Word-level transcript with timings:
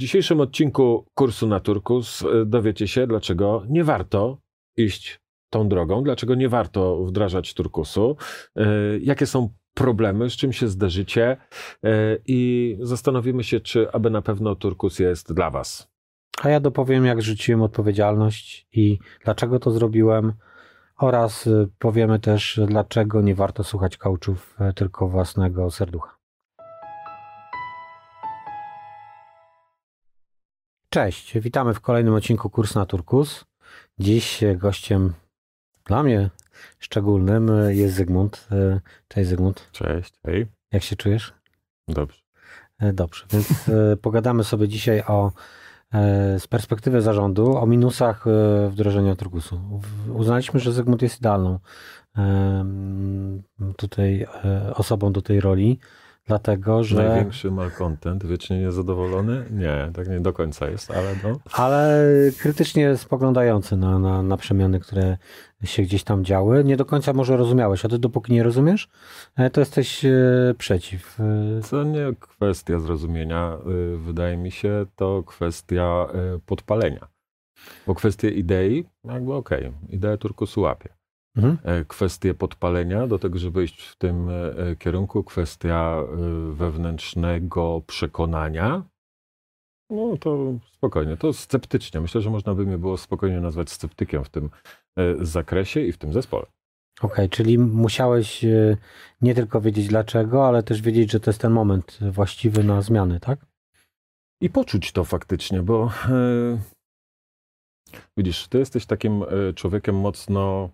W 0.00 0.02
dzisiejszym 0.02 0.40
odcinku 0.40 1.06
kursu 1.14 1.46
na 1.46 1.60
Turkus 1.60 2.22
e, 2.22 2.46
dowiecie 2.46 2.88
się, 2.88 3.06
dlaczego 3.06 3.62
nie 3.68 3.84
warto 3.84 4.40
iść 4.76 5.20
tą 5.50 5.68
drogą, 5.68 6.02
dlaczego 6.02 6.34
nie 6.34 6.48
warto 6.48 7.04
wdrażać 7.04 7.54
Turkusu, 7.54 8.16
e, 8.56 8.66
jakie 8.98 9.26
są 9.26 9.48
problemy, 9.74 10.30
z 10.30 10.32
czym 10.32 10.52
się 10.52 10.68
zderzycie 10.68 11.36
e, 11.84 12.18
i 12.26 12.76
zastanowimy 12.80 13.44
się, 13.44 13.60
czy 13.60 13.92
aby 13.92 14.10
na 14.10 14.22
pewno 14.22 14.54
Turkus 14.54 14.98
jest 14.98 15.32
dla 15.32 15.50
Was. 15.50 15.88
A 16.42 16.48
ja 16.48 16.60
dopowiem, 16.60 17.04
jak 17.04 17.22
rzuciłem 17.22 17.62
odpowiedzialność 17.62 18.66
i 18.72 18.98
dlaczego 19.24 19.58
to 19.58 19.70
zrobiłem, 19.70 20.32
oraz 20.96 21.48
powiemy 21.78 22.18
też, 22.18 22.60
dlaczego 22.66 23.20
nie 23.20 23.34
warto 23.34 23.64
słuchać 23.64 23.96
kauczów, 23.96 24.56
tylko 24.74 25.08
własnego 25.08 25.70
serducha. 25.70 26.19
Cześć, 30.92 31.38
witamy 31.38 31.74
w 31.74 31.80
kolejnym 31.80 32.14
odcinku 32.14 32.50
Kurs 32.50 32.74
na 32.74 32.86
Turkus. 32.86 33.44
Dziś 33.98 34.40
gościem 34.56 35.12
dla 35.84 36.02
mnie 36.02 36.30
szczególnym 36.78 37.50
jest 37.68 37.94
Zygmunt. 37.94 38.48
Cześć 39.08 39.28
Zygmunt. 39.28 39.68
Cześć, 39.72 40.14
hej. 40.26 40.46
Jak 40.72 40.82
się 40.82 40.96
czujesz? 40.96 41.34
Dobrze. 41.88 42.20
Dobrze, 42.92 43.24
więc 43.30 43.68
e, 43.68 43.96
pogadamy 43.96 44.44
sobie 44.44 44.68
dzisiaj 44.68 45.02
o 45.06 45.32
e, 45.92 46.40
z 46.40 46.46
perspektywy 46.46 47.02
zarządu 47.02 47.56
o 47.56 47.66
minusach 47.66 48.26
e, 48.26 48.68
wdrożenia 48.70 49.16
Turkusu. 49.16 49.60
Uznaliśmy, 50.14 50.60
że 50.60 50.72
Zygmunt 50.72 51.02
jest 51.02 51.18
idealną 51.18 51.58
tutaj 53.76 54.26
osobą 54.74 55.12
do 55.12 55.22
tej 55.22 55.40
roli 55.40 55.78
dlatego 56.30 56.84
że... 56.84 57.08
Największy 57.08 57.50
malcontent, 57.50 58.26
wiecznie 58.26 58.60
niezadowolony? 58.60 59.44
Nie, 59.50 59.90
tak 59.94 60.08
nie 60.08 60.20
do 60.20 60.32
końca 60.32 60.70
jest, 60.70 60.90
ale 60.90 61.14
no. 61.24 61.38
Ale 61.52 62.04
krytycznie 62.38 62.96
spoglądający 62.96 63.76
na, 63.76 63.98
na, 63.98 64.22
na 64.22 64.36
przemiany, 64.36 64.80
które 64.80 65.16
się 65.64 65.82
gdzieś 65.82 66.04
tam 66.04 66.24
działy. 66.24 66.64
Nie 66.64 66.76
do 66.76 66.84
końca 66.84 67.12
może 67.12 67.36
rozumiałeś, 67.36 67.84
a 67.84 67.88
ty 67.88 67.98
dopóki 67.98 68.32
nie 68.32 68.42
rozumiesz, 68.42 68.88
e, 69.36 69.50
to 69.50 69.60
jesteś 69.60 70.04
e, 70.04 70.10
przeciw. 70.58 71.18
To 71.70 71.84
nie 71.84 72.06
kwestia 72.20 72.78
zrozumienia, 72.78 73.52
e, 73.52 73.96
wydaje 73.96 74.36
mi 74.36 74.50
się, 74.50 74.86
to 74.96 75.22
kwestia 75.22 76.06
podpalenia. 76.46 77.08
Bo 77.86 77.94
kwestie 77.94 78.30
idei, 78.30 78.84
jakby 79.04 79.34
okej, 79.34 79.66
okay, 79.66 79.72
ideę 79.88 80.18
Turkusu 80.18 80.60
łapie. 80.60 80.99
Mhm. 81.36 81.58
E, 81.64 81.84
kwestie 81.84 82.34
podpalenia 82.34 83.06
do 83.06 83.18
tego, 83.18 83.38
żeby 83.38 83.64
iść 83.64 83.86
w 83.86 83.96
tym 83.96 84.28
e, 84.28 84.76
kierunku, 84.76 85.24
kwestia 85.24 85.96
e, 86.02 86.16
wewnętrznego 86.52 87.82
przekonania. 87.86 88.84
No 89.90 90.16
to 90.20 90.54
spokojnie, 90.72 91.16
to 91.16 91.32
sceptycznie. 91.32 92.00
Myślę, 92.00 92.20
że 92.20 92.30
można 92.30 92.54
by 92.54 92.66
mnie 92.66 92.78
było 92.78 92.96
spokojnie 92.96 93.40
nazwać 93.40 93.70
sceptykiem 93.70 94.24
w 94.24 94.28
tym 94.28 94.50
zakresie 95.20 95.80
i 95.80 95.92
w 95.92 95.98
tym 95.98 96.12
zespole. 96.12 96.46
Okej, 96.98 97.10
okay, 97.12 97.28
czyli 97.28 97.58
musiałeś 97.58 98.44
nie 99.20 99.34
tylko 99.34 99.60
wiedzieć 99.60 99.88
dlaczego, 99.88 100.48
ale 100.48 100.62
też 100.62 100.82
wiedzieć, 100.82 101.12
że 101.12 101.20
to 101.20 101.30
jest 101.30 101.40
ten 101.40 101.52
moment 101.52 101.98
właściwy 102.10 102.64
na 102.64 102.82
zmiany, 102.82 103.20
tak? 103.20 103.46
I 104.40 104.50
poczuć 104.50 104.92
to 104.92 105.04
faktycznie, 105.04 105.62
bo 105.62 105.90
widzisz, 108.16 108.48
ty 108.48 108.58
jesteś 108.58 108.86
takim 108.86 109.24
człowiekiem 109.54 109.96
mocno 109.96 110.70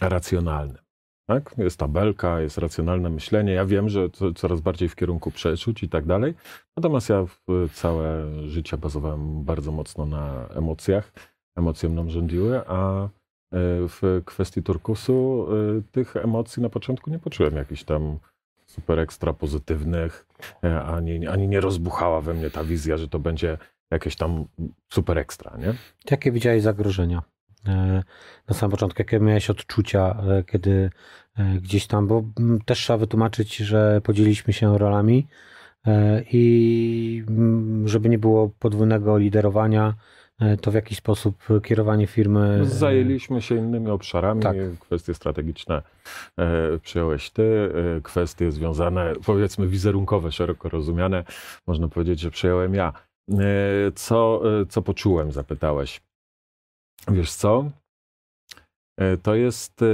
racjonalnym. 0.00 0.82
Tak? 1.26 1.54
Jest 1.58 1.78
tabelka, 1.78 2.40
jest 2.40 2.58
racjonalne 2.58 3.10
myślenie. 3.10 3.52
Ja 3.52 3.66
wiem, 3.66 3.88
że 3.88 4.10
to 4.10 4.32
coraz 4.32 4.60
bardziej 4.60 4.88
w 4.88 4.96
kierunku 4.96 5.30
przeczuć 5.30 5.82
i 5.82 5.88
tak 5.88 6.06
dalej. 6.06 6.34
Natomiast 6.76 7.08
ja 7.08 7.24
całe 7.72 8.26
życie 8.48 8.78
bazowałem 8.78 9.44
bardzo 9.44 9.72
mocno 9.72 10.06
na 10.06 10.48
emocjach. 10.48 11.12
Emocje 11.56 11.88
mną 11.88 12.10
rządziły, 12.10 12.60
a 12.66 13.04
e, 13.04 13.08
w 13.88 14.22
kwestii 14.24 14.62
turkusu 14.62 15.46
e, 15.78 15.82
tych 15.92 16.16
emocji 16.16 16.62
na 16.62 16.68
początku 16.68 17.10
nie 17.10 17.18
poczułem 17.18 17.56
jakichś 17.56 17.84
tam 17.84 18.18
super 18.66 18.98
ekstra 18.98 19.32
pozytywnych, 19.32 20.26
e, 20.64 20.82
ani, 20.82 21.26
ani 21.26 21.48
nie 21.48 21.60
rozbuchała 21.60 22.20
we 22.20 22.34
mnie 22.34 22.50
ta 22.50 22.64
wizja, 22.64 22.96
że 22.96 23.08
to 23.08 23.18
będzie 23.18 23.58
jakieś 23.90 24.16
tam 24.16 24.44
super 24.92 25.18
ekstra, 25.18 25.56
nie? 25.56 25.74
Jakie 26.10 26.32
widziałeś 26.32 26.62
zagrożenia? 26.62 27.22
E, 27.68 28.02
na 28.48 28.54
samym 28.54 28.70
początku, 28.70 29.00
jakie 29.02 29.20
miałeś 29.20 29.50
odczucia, 29.50 30.16
e, 30.28 30.44
kiedy 30.44 30.90
e, 31.36 31.54
gdzieś 31.54 31.86
tam, 31.86 32.06
bo 32.06 32.24
też 32.64 32.78
trzeba 32.78 32.96
wytłumaczyć, 32.96 33.56
że 33.56 34.00
podzieliliśmy 34.04 34.52
się 34.52 34.78
rolami 34.78 35.26
i 36.32 37.24
żeby 37.84 38.08
nie 38.08 38.18
było 38.18 38.50
podwójnego 38.58 39.18
liderowania, 39.18 39.94
to 40.60 40.70
w 40.70 40.74
jakiś 40.74 40.98
sposób 40.98 41.44
kierowanie 41.62 42.06
firmy. 42.06 42.60
Zajęliśmy 42.64 43.42
się 43.42 43.56
innymi 43.56 43.90
obszarami. 43.90 44.42
Tak. 44.42 44.56
Kwestie 44.80 45.14
strategiczne 45.14 45.82
przyjąłeś 46.82 47.30
ty, 47.30 47.72
kwestie 48.02 48.52
związane, 48.52 49.12
powiedzmy, 49.26 49.66
wizerunkowe, 49.66 50.32
szeroko 50.32 50.68
rozumiane, 50.68 51.24
można 51.66 51.88
powiedzieć, 51.88 52.20
że 52.20 52.30
przyjąłem 52.30 52.74
ja. 52.74 52.92
Co, 53.94 54.42
co 54.68 54.82
poczułem, 54.82 55.32
zapytałeś. 55.32 56.00
Wiesz 57.08 57.32
co? 57.32 57.70
E, 58.96 59.16
to 59.16 59.34
jest 59.34 59.82
e, 59.82 59.86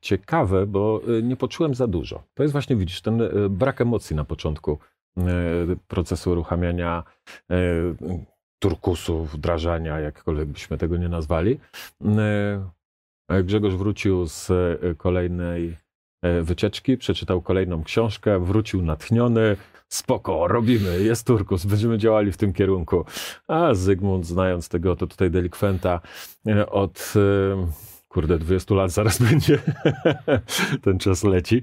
ciekawe, 0.00 0.66
bo 0.66 1.00
e, 1.18 1.22
nie 1.22 1.36
poczułem 1.36 1.74
za 1.74 1.86
dużo. 1.86 2.22
To 2.34 2.42
jest 2.42 2.52
właśnie, 2.52 2.76
widzisz, 2.76 3.00
ten 3.00 3.22
brak 3.50 3.80
emocji 3.80 4.16
na 4.16 4.24
początku 4.24 4.78
procesu 5.88 6.30
uruchamiania 6.30 7.04
turkusu, 8.58 9.24
wdrażania, 9.24 10.00
jakkolwiek 10.00 10.48
byśmy 10.48 10.78
tego 10.78 10.96
nie 10.96 11.08
nazwali. 11.08 11.58
Grzegorz 13.44 13.74
wrócił 13.74 14.26
z 14.26 14.50
kolejnej 14.98 15.76
wycieczki, 16.42 16.96
przeczytał 16.96 17.42
kolejną 17.42 17.84
książkę, 17.84 18.44
wrócił 18.44 18.82
natchniony, 18.82 19.56
spoko, 19.92 20.48
robimy, 20.48 21.02
jest 21.02 21.26
turkus, 21.26 21.66
będziemy 21.66 21.98
działali 21.98 22.32
w 22.32 22.36
tym 22.36 22.52
kierunku. 22.52 23.04
A 23.48 23.74
Zygmunt, 23.74 24.26
znając 24.26 24.68
tego, 24.68 24.96
to 24.96 25.06
tutaj 25.06 25.30
delikwenta 25.30 26.00
e, 26.46 26.70
od 26.70 27.14
e, 27.16 27.91
kurde, 28.12 28.38
20 28.38 28.74
lat 28.74 28.90
zaraz 28.90 29.22
będzie, 29.30 29.58
ten 30.82 30.98
czas 30.98 31.24
leci, 31.24 31.62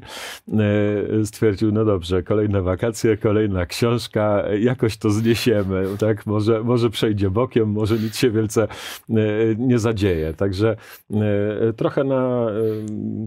e, 1.21 1.25
stwierdził, 1.25 1.71
no 1.71 1.85
dobrze, 1.85 2.23
kolejne 2.23 2.61
wakacje, 2.61 3.17
kolejna 3.17 3.65
książka, 3.65 4.43
jakoś 4.59 4.97
to 4.97 5.09
zniesiemy, 5.09 5.85
tak, 5.99 6.25
może, 6.25 6.63
może 6.63 6.89
przejdzie 6.89 7.29
bokiem, 7.29 7.69
może 7.69 7.95
nic 7.97 8.17
się 8.17 8.31
wielce 8.31 8.63
e, 8.63 9.15
nie 9.57 9.79
zadzieje, 9.79 10.33
także 10.33 10.75
e, 11.11 11.73
trochę 11.73 12.03
na, 12.03 12.47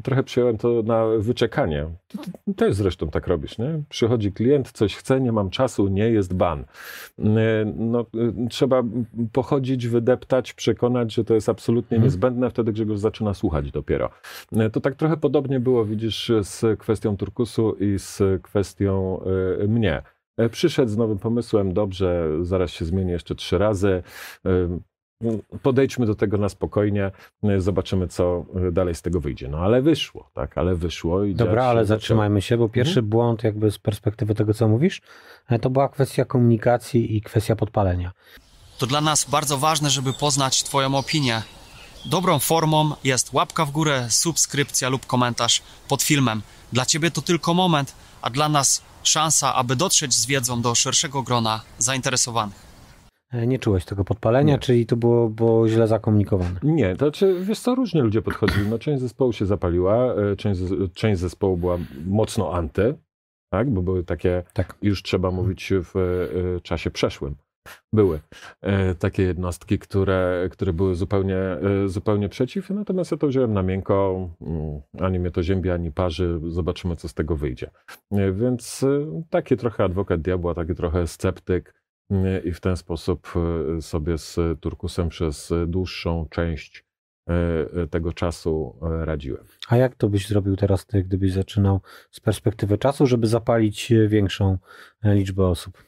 trochę 0.03 0.23
przyjąłem 0.23 0.59
to 0.59 0.83
na 0.83 1.07
wyczekanie. 1.19 1.87
Też 2.57 2.75
zresztą 2.75 3.09
tak 3.09 3.27
robisz, 3.27 3.59
nie? 3.59 3.83
Przychodzi 3.89 4.33
klient, 4.33 4.73
coś 4.73 4.97
chce, 4.97 5.21
nie 5.21 5.33
mam 5.33 5.51
czasu, 5.51 5.89
nie 5.89 6.11
jest 6.11 6.35
ban. 6.35 6.65
No, 7.77 8.07
trzeba 8.51 8.83
pochodzić, 9.33 9.89
wydeptać, 9.89 10.53
przekonać, 10.53 11.15
że 11.15 11.25
to 11.25 11.35
jest 11.35 11.49
absolutnie 11.49 11.97
mhm. 11.97 12.03
niezbędne, 12.03 12.51
wtedy 12.51 12.73
Grzegorz 12.73 12.99
zaczyna 12.99 13.12
słuchać 13.35 13.71
dopiero. 13.71 14.11
E, 14.57 14.71
to 14.71 14.81
tak 14.81 14.95
trochę 14.95 15.17
podobnie 15.17 15.61
było, 15.61 15.85
widzisz, 15.85 16.33
z 16.43 16.81
kwestią 16.81 17.17
turkusu 17.17 17.77
i 17.81 17.99
z 17.99 18.43
kwestią 18.43 19.21
e, 19.63 19.67
mnie. 19.67 20.03
E, 20.37 20.49
przyszedł 20.49 20.91
z 20.91 20.97
nowym 20.97 21.19
pomysłem, 21.19 21.73
dobrze, 21.73 22.29
zaraz 22.43 22.71
się 22.71 22.85
zmieni 22.85 23.11
jeszcze 23.11 23.35
trzy 23.35 23.59
razy. 23.59 24.03
Podejdźmy 25.63 26.07
do 26.07 26.15
tego 26.15 26.39
na 26.39 26.49
spokojnie, 26.49 27.11
zobaczymy, 27.59 28.09
co 28.09 28.45
dalej 28.73 28.95
z 28.95 29.03
tego 29.03 29.21
wyjdzie. 29.21 29.49
No 29.49 29.59
ale 29.59 29.83
wyszło, 29.83 30.31
tak, 30.35 30.59
ale 30.59 30.75
wyszło. 30.75 31.25
I 31.25 31.35
Dobra, 31.35 31.65
ale 31.65 31.85
zatrzymajmy 31.85 32.43
się, 32.43 32.57
bo 32.57 32.69
pierwszy 32.69 33.01
mhm. 33.01 33.07
błąd, 33.07 33.45
jakby 33.45 33.71
z 33.71 33.79
perspektywy 33.79 34.35
tego, 34.35 34.55
co 34.55 34.69
mówisz, 34.69 35.03
to 35.61 35.71
była 35.71 35.89
kwestia 35.89 36.25
komunikacji 36.25 37.17
i 37.17 37.21
kwestia 37.21 37.57
podpalenia. 37.57 38.13
To 38.79 38.87
dla 38.87 39.01
nas 39.01 39.31
bardzo 39.31 39.59
ważne, 39.59 39.91
żeby 39.91 40.13
poznać 40.13 40.63
Twoją 40.63 40.95
opinię 40.95 41.43
Dobrą 42.07 42.39
formą 42.39 42.91
jest 43.05 43.33
łapka 43.33 43.65
w 43.65 43.71
górę, 43.71 44.07
subskrypcja 44.09 44.89
lub 44.89 45.07
komentarz 45.07 45.63
pod 45.89 46.03
filmem. 46.03 46.43
Dla 46.73 46.87
Ciebie 46.87 47.11
to 47.11 47.23
tylko 47.23 47.55
moment, 47.55 47.95
a 48.23 48.31
dla 48.31 48.49
nas 48.49 48.83
szansa, 49.03 49.55
aby 49.55 49.77
dotrzeć 49.77 50.15
z 50.15 50.27
wiedzą 50.27 50.63
do 50.63 50.75
szerszego 50.75 51.23
grona 51.23 51.61
zainteresowanych. 51.79 52.67
E, 53.33 53.47
nie 53.47 53.59
czułeś 53.59 53.85
tego 53.85 54.05
podpalenia, 54.05 54.55
nie. 54.55 54.59
czyli 54.59 54.87
to 54.87 54.97
było, 54.97 55.29
było 55.29 55.69
źle 55.69 55.89
zakomunikowane? 55.89 56.61
Nie, 56.63 56.97
to 56.97 57.05
znaczy, 57.05 57.37
wiesz 57.41 57.59
co, 57.59 57.75
różnie 57.75 58.03
ludzie 58.03 58.23
podchodzili. 58.23 58.67
No, 58.69 58.79
część 58.79 59.01
zespołu 59.01 59.33
się 59.33 59.47
zapaliła, 59.47 60.15
e, 60.15 60.37
część, 60.37 60.61
część 60.95 61.21
zespołu 61.21 61.57
była 61.57 61.79
mocno 62.07 62.55
anty, 62.55 62.95
tak? 63.51 63.71
bo 63.71 63.83
były 63.83 64.05
takie, 64.05 64.43
tak. 64.53 64.75
już 64.83 65.03
trzeba 65.03 65.31
mówić 65.31 65.73
w 65.83 65.97
e, 66.57 66.61
czasie 66.61 66.91
przeszłym 66.91 67.37
były 67.93 68.21
e, 68.61 68.95
takie 68.95 69.23
jednostki, 69.23 69.79
które, 69.79 70.49
które 70.53 70.73
były 70.73 70.95
zupełnie, 70.95 71.37
e, 71.37 71.89
zupełnie 71.89 72.29
przeciw, 72.29 72.71
natomiast 72.71 73.11
ja 73.11 73.17
to 73.17 73.27
wziąłem 73.27 73.53
na 73.53 73.63
miękko, 73.63 74.29
mm, 74.41 74.81
ani 75.01 75.19
mnie 75.19 75.31
to 75.31 75.43
ziębi, 75.43 75.71
ani 75.71 75.93
parzy, 75.93 76.41
zobaczymy, 76.49 76.97
co 76.97 77.09
z 77.09 77.15
tego 77.15 77.37
wyjdzie. 77.37 77.71
E, 78.13 78.33
więc 78.33 78.85
taki 79.31 79.57
trochę 79.57 79.85
adwokat 79.85 80.21
diabła, 80.21 80.55
taki 80.55 80.75
trochę 80.75 81.07
sceptyk, 81.07 81.83
i 82.45 82.53
w 82.53 82.61
ten 82.61 82.77
sposób 82.77 83.33
sobie 83.81 84.19
z 84.19 84.61
Turkusem 84.61 85.09
przez 85.09 85.53
dłuższą 85.67 86.27
część 86.31 86.85
tego 87.91 88.13
czasu 88.13 88.79
radziłem. 88.81 89.45
A 89.69 89.77
jak 89.77 89.95
to 89.95 90.09
byś 90.09 90.29
zrobił 90.29 90.57
teraz 90.57 90.87
ty, 90.87 91.03
gdybyś 91.03 91.33
zaczynał 91.33 91.81
z 92.11 92.21
perspektywy 92.21 92.79
czasu, 92.79 93.07
żeby 93.07 93.27
zapalić 93.27 93.93
większą 94.09 94.59
liczbę 95.05 95.47
osób? 95.47 95.83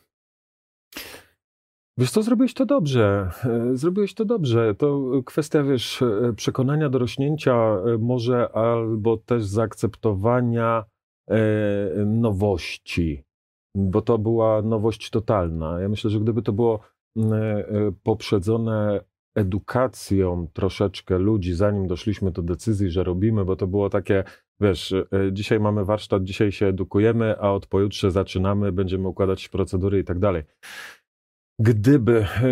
Wiesz 1.98 2.10
co, 2.10 2.22
zrobiłeś 2.22 2.54
to 2.54 2.66
dobrze. 2.66 3.30
E, 3.44 3.76
zrobiłeś 3.76 4.14
to 4.14 4.24
dobrze. 4.24 4.74
To 4.74 5.10
kwestia, 5.24 5.62
wiesz, 5.62 6.02
e, 6.02 6.32
przekonania 6.36 6.88
dorośnięcia, 6.88 7.54
e, 7.54 7.98
może 7.98 8.48
albo 8.52 9.16
też 9.16 9.44
zaakceptowania 9.44 10.84
nowości, 12.06 13.24
bo 13.76 14.02
to 14.02 14.18
była 14.18 14.62
nowość 14.62 15.10
totalna. 15.10 15.80
Ja 15.80 15.88
myślę, 15.88 16.10
że 16.10 16.20
gdyby 16.20 16.42
to 16.42 16.52
było 16.52 16.80
poprzedzone 18.02 19.00
edukacją 19.36 20.48
troszeczkę 20.52 21.18
ludzi, 21.18 21.54
zanim 21.54 21.86
doszliśmy 21.86 22.30
do 22.30 22.42
decyzji, 22.42 22.90
że 22.90 23.04
robimy, 23.04 23.44
bo 23.44 23.56
to 23.56 23.66
było 23.66 23.90
takie, 23.90 24.24
wiesz, 24.60 24.94
dzisiaj 25.32 25.60
mamy 25.60 25.84
warsztat, 25.84 26.24
dzisiaj 26.24 26.52
się 26.52 26.66
edukujemy, 26.66 27.38
a 27.38 27.52
od 27.52 27.66
pojutrze 27.66 28.10
zaczynamy, 28.10 28.72
będziemy 28.72 29.08
układać 29.08 29.48
procedury 29.48 29.98
i 29.98 30.04
tak 30.04 30.18
dalej. 30.18 30.42
Gdyby 31.58 32.26
e, 32.42 32.46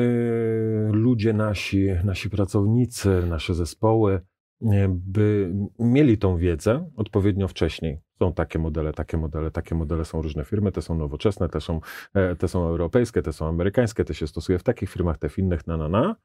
ludzie 0.92 1.32
nasi, 1.32 1.88
nasi 2.04 2.30
pracownicy, 2.30 3.22
nasze 3.26 3.54
zespoły 3.54 4.20
e, 4.62 4.88
by 4.88 5.54
mieli 5.78 6.18
tą 6.18 6.36
wiedzę 6.36 6.90
odpowiednio 6.96 7.48
wcześniej. 7.48 8.00
Są 8.18 8.32
takie 8.32 8.58
modele, 8.58 8.92
takie 8.92 9.16
modele, 9.16 9.50
takie 9.50 9.74
modele 9.74 10.04
są 10.04 10.22
różne 10.22 10.44
firmy, 10.44 10.72
te 10.72 10.82
są 10.82 10.94
nowoczesne, 10.94 11.48
te 11.48 11.60
są, 11.60 11.80
e, 12.14 12.36
te 12.36 12.48
są 12.48 12.66
europejskie, 12.66 13.22
te 13.22 13.32
są 13.32 13.48
amerykańskie, 13.48 14.04
te 14.04 14.14
się 14.14 14.26
stosuje 14.26 14.58
w 14.58 14.62
takich 14.62 14.90
firmach, 14.90 15.18
te 15.18 15.28
w 15.28 15.38
innych, 15.38 15.66
na 15.66 15.76
na 15.76 15.88
na. 15.88 16.16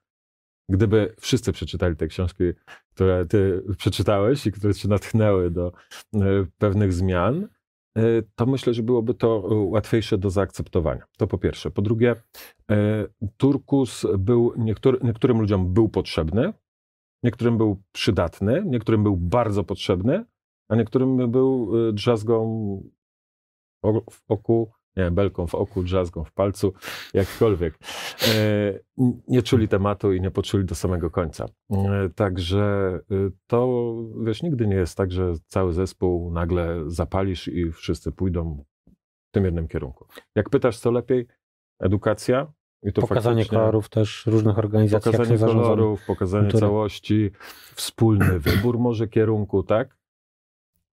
Gdyby 0.69 1.15
wszyscy 1.19 1.51
przeczytali 1.51 1.95
te 1.95 2.07
książki, 2.07 2.43
które 2.93 3.25
ty 3.25 3.63
przeczytałeś 3.77 4.47
i 4.47 4.51
które 4.51 4.73
cię 4.73 4.87
natchnęły 4.87 5.51
do 5.51 5.71
pewnych 6.57 6.93
zmian, 6.93 7.47
to 8.35 8.45
myślę, 8.45 8.73
że 8.73 8.83
byłoby 8.83 9.13
to 9.13 9.47
e, 9.51 9.55
łatwiejsze 9.55 10.17
do 10.17 10.29
zaakceptowania. 10.29 11.03
To 11.17 11.27
po 11.27 11.37
pierwsze. 11.37 11.71
Po 11.71 11.81
drugie, 11.81 12.15
e, 12.71 13.05
turkus 13.37 14.05
był 14.17 14.53
niektóry, 14.57 14.99
niektórym 15.03 15.39
ludziom 15.39 15.73
był 15.73 15.89
potrzebny, 15.89 16.53
niektórym 17.23 17.57
był 17.57 17.81
przydatny, 17.91 18.63
niektórym 18.65 19.03
był 19.03 19.17
bardzo 19.17 19.63
potrzebny, 19.63 20.25
a 20.69 20.75
niektórym 20.75 21.31
był 21.31 21.71
drzazgą 21.93 22.43
w 24.11 24.21
oku 24.27 24.71
nie, 24.97 25.11
belką 25.11 25.47
w 25.47 25.55
oku, 25.55 25.83
drzazgą 25.83 26.23
w 26.23 26.31
palcu, 26.31 26.73
jakkolwiek. 27.13 27.79
E, 28.27 28.79
nie 29.27 29.41
czuli 29.41 29.67
tematu 29.67 30.13
i 30.13 30.21
nie 30.21 30.31
poczuli 30.31 30.65
do 30.65 30.75
samego 30.75 31.09
końca. 31.09 31.45
E, 31.71 32.09
także 32.15 32.99
e, 33.11 33.15
to, 33.47 33.93
wiesz, 34.23 34.43
nigdy 34.43 34.67
nie 34.67 34.75
jest 34.75 34.97
tak, 34.97 35.11
że 35.11 35.33
cały 35.47 35.73
zespół 35.73 36.31
nagle 36.31 36.83
zapalisz 36.87 37.47
i 37.47 37.71
wszyscy 37.71 38.11
pójdą 38.11 38.63
w 39.29 39.31
tym 39.31 39.45
jednym 39.45 39.67
kierunku. 39.67 40.07
Jak 40.35 40.49
pytasz, 40.49 40.77
co 40.77 40.91
lepiej, 40.91 41.27
edukacja, 41.79 42.53
i 42.83 42.93
to 42.93 43.01
pokazanie 43.01 43.45
kolorów 43.45 43.89
też 43.89 44.25
różnych 44.25 44.57
organizacji. 44.57 45.11
Pokazanie 45.11 45.39
kolorów, 45.39 46.05
pokazanie 46.05 46.43
kultury. 46.43 46.61
całości, 46.61 47.31
wspólny 47.75 48.39
wybór 48.39 48.79
może 48.79 49.07
kierunku, 49.07 49.63
tak? 49.63 49.96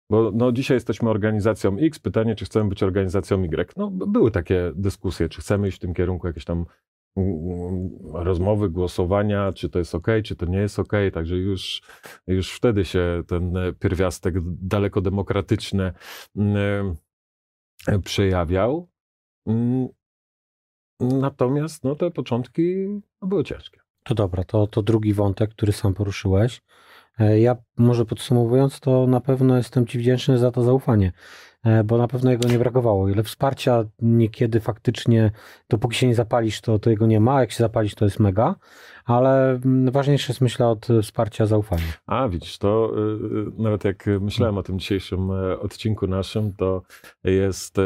Bo 0.10 0.32
no, 0.34 0.52
dzisiaj 0.52 0.76
jesteśmy 0.76 1.10
organizacją 1.10 1.78
X, 1.78 2.00
pytanie, 2.00 2.36
czy 2.36 2.46
chcemy 2.46 2.70
być 2.70 2.84
organizacją 2.84 3.44
Y. 3.44 3.74
No, 3.78 3.92
były 3.92 4.32
takie 4.32 4.72
dyskusje, 4.76 5.30
czy 5.30 5.42
chcemy 5.42 5.68
iść 5.68 5.78
w 5.78 5.82
tym 5.82 5.94
kierunku, 5.94 6.28
jakieś 6.28 6.46
tam 6.46 6.66
mm, 7.18 7.30
mm, 7.30 7.90
rozmowy, 8.14 8.70
głosowania, 8.70 9.54
czy 9.54 9.70
to 9.70 9.80
jest 9.80 9.96
ok, 9.96 10.08
czy 10.24 10.36
to 10.36 10.46
nie 10.46 10.58
jest 10.58 10.80
ok. 10.80 10.94
Także 11.14 11.38
już, 11.38 11.82
już 12.28 12.52
wtedy 12.52 12.86
się 12.86 13.24
ten 13.28 13.54
pierwiastek 13.80 14.36
daleko 14.44 15.02
demokratyczny 15.02 15.94
mm, 16.36 16.96
przejawiał. 18.04 18.90
Natomiast 21.00 21.84
no, 21.84 21.96
te 21.96 22.12
początki 22.12 22.88
były 23.22 23.44
ciężkie. 23.44 23.80
To 24.04 24.16
dobra, 24.16 24.44
to, 24.44 24.68
to 24.68 24.82
drugi 24.82 25.14
wątek, 25.14 25.52
który 25.52 25.72
sam 25.72 25.94
poruszyłeś. 25.94 26.62
E, 27.20 27.40
ja 27.40 27.56
może 27.78 28.06
podsumowując, 28.06 28.80
to 28.80 29.08
na 29.08 29.22
pewno 29.22 29.58
jestem 29.58 29.88
Ci 29.88 30.00
wdzięczny 30.00 30.38
za 30.38 30.52
to 30.52 30.64
zaufanie, 30.64 31.12
e, 31.64 31.84
bo 31.84 31.98
na 31.98 32.08
pewno 32.08 32.32
jego 32.32 32.50
nie 32.50 32.60
brakowało. 32.60 33.10
Ile 33.10 33.24
wsparcia 33.24 33.84
niekiedy 34.02 34.60
faktycznie, 34.60 35.32
dopóki 35.70 35.96
się 35.96 36.08
nie 36.08 36.16
zapalisz, 36.16 36.62
to, 36.62 36.80
to 36.80 36.90
jego 36.90 37.08
nie 37.08 37.20
ma. 37.20 37.42
Jak 37.42 37.52
się 37.52 37.58
zapalisz, 37.58 37.96
to 37.96 38.06
jest 38.06 38.20
mega, 38.20 38.56
ale 39.06 39.52
mm, 39.52 39.92
ważniejsze 39.92 40.32
jest 40.32 40.42
myślę 40.42 40.68
od 40.68 40.88
wsparcia 41.04 41.46
zaufania. 41.46 41.94
A 42.06 42.30
widzisz, 42.30 42.58
to 42.58 42.94
y, 42.98 43.60
y, 43.60 43.62
nawet 43.62 43.84
jak 43.84 44.06
myślałem 44.20 44.58
o 44.58 44.64
tym 44.64 44.80
dzisiejszym 44.80 45.32
e, 45.32 45.60
odcinku 45.60 46.08
naszym, 46.08 46.54
to 46.54 46.82
jest 47.24 47.78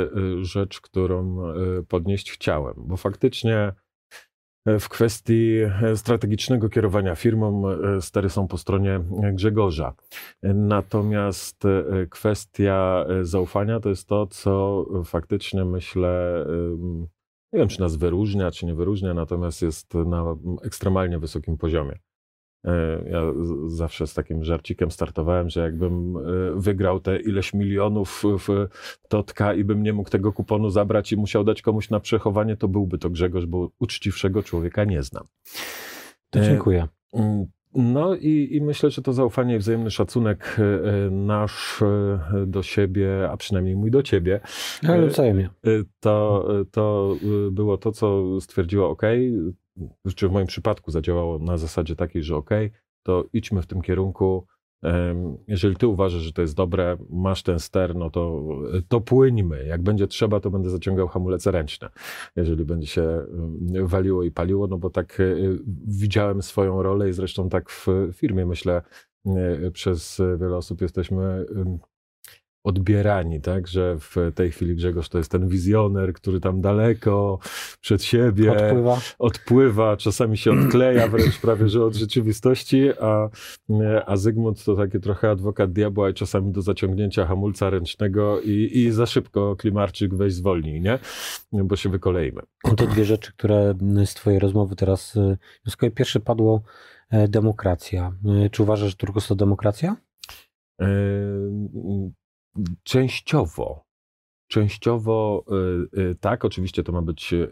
rzecz, 0.41 0.81
którą 0.81 1.37
podnieść 1.87 2.31
chciałem, 2.31 2.73
bo 2.77 2.97
faktycznie 2.97 3.73
w 4.79 4.89
kwestii 4.89 5.57
e, 5.83 5.97
strategicznego 5.97 6.69
kierowania 6.69 7.15
firmą 7.15 7.69
e, 7.69 8.01
stery 8.01 8.29
są 8.29 8.47
po 8.47 8.57
stronie 8.57 8.99
Grzegorza. 9.33 9.93
Natomiast 10.43 11.65
e, 11.65 12.05
kwestia 12.09 13.05
zaufania 13.21 13.79
to 13.79 13.89
jest 13.89 14.07
to, 14.07 14.27
co 14.27 14.85
faktycznie 15.05 15.65
myślę, 15.65 16.45
nie 17.53 17.59
wiem 17.59 17.67
czy 17.67 17.79
nas 17.79 17.95
wyróżnia, 17.95 18.51
czy 18.51 18.65
nie 18.65 18.75
wyróżnia, 18.75 19.13
natomiast 19.13 19.61
jest 19.61 19.93
na 19.93 20.35
ekstremalnie 20.63 21.19
wysokim 21.19 21.57
poziomie. 21.57 21.99
E, 22.65 23.03
ja 23.09 23.21
zawsze 23.67 24.07
z 24.07 24.13
takim 24.13 24.43
żarcikiem 24.43 24.91
startowałem, 24.91 25.49
że 25.49 25.61
jakbym 25.61 26.17
e, 26.17 26.21
wygrał 26.55 26.99
te 26.99 27.19
ileś 27.19 27.53
milionów 27.53 28.23
w 28.39 28.67
Totka 29.07 29.53
i 29.53 29.63
bym 29.63 29.83
nie 29.83 29.93
mógł 29.93 30.09
tego 30.09 30.33
kuponu 30.33 30.69
zabrać 30.69 31.11
i 31.11 31.17
musiał 31.17 31.43
dać 31.43 31.61
komuś 31.61 31.89
na 31.89 31.99
przechowanie, 31.99 32.57
to 32.57 32.67
byłby 32.67 32.97
to 32.97 33.09
Grzegorz, 33.09 33.45
bo 33.45 33.69
uczciwszego 33.79 34.43
człowieka 34.43 34.83
nie 34.83 35.03
znam. 35.03 35.23
To 36.29 36.41
dziękuję. 36.41 36.87
Mm, 37.13 37.45
no 37.73 38.15
i, 38.15 38.49
i, 38.51 38.61
myślę, 38.61 38.89
że 38.89 39.01
to 39.01 39.13
zaufanie 39.13 39.55
i 39.55 39.57
wzajemny 39.57 39.91
szacunek 39.91 40.57
nasz 41.11 41.83
do 42.47 42.63
siebie, 42.63 43.29
a 43.31 43.37
przynajmniej 43.37 43.75
mój 43.75 43.91
do 43.91 44.03
ciebie, 44.03 44.39
Ale 44.87 45.07
wzajemnie. 45.07 45.49
To, 45.99 46.47
to 46.71 47.15
było 47.51 47.77
to, 47.77 47.91
co 47.91 48.41
stwierdziło 48.41 48.89
OK, 48.89 49.01
czy 50.15 50.29
w 50.29 50.31
moim 50.31 50.47
przypadku 50.47 50.91
zadziałało 50.91 51.39
na 51.39 51.57
zasadzie 51.57 51.95
takiej, 51.95 52.23
że 52.23 52.35
ok, 52.35 52.49
to 53.03 53.25
idźmy 53.33 53.61
w 53.61 53.67
tym 53.67 53.81
kierunku. 53.81 54.47
Jeżeli 55.47 55.75
ty 55.75 55.87
uważasz, 55.87 56.21
że 56.21 56.33
to 56.33 56.41
jest 56.41 56.55
dobre, 56.55 56.97
masz 57.09 57.43
ten 57.43 57.59
ster, 57.59 57.95
no 57.95 58.09
to, 58.09 58.43
to 58.87 59.01
płyńmy. 59.01 59.65
Jak 59.65 59.81
będzie 59.81 60.07
trzeba, 60.07 60.39
to 60.39 60.51
będę 60.51 60.69
zaciągał 60.69 61.07
hamulece 61.07 61.51
ręczne, 61.51 61.89
jeżeli 62.35 62.65
będzie 62.65 62.87
się 62.87 63.25
waliło 63.83 64.23
i 64.23 64.31
paliło, 64.31 64.67
no 64.67 64.77
bo 64.77 64.89
tak 64.89 65.19
e, 65.19 65.23
widziałem 65.87 66.41
swoją 66.41 66.83
rolę 66.83 67.09
i 67.09 67.13
zresztą 67.13 67.49
tak 67.49 67.69
w 67.69 67.87
firmie, 68.13 68.45
myślę, 68.45 68.81
e, 69.25 69.71
przez 69.71 70.21
wiele 70.39 70.57
osób 70.57 70.81
jesteśmy 70.81 71.45
odbierani, 72.67 73.41
tak, 73.41 73.67
że 73.67 73.97
w 73.99 74.31
tej 74.35 74.51
chwili 74.51 74.75
Grzegorz 74.75 75.09
to 75.09 75.17
jest 75.17 75.31
ten 75.31 75.47
wizjoner, 75.47 76.13
który 76.13 76.39
tam 76.39 76.61
daleko 76.61 77.39
przed 77.81 78.03
siebie 78.03 78.51
odpływa, 78.51 78.99
odpływa 79.19 79.97
czasami 79.97 80.37
się 80.37 80.51
odkleja 80.51 81.07
wręcz 81.07 81.37
prawie, 81.37 81.69
że 81.69 81.85
od 81.85 81.95
rzeczywistości, 81.95 82.89
a, 83.01 83.29
a 84.05 84.17
Zygmunt 84.17 84.63
to 84.63 84.75
taki 84.75 84.99
trochę 84.99 85.29
adwokat 85.29 85.71
diabła 85.71 86.09
i 86.09 86.13
czasami 86.13 86.51
do 86.51 86.61
zaciągnięcia 86.61 87.25
hamulca 87.25 87.69
ręcznego 87.69 88.41
i, 88.41 88.71
i 88.73 88.91
za 88.91 89.05
szybko 89.05 89.55
klimarczyk 89.55 90.15
weź 90.15 90.33
zwolnij, 90.33 90.81
nie? 90.81 90.99
Bo 91.53 91.75
się 91.75 91.89
wykoleimy. 91.89 92.41
To 92.77 92.87
dwie 92.87 93.05
rzeczy, 93.05 93.31
które 93.33 93.73
z 94.05 94.13
twojej 94.13 94.39
rozmowy 94.39 94.75
teraz, 94.75 95.15
y, 95.83 95.91
pierwsze 95.91 96.19
padło 96.19 96.61
e, 97.09 97.27
demokracja. 97.27 98.13
Y, 98.45 98.49
czy 98.49 98.63
uważasz, 98.63 98.89
że 98.89 98.95
Turkos 98.95 99.27
to 99.27 99.35
demokracja? 99.35 99.95
Częściowo. 102.83 103.87
Częściowo 104.47 105.43
y, 105.95 105.99
y, 106.01 106.15
tak, 106.15 106.45
oczywiście 106.45 106.83
to 106.83 106.91
ma 106.91 107.01
być 107.01 107.33
y, 107.33 107.47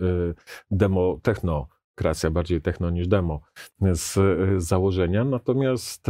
demo 0.72 1.20
techno 1.24 1.68
kreacja 1.96 2.32
bardziej 2.32 2.62
techno 2.62 2.90
niż 2.90 3.08
demo 3.08 3.42
z 3.82 4.20
założenia, 4.64 5.24
natomiast 5.24 6.08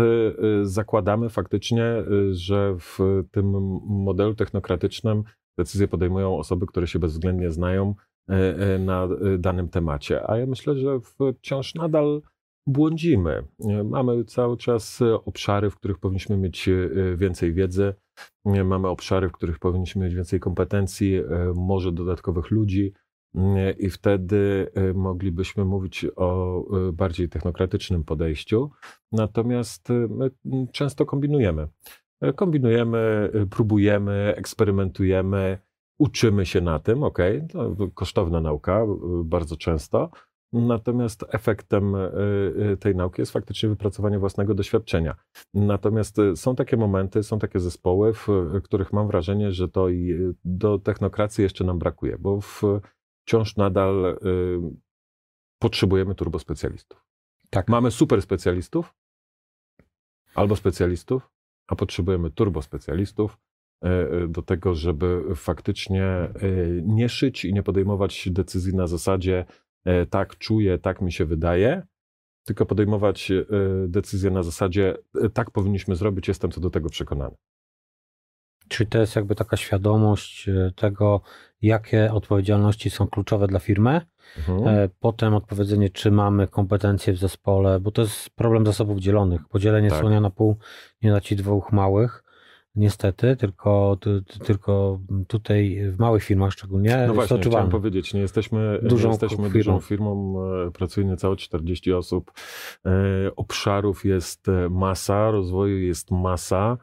zakładamy 0.64 1.30
faktycznie, 1.30 1.84
że 2.32 2.76
w 2.80 3.24
tym 3.32 3.52
modelu 3.86 4.36
technokratycznym 4.36 5.24
decyzje 5.58 5.88
podejmują 5.88 6.38
osoby, 6.38 6.66
które 6.66 6.88
się 6.88 7.00
bezwzględnie 7.00 7.52
znają 7.52 7.96
na 8.80 9.08
danym 9.38 9.70
temacie. 9.70 10.30
A 10.30 10.38
ja 10.38 10.46
myślę, 10.46 10.76
że 10.76 11.00
wciąż 11.40 11.76
nadal 11.76 12.22
błądzimy. 12.68 13.44
Mamy 13.84 14.24
cały 14.24 14.58
czas 14.58 15.00
obszary, 15.26 15.70
w 15.70 15.76
których 15.76 16.00
powinniśmy 16.00 16.38
mieć 16.38 16.70
więcej 17.16 17.54
wiedzy, 17.54 17.94
Mamy 18.46 18.88
obszary, 18.88 19.30
w 19.30 19.32
których 19.32 19.60
powinniśmy 19.60 20.06
mieć 20.06 20.16
więcej 20.16 20.40
kompetencji, 20.40 21.16
e, 21.16 21.24
może 21.56 21.92
dodatkowych 21.92 22.52
ludzi. 22.52 22.94
i 23.80 23.90
wtedy 23.90 24.72
moglibyśmy 24.94 25.66
mówić 25.66 26.06
o 26.16 26.62
bardziej 26.94 27.30
technokratycznym 27.30 28.04
podejściu. 28.04 28.72
Natomiast 29.12 29.90
my 30.10 30.32
często 30.72 31.06
kombinujemy. 31.06 31.68
Kombinujemy, 32.36 33.32
próbujemy, 33.50 34.34
eksperymentujemy, 34.38 35.58
uczymy 36.00 36.46
się 36.46 36.62
na 36.62 36.80
tym, 36.80 37.04
ok, 37.04 37.18
to 37.52 37.76
kosztowna 37.94 38.42
nauka 38.42 38.86
bardzo 39.24 39.58
często, 39.58 40.10
Natomiast 40.56 41.26
efektem 41.30 41.96
e, 41.96 42.12
e, 42.72 42.78
tej 42.78 42.96
nauki 42.96 43.22
jest 43.22 43.32
faktycznie 43.32 43.70
wypracowanie 43.70 44.20
własnego 44.20 44.54
doświadczenia. 44.54 45.16
Natomiast 45.54 46.20
e, 46.20 46.36
są 46.36 46.56
takie 46.56 46.78
momenty, 46.78 47.24
są 47.24 47.40
takie 47.40 47.60
zespoły, 47.60 48.14
w 48.14 48.28
których 48.64 48.94
mam 48.94 49.08
wrażenie, 49.08 49.52
że 49.52 49.70
to 49.70 49.90
i 49.90 50.20
do 50.46 50.80
technokracji 50.80 51.42
jeszcze 51.42 51.64
nam 51.64 51.80
brakuje, 51.80 52.18
bo 52.20 52.40
wciąż 52.42 53.58
nadal 53.58 54.20
potrzebujemy 55.60 56.16
turbospecjalistów. 56.16 57.06
Tak. 57.50 57.68
Mamy 57.68 57.92
super 57.92 58.22
specjalistów 58.22 58.94
albo 60.36 60.56
specjalistów, 60.56 61.30
a 61.68 61.76
potrzebujemy 61.76 62.32
turbospecjalistów 62.32 63.38
do 64.28 64.42
tego, 64.42 64.76
żeby 64.76 65.24
faktycznie 65.36 66.34
nie 66.84 67.10
szyć 67.10 67.46
i 67.46 67.54
nie 67.54 67.64
podejmować 67.64 68.30
decyzji 68.32 68.76
na 68.76 68.88
zasadzie 68.88 69.46
tak 70.10 70.38
czuję, 70.38 70.78
tak 70.78 71.02
mi 71.02 71.12
się 71.12 71.26
wydaje, 71.26 71.84
tylko 72.46 72.66
podejmować 72.66 73.32
e, 73.32 73.46
decyzje 73.88 74.32
na 74.32 74.44
zasadzie 74.44 74.98
e, 75.24 75.30
tak 75.30 75.52
powinniśmy 75.52 75.96
zrobić, 75.96 76.28
jestem 76.28 76.52
co 76.52 76.62
do 76.62 76.70
tego 76.70 76.90
przekonany. 76.90 77.36
Czyli 78.68 78.90
to 78.90 78.98
jest 78.98 79.16
jakby 79.16 79.36
taka 79.36 79.58
świadomość 79.58 80.50
tego, 80.76 81.22
jakie 81.62 82.14
odpowiedzialności 82.14 82.90
są 82.90 83.08
kluczowe 83.08 83.48
dla 83.48 83.60
firmy. 83.60 84.02
Mhm. 84.38 84.90
Potem 85.00 85.34
odpowiedzenie, 85.34 85.90
czy 85.90 86.12
mamy 86.12 86.48
kompetencje 86.48 87.14
w 87.14 87.18
zespole, 87.18 87.80
bo 87.80 87.92
to 87.92 88.02
jest 88.02 88.30
problem 88.30 88.66
zasobów 88.66 89.00
dzielonych. 89.00 89.42
Podzielenie 89.50 89.90
tak. 89.90 90.00
słonia 90.00 90.22
na 90.22 90.30
pół 90.30 90.58
nie 91.02 91.12
da 91.12 91.22
ci 91.22 91.36
dwóch 91.36 91.72
małych 91.72 92.25
niestety, 92.76 93.36
tylko, 93.36 93.98
tylko 94.46 95.00
tutaj 95.28 95.80
w 95.92 96.00
małych 96.00 96.24
firmach 96.24 96.52
szczególnie. 96.52 97.04
No 97.08 97.14
właśnie, 97.14 97.40
chciałem 97.40 97.70
powiedzieć, 97.70 98.14
nie 98.14 98.22
jesteśmy 98.22 98.80
dużą, 98.84 99.10
jesteśmy 99.10 99.38
firmą. 99.38 99.54
dużą 99.54 99.80
firmą, 99.80 100.36
e, 100.68 100.72
pracuje 100.72 101.08
niecałe 101.08 101.36
40 101.36 101.94
osób, 101.94 102.32
e, 102.86 102.92
obszarów 103.36 104.06
jest 104.06 104.50
e, 104.50 104.70
masa, 104.70 105.32
rozwoju 105.32 105.80
jest 105.80 106.12
masa. 106.12 106.78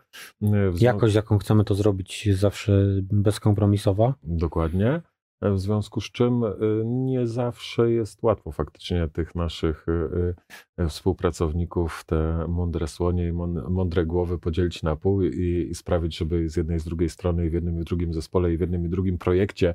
Jakość, 0.81 1.15
jaką 1.15 1.39
chcemy 1.39 1.65
to 1.65 1.75
zrobić, 1.75 2.27
jest 2.27 2.41
zawsze 2.41 2.87
bezkompromisowa. 3.03 4.15
Dokładnie. 4.23 5.01
W 5.43 5.59
związku 5.59 6.01
z 6.01 6.05
czym 6.05 6.45
y, 6.45 6.53
nie 6.85 7.27
zawsze 7.27 7.91
jest 7.91 8.23
łatwo 8.23 8.53
faktycznie 8.53 9.09
tych 9.09 9.35
naszych 9.35 9.89
y, 9.89 10.35
y, 10.83 10.89
współpracowników, 10.89 12.05
te 12.07 12.45
mądre 12.49 12.89
słonie 12.89 13.29
i 13.29 13.33
mądre 13.69 14.07
głowy 14.07 14.39
podzielić 14.39 14.83
na 14.83 14.97
pół 14.97 15.23
i, 15.23 15.71
sprawić, 15.75 16.19
żeby 16.19 16.49
z 16.49 16.57
jednej 16.57 16.77
i 16.77 16.81
z 16.81 16.85
drugiej 16.85 17.09
strony 17.09 17.47
i 17.47 17.51
w 17.51 17.53
jednym 17.53 17.81
i 17.81 17.85
drugim 17.85 18.15
zespole 18.15 18.53
i 18.53 18.57
w 18.57 18.61
jednym 18.61 18.87
i 18.87 18.89
drugim 18.89 19.19
projekcie 19.19 19.75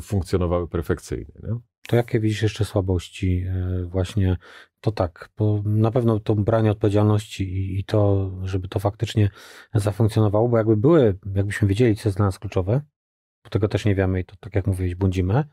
funkcjonowały 0.00 0.68
perfekcyjnie. 0.68 1.32
Nie? 1.42 1.58
To 1.88 1.96
jakie 1.96 2.20
widzisz 2.20 2.42
jeszcze 2.42 2.64
słabości 2.64 3.44
właśnie? 3.86 4.36
To 4.80 4.92
tak, 4.92 5.30
bo 5.38 5.62
na 5.64 5.90
pewno 5.90 6.20
to 6.20 6.34
branie 6.34 6.70
odpowiedzialności 6.70 7.44
i, 7.44 7.80
i 7.80 7.84
to, 7.84 8.30
żeby 8.42 8.68
to 8.68 8.78
faktycznie 8.78 9.30
zafunkcjonowało, 9.74 10.48
bo 10.48 10.58
jakby 10.58 10.76
były, 10.76 11.18
jakbyśmy 11.34 11.68
wiedzieli, 11.68 11.96
co 11.96 12.08
jest 12.08 12.18
dla 12.18 12.26
nas 12.26 12.38
kluczowe, 12.38 12.80
bo 13.44 13.50
tego 13.50 13.68
też 13.68 13.84
nie 13.84 13.94
wiemy 13.94 14.20
i 14.20 14.24
to, 14.24 14.34
tak 14.40 14.54
jak 14.54 14.66
mówiłeś, 14.66 14.94
błądzimy. 14.94 15.44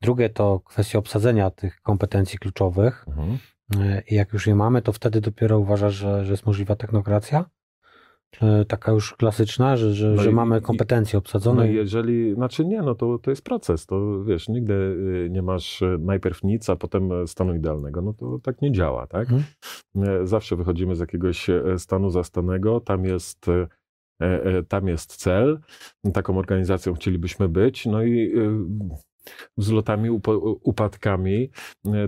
Drugie 0.00 0.30
to 0.30 0.60
kwestia 0.60 0.98
obsadzenia 0.98 1.50
tych 1.50 1.80
kompetencji 1.80 2.38
kluczowych. 2.38 3.04
Mhm. 3.08 3.38
E, 3.80 4.02
I 4.10 4.14
jak 4.14 4.32
już 4.32 4.46
je 4.46 4.54
mamy, 4.54 4.82
to 4.82 4.92
wtedy 4.92 5.20
dopiero 5.20 5.58
uważasz, 5.58 5.94
że, 5.94 6.24
że 6.24 6.32
jest 6.32 6.46
możliwa 6.46 6.76
technokracja? 6.76 7.44
Taka 8.68 8.92
już 8.92 9.14
klasyczna, 9.14 9.76
że, 9.76 9.94
że, 9.94 10.08
no 10.08 10.22
że 10.22 10.30
i, 10.30 10.34
mamy 10.34 10.60
kompetencje 10.60 11.18
obsadzone. 11.18 11.64
No 11.64 11.70
i 11.70 11.74
jeżeli, 11.74 12.34
znaczy 12.34 12.64
nie, 12.64 12.82
no 12.82 12.94
to, 12.94 13.18
to 13.18 13.30
jest 13.30 13.42
proces. 13.42 13.86
To 13.86 14.24
wiesz, 14.24 14.48
nigdy 14.48 14.74
y, 14.74 15.28
nie 15.30 15.42
masz 15.42 15.82
y, 15.82 15.98
najpierw 16.00 16.42
nic, 16.42 16.70
a 16.70 16.76
potem 16.76 17.26
stanu 17.26 17.54
idealnego. 17.54 18.02
No 18.02 18.12
to 18.12 18.38
tak 18.42 18.62
nie 18.62 18.72
działa, 18.72 19.06
tak? 19.06 19.28
E, 19.96 20.26
zawsze 20.26 20.56
wychodzimy 20.56 20.96
z 20.96 21.00
jakiegoś 21.00 21.50
e, 21.50 21.78
stanu 21.78 22.10
zastanego, 22.10 22.80
tam 22.80 23.04
jest 23.04 23.48
E, 23.48 23.52
e, 23.52 23.66
tam 24.68 24.88
jest 24.88 25.16
cel, 25.16 25.60
taką 26.14 26.38
organizacją 26.38 26.94
chcielibyśmy 26.94 27.48
być, 27.48 27.86
no 27.86 28.02
i 28.02 28.32
e, 28.38 28.66
wzlotami, 29.56 30.10
upadkami 30.62 31.50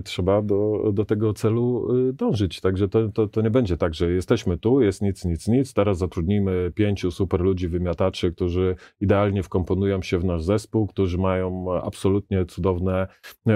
trzeba 0.03 0.41
do, 0.41 0.91
do 0.93 1.05
tego 1.05 1.33
celu 1.33 1.87
dążyć. 2.13 2.61
Także 2.61 2.89
to, 2.89 3.09
to, 3.09 3.27
to 3.27 3.41
nie 3.41 3.49
będzie 3.49 3.77
tak, 3.77 3.93
że 3.93 4.11
jesteśmy 4.11 4.57
tu, 4.57 4.81
jest 4.81 5.01
nic, 5.01 5.25
nic, 5.25 5.47
nic, 5.47 5.73
teraz 5.73 5.97
zatrudnimy 5.97 6.71
pięciu 6.75 7.11
super 7.11 7.41
ludzi, 7.41 7.67
wymiataczy, 7.67 8.31
którzy 8.31 8.75
idealnie 8.99 9.43
wkomponują 9.43 10.01
się 10.01 10.19
w 10.19 10.25
nasz 10.25 10.43
zespół, 10.43 10.87
którzy 10.87 11.17
mają 11.17 11.73
absolutnie 11.83 12.45
cudowne 12.45 13.07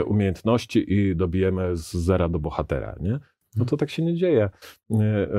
umiejętności 0.05 0.93
i 0.93 1.15
dobijemy 1.15 1.77
z 1.77 1.93
zera 1.93 2.29
do 2.29 2.39
bohatera, 2.39 2.95
nie? 3.01 3.19
No 3.55 3.65
to 3.65 3.77
tak 3.77 3.89
się 3.89 4.03
nie 4.03 4.15
dzieje. 4.15 4.49
E, 4.91 4.95
e, 4.95 5.29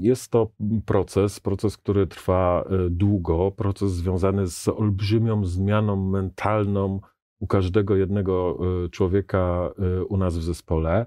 jest 0.00 0.30
to 0.30 0.50
proces, 0.86 1.40
proces, 1.40 1.76
który 1.76 2.06
trwa 2.06 2.64
e, 2.70 2.90
długo, 2.90 3.50
proces 3.50 3.92
związany 3.92 4.46
z 4.46 4.68
olbrzymią 4.68 5.44
zmianą 5.44 5.96
mentalną 6.10 7.00
u 7.40 7.46
każdego 7.46 7.96
jednego 7.96 8.58
człowieka 8.90 9.70
u 10.08 10.16
nas 10.16 10.38
w 10.38 10.42
zespole. 10.42 11.06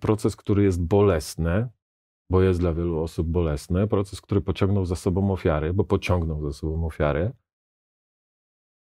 Proces, 0.00 0.36
który 0.36 0.62
jest 0.62 0.82
bolesny, 0.82 1.68
bo 2.30 2.42
jest 2.42 2.60
dla 2.60 2.74
wielu 2.74 3.02
osób 3.02 3.28
bolesny. 3.28 3.86
Proces, 3.86 4.20
który 4.20 4.40
pociągnął 4.40 4.84
za 4.84 4.96
sobą 4.96 5.32
ofiary, 5.32 5.72
bo 5.72 5.84
pociągnął 5.84 6.42
za 6.42 6.52
sobą 6.52 6.86
ofiary. 6.86 7.32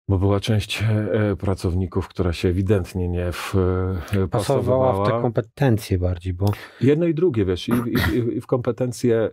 Bo 0.08 0.18
była 0.18 0.40
część 0.40 0.82
e, 0.82 1.36
pracowników, 1.36 2.08
która 2.08 2.32
się 2.32 2.48
ewidentnie 2.48 3.08
nie 3.08 3.32
wpasowała. 3.32 4.28
Pasowała 4.28 5.04
w 5.04 5.08
te 5.08 5.22
kompetencje 5.22 5.98
bardziej, 5.98 6.34
bo... 6.34 6.46
Jedno 6.80 7.06
i 7.06 7.14
drugie, 7.14 7.44
wiesz, 7.44 7.68
i, 7.68 7.72
i, 7.72 8.36
i 8.36 8.40
w 8.40 8.46
kompetencje 8.46 9.16
e, 9.16 9.30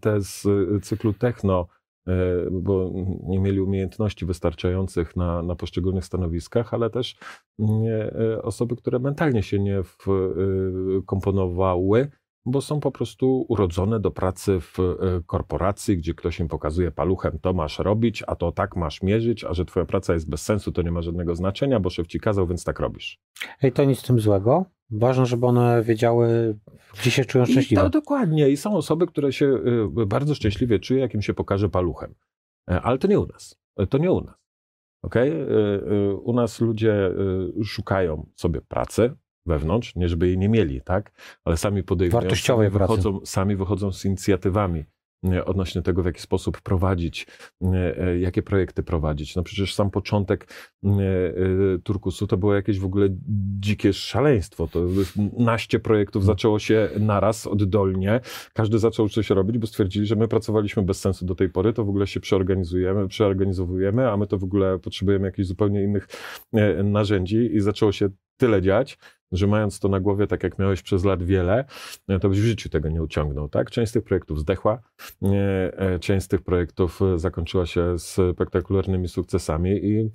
te 0.00 0.20
z 0.20 0.44
cyklu 0.84 1.12
techno, 1.12 1.66
e, 2.08 2.12
bo 2.50 2.92
nie 3.22 3.38
mieli 3.38 3.60
umiejętności 3.60 4.26
wystarczających 4.26 5.16
na, 5.16 5.42
na 5.42 5.56
poszczególnych 5.56 6.04
stanowiskach, 6.04 6.74
ale 6.74 6.90
też 6.90 7.16
nie, 7.58 8.10
osoby, 8.42 8.76
które 8.76 8.98
mentalnie 8.98 9.42
się 9.42 9.58
nie 9.58 9.82
wkomponowały 11.02 12.10
bo 12.46 12.60
są 12.60 12.80
po 12.80 12.90
prostu 12.90 13.46
urodzone 13.48 14.00
do 14.00 14.10
pracy 14.10 14.60
w 14.60 14.78
e, 14.78 14.84
korporacji, 15.26 15.98
gdzie 15.98 16.14
ktoś 16.14 16.40
im 16.40 16.48
pokazuje 16.48 16.90
paluchem, 16.90 17.38
to 17.38 17.52
masz 17.52 17.78
robić, 17.78 18.24
a 18.26 18.36
to 18.36 18.52
tak 18.52 18.76
masz 18.76 19.02
mierzyć, 19.02 19.44
a 19.44 19.54
że 19.54 19.64
twoja 19.64 19.86
praca 19.86 20.14
jest 20.14 20.30
bez 20.30 20.42
sensu, 20.42 20.72
to 20.72 20.82
nie 20.82 20.92
ma 20.92 21.02
żadnego 21.02 21.34
znaczenia, 21.34 21.80
bo 21.80 21.90
szef 21.90 22.06
ci 22.06 22.20
kazał, 22.20 22.46
więc 22.46 22.64
tak 22.64 22.80
robisz. 22.80 23.20
Ej, 23.62 23.72
to 23.72 23.84
nic 23.84 23.98
z 23.98 24.02
tym 24.02 24.20
złego. 24.20 24.64
Ważne, 24.90 25.26
żeby 25.26 25.46
one 25.46 25.82
wiedziały, 25.82 26.58
gdzie 27.00 27.10
się 27.10 27.24
czują 27.24 27.46
szczęśliwe. 27.46 27.82
To 27.82 27.90
dokładnie. 27.90 28.50
I 28.50 28.56
są 28.56 28.76
osoby, 28.76 29.06
które 29.06 29.32
się 29.32 29.46
e, 29.46 30.06
bardzo 30.06 30.34
szczęśliwie 30.34 30.78
czują, 30.78 31.00
jak 31.00 31.14
im 31.14 31.22
się 31.22 31.34
pokaże 31.34 31.68
paluchem. 31.68 32.14
E, 32.70 32.80
ale 32.80 32.98
to 32.98 33.08
nie 33.08 33.20
u 33.20 33.26
nas. 33.26 33.58
To 33.90 33.98
nie 33.98 34.12
u 34.12 34.20
nas. 34.20 34.34
Okay? 35.02 35.46
U 36.22 36.32
nas 36.32 36.60
ludzie 36.60 37.10
szukają 37.64 38.26
sobie 38.34 38.60
pracy, 38.60 39.16
wewnątrz, 39.46 39.96
nie 39.96 40.08
żeby 40.08 40.26
jej 40.26 40.38
nie 40.38 40.48
mieli, 40.48 40.80
tak? 40.80 41.12
Ale 41.44 41.56
sami 41.56 41.82
podejmują, 41.82 42.30
sami 42.34 42.70
wychodzą, 42.70 43.20
sami 43.24 43.56
wychodzą 43.56 43.92
z 43.92 44.04
inicjatywami 44.04 44.84
odnośnie 45.44 45.82
tego, 45.82 46.02
w 46.02 46.06
jaki 46.06 46.20
sposób 46.20 46.60
prowadzić, 46.60 47.26
e, 47.62 48.18
jakie 48.18 48.42
projekty 48.42 48.82
prowadzić. 48.82 49.36
No 49.36 49.42
przecież 49.42 49.74
sam 49.74 49.90
początek 49.90 50.48
e, 50.84 50.88
Turkusu 51.84 52.26
to 52.26 52.36
było 52.36 52.54
jakieś 52.54 52.78
w 52.78 52.84
ogóle 52.84 53.08
dzikie 53.60 53.92
szaleństwo. 53.92 54.68
To 54.68 54.86
naście 55.38 55.78
projektów 55.78 56.22
hmm. 56.22 56.34
zaczęło 56.34 56.58
się 56.58 56.88
naraz, 57.00 57.46
oddolnie. 57.46 58.20
Każdy 58.52 58.78
zaczął 58.78 59.08
coś 59.08 59.30
robić, 59.30 59.58
bo 59.58 59.66
stwierdzili, 59.66 60.06
że 60.06 60.16
my 60.16 60.28
pracowaliśmy 60.28 60.82
bez 60.82 61.00
sensu 61.00 61.26
do 61.26 61.34
tej 61.34 61.48
pory, 61.48 61.72
to 61.72 61.84
w 61.84 61.88
ogóle 61.88 62.06
się 62.06 62.20
przeorganizujemy, 62.20 63.08
przeorganizowujemy, 63.08 64.10
a 64.10 64.16
my 64.16 64.26
to 64.26 64.38
w 64.38 64.44
ogóle 64.44 64.78
potrzebujemy 64.78 65.26
jakichś 65.26 65.48
zupełnie 65.48 65.82
innych 65.82 66.08
e, 66.52 66.82
narzędzi 66.82 67.56
i 67.56 67.60
zaczęło 67.60 67.92
się 67.92 68.08
tyle 68.36 68.62
dziać, 68.62 68.98
że 69.32 69.46
mając 69.46 69.80
to 69.80 69.88
na 69.88 70.00
głowie, 70.00 70.26
tak 70.26 70.42
jak 70.42 70.58
miałeś 70.58 70.82
przez 70.82 71.04
lat 71.04 71.22
wiele, 71.22 71.64
e, 72.08 72.18
to 72.18 72.28
byś 72.28 72.40
w 72.40 72.44
życiu 72.44 72.68
tego 72.68 72.88
nie 72.88 73.02
uciągnął, 73.02 73.48
tak? 73.48 73.70
Część 73.70 73.90
z 73.90 73.92
tych 73.92 74.04
projektów 74.04 74.40
zdechła, 74.40 74.80
e, 75.22 75.98
część 75.98 76.26
z 76.26 76.28
tych 76.28 76.42
projektów 76.42 77.02
e, 77.02 77.18
zakończyła 77.18 77.66
się 77.66 77.98
spektakularnymi 77.98 79.08
sukcesami 79.08 79.70
i, 79.70 80.10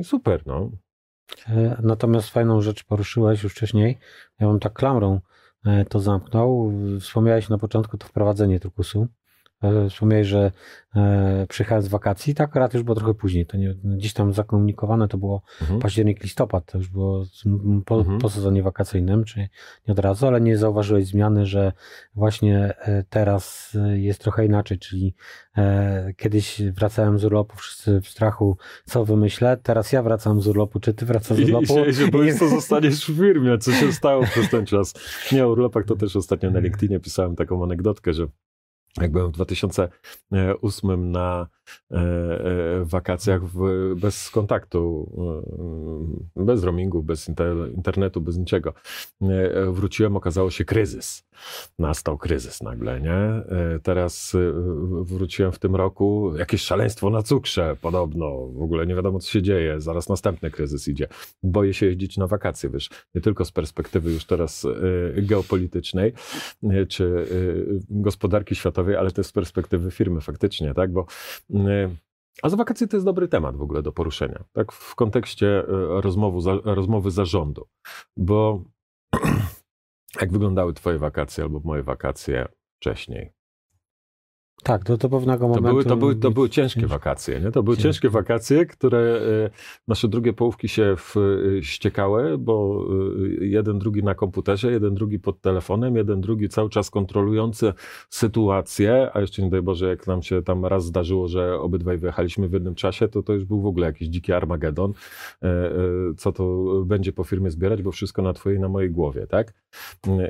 i 0.00 0.04
super, 0.04 0.42
no. 0.46 0.70
Natomiast 1.82 2.30
fajną 2.30 2.60
rzecz 2.60 2.84
poruszyłeś 2.84 3.42
już 3.42 3.52
wcześniej, 3.52 3.98
ja 4.40 4.48
bym 4.48 4.60
tak 4.60 4.72
klamrą 4.72 5.20
to 5.88 6.00
zamknął. 6.00 6.72
Wspomniałeś 7.00 7.48
na 7.48 7.58
początku 7.58 7.98
to 7.98 8.06
wprowadzenie 8.06 8.60
turkusu. 8.60 9.08
E, 9.64 9.90
wspomniałeś, 9.90 10.26
że 10.26 10.52
e, 10.96 11.46
przyjechałem 11.48 11.82
z 11.82 11.88
wakacji, 11.88 12.34
tak 12.34 12.48
akurat 12.50 12.74
już 12.74 12.82
było 12.82 12.94
trochę 12.94 13.14
później. 13.14 13.46
To 13.46 13.56
nie, 13.56 13.74
gdzieś 13.84 14.12
tam 14.12 14.32
zakomunikowane 14.32 15.08
to 15.08 15.18
było 15.18 15.42
Mhm. 15.60 15.80
październik, 15.80 16.22
listopad, 16.22 16.66
to 16.66 16.78
już 16.78 16.88
było 16.88 17.24
po, 17.86 17.98
Mhm. 17.98 18.18
po 18.18 18.28
sezonie 18.30 18.62
wakacyjnym, 18.62 19.24
czyli 19.24 19.46
nie 19.88 19.92
od 19.92 19.98
razu, 19.98 20.26
ale 20.26 20.40
nie 20.40 20.58
zauważyłeś 20.58 21.06
zmiany, 21.06 21.46
że 21.46 21.72
właśnie 22.14 22.74
e, 22.78 23.04
teraz 23.10 23.76
jest 23.94 24.20
trochę 24.20 24.46
inaczej, 24.46 24.78
czyli 24.78 25.14
kiedyś 26.16 26.62
wracałem 26.62 27.18
z 27.18 27.24
urlopu, 27.24 27.56
wszyscy 27.56 28.00
w 28.00 28.08
strachu, 28.08 28.56
co 28.84 29.04
wymyślę, 29.04 29.56
teraz 29.62 29.92
ja 29.92 30.02
wracam 30.02 30.40
z 30.40 30.46
urlopu, 30.46 30.80
czy 30.80 30.94
ty 30.94 31.06
wracasz 31.06 31.36
z 31.36 31.40
I, 31.40 31.42
i 31.42 31.44
urlopu? 31.46 31.92
się, 31.92 32.08
boisz, 32.08 32.34
I- 32.34 32.38
co 32.38 32.48
zostaniesz 32.48 33.04
w 33.10 33.16
firmie, 33.16 33.58
co 33.58 33.72
się 33.72 33.92
stało 33.92 34.22
przez 34.32 34.50
ten 34.50 34.66
czas. 34.66 34.94
Nie, 35.32 35.46
o 35.46 35.48
urlopach 35.50 35.84
to 35.84 35.96
też 35.96 36.16
ostatnio 36.16 36.50
na 36.50 36.58
LinkedInie 36.60 37.00
pisałem 37.00 37.36
taką 37.36 37.64
anegdotkę, 37.64 38.12
że 38.12 38.26
jak 39.00 39.12
byłem 39.12 39.28
w 39.28 39.34
2008 39.34 41.10
na 41.10 41.40
e, 41.40 41.42
e, 41.42 41.46
wakacjach 42.84 43.44
w, 43.44 43.58
bez 43.96 44.30
kontaktu, 44.30 45.10
e, 46.36 46.44
bez 46.44 46.64
roamingu, 46.64 47.02
bez 47.02 47.28
inter, 47.28 47.56
internetu, 47.76 48.20
bez 48.20 48.38
niczego, 48.38 48.74
e, 49.22 49.70
wróciłem, 49.70 50.16
okazało 50.16 50.50
się 50.50 50.64
kryzys. 50.64 51.24
Nastał 51.78 52.18
kryzys 52.18 52.62
nagle, 52.62 53.00
nie? 53.00 53.12
E, 53.12 53.44
Teraz 53.82 54.34
e, 54.34 54.38
wróciłem 55.02 55.52
w 55.52 55.58
tym 55.58 55.76
roku, 55.76 56.32
jakieś 56.36 56.62
szaleństwo 56.62 57.10
na 57.10 57.22
cukrze 57.22 57.76
podobno, 57.80 58.46
w 58.46 58.62
ogóle 58.62 58.86
nie 58.86 58.94
wiadomo 58.94 59.18
co 59.18 59.30
się 59.30 59.42
dzieje, 59.42 59.80
zaraz 59.80 60.08
następny 60.08 60.50
kryzys 60.50 60.88
idzie. 60.88 61.08
Boję 61.42 61.74
się 61.74 61.86
jeździć 61.86 62.16
na 62.16 62.26
wakacje, 62.26 62.70
wiesz, 62.70 62.90
nie 63.14 63.20
tylko 63.20 63.44
z 63.44 63.52
perspektywy 63.52 64.12
już 64.12 64.24
teraz 64.24 64.64
e, 64.64 65.22
geopolitycznej, 65.22 66.12
e, 66.62 66.86
czy 66.86 67.04
e, 67.04 67.24
gospodarki 67.90 68.54
światowej, 68.54 68.96
ale 68.96 69.10
też 69.10 69.26
z 69.26 69.32
perspektywy 69.32 69.90
firmy 69.90 70.20
faktycznie, 70.20 70.74
tak, 70.74 70.92
bo 70.92 71.06
e, 71.53 71.53
a 72.42 72.48
za 72.48 72.56
wakacje 72.56 72.86
to 72.86 72.96
jest 72.96 73.06
dobry 73.06 73.28
temat 73.28 73.56
w 73.56 73.62
ogóle 73.62 73.82
do 73.82 73.92
poruszenia, 73.92 74.44
tak, 74.52 74.72
w 74.72 74.94
kontekście 74.94 75.46
e, 75.58 75.64
rozmowy, 76.00 76.40
za, 76.40 76.52
rozmowy 76.64 77.10
zarządu, 77.10 77.68
bo 78.16 78.64
jak 80.20 80.32
wyglądały 80.32 80.74
twoje 80.74 80.98
wakacje 80.98 81.44
albo 81.44 81.60
moje 81.64 81.82
wakacje 81.82 82.48
wcześniej? 82.76 83.32
Tak, 84.64 84.84
do, 84.84 84.96
do 84.96 85.08
pewnego 85.08 85.40
To 85.40 85.48
momentu. 85.48 85.68
były, 85.68 85.84
to, 85.84 85.96
były, 85.96 86.16
to 86.16 86.30
były 86.30 86.50
ciężkie 86.50 86.86
wakacje, 86.86 87.40
nie? 87.40 87.50
To 87.50 87.62
były 87.62 87.76
Ciężkie. 87.76 87.88
ciężkie 87.88 88.10
wakacje, 88.10 88.66
które 88.66 88.98
e, 88.98 89.50
nasze 89.88 90.08
drugie 90.08 90.32
połówki 90.32 90.68
się 90.68 90.94
w, 90.96 91.14
e, 91.16 91.62
ściekały, 91.62 92.38
bo 92.38 92.86
e, 93.40 93.44
jeden 93.44 93.78
drugi 93.78 94.02
na 94.02 94.14
komputerze, 94.14 94.72
jeden 94.72 94.94
drugi 94.94 95.18
pod 95.18 95.40
telefonem, 95.40 95.96
jeden 95.96 96.20
drugi 96.20 96.48
cały 96.48 96.70
czas 96.70 96.90
kontrolujący 96.90 97.72
sytuację, 98.10 99.10
a 99.12 99.20
jeszcze 99.20 99.42
nie 99.42 99.50
daj 99.50 99.62
Boże, 99.62 99.88
jak 99.88 100.06
nam 100.06 100.22
się 100.22 100.42
tam 100.42 100.66
raz 100.66 100.84
zdarzyło, 100.84 101.28
że 101.28 101.60
obydwaj 101.60 101.98
wyjechaliśmy 101.98 102.48
w 102.48 102.52
jednym 102.52 102.74
czasie, 102.74 103.08
to 103.08 103.22
to 103.22 103.32
już 103.32 103.44
był 103.44 103.60
w 103.60 103.66
ogóle 103.66 103.86
jakiś 103.86 104.08
dziki 104.08 104.32
Armagedon, 104.32 104.92
co 106.16 106.32
to 106.32 106.64
będzie 106.86 107.12
po 107.12 107.24
firmie 107.24 107.50
zbierać, 107.50 107.82
bo 107.82 107.92
wszystko 107.92 108.22
na 108.22 108.32
twojej, 108.32 108.60
na 108.60 108.68
mojej 108.68 108.90
głowie, 108.90 109.26
tak? 109.26 109.54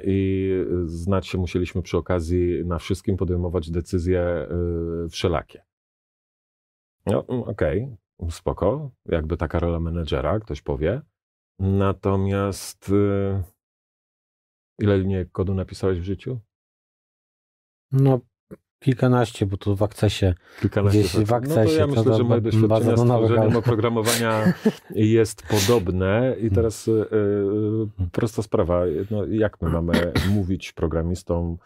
I 0.04 0.50
znać 0.86 1.26
się 1.26 1.38
musieliśmy 1.38 1.82
przy 1.82 1.96
okazji 1.96 2.64
na 2.64 2.78
wszystkim 2.78 3.16
podejmować 3.16 3.70
decyzje 3.70 4.23
y, 4.26 5.08
wszelakie. 5.08 5.64
No, 7.06 7.24
mm, 7.28 7.42
okej, 7.42 7.96
spoko, 8.30 8.90
jakby 9.06 9.36
taka 9.36 9.58
rola 9.58 9.80
menedżera, 9.80 10.40
ktoś 10.40 10.62
powie. 10.62 11.02
Natomiast 11.58 12.88
y, 12.88 13.42
ile 14.78 14.98
linii 14.98 15.26
kodu 15.32 15.54
napisałeś 15.54 16.00
w 16.00 16.04
życiu? 16.04 16.40
No, 17.92 18.20
kilkanaście, 18.80 19.46
bo 19.46 19.56
to 19.56 19.76
w 19.76 19.82
akcesie. 19.82 20.34
Kilkanaście 20.60 20.98
Gdzieś 21.00 21.12
w 21.12 21.14
procent. 21.14 21.48
No 21.48 21.54
to 21.54 21.60
akcesie, 21.60 21.78
ja 21.78 21.86
myślę, 21.86 22.16
że 22.16 22.24
moje 22.24 22.40
doświadczenia 22.40 22.96
z 22.96 23.04
tworzeniem 23.04 23.56
oprogramowania 23.56 24.54
jest 24.90 25.42
podobne 25.42 26.36
i 26.40 26.50
teraz 26.50 26.88
y, 26.88 26.90
y, 26.90 28.10
prosta 28.12 28.42
sprawa, 28.42 28.82
no, 29.10 29.26
jak 29.26 29.62
my 29.62 29.70
mamy 29.70 30.12
mówić 30.28 30.72
programistom, 30.72 31.58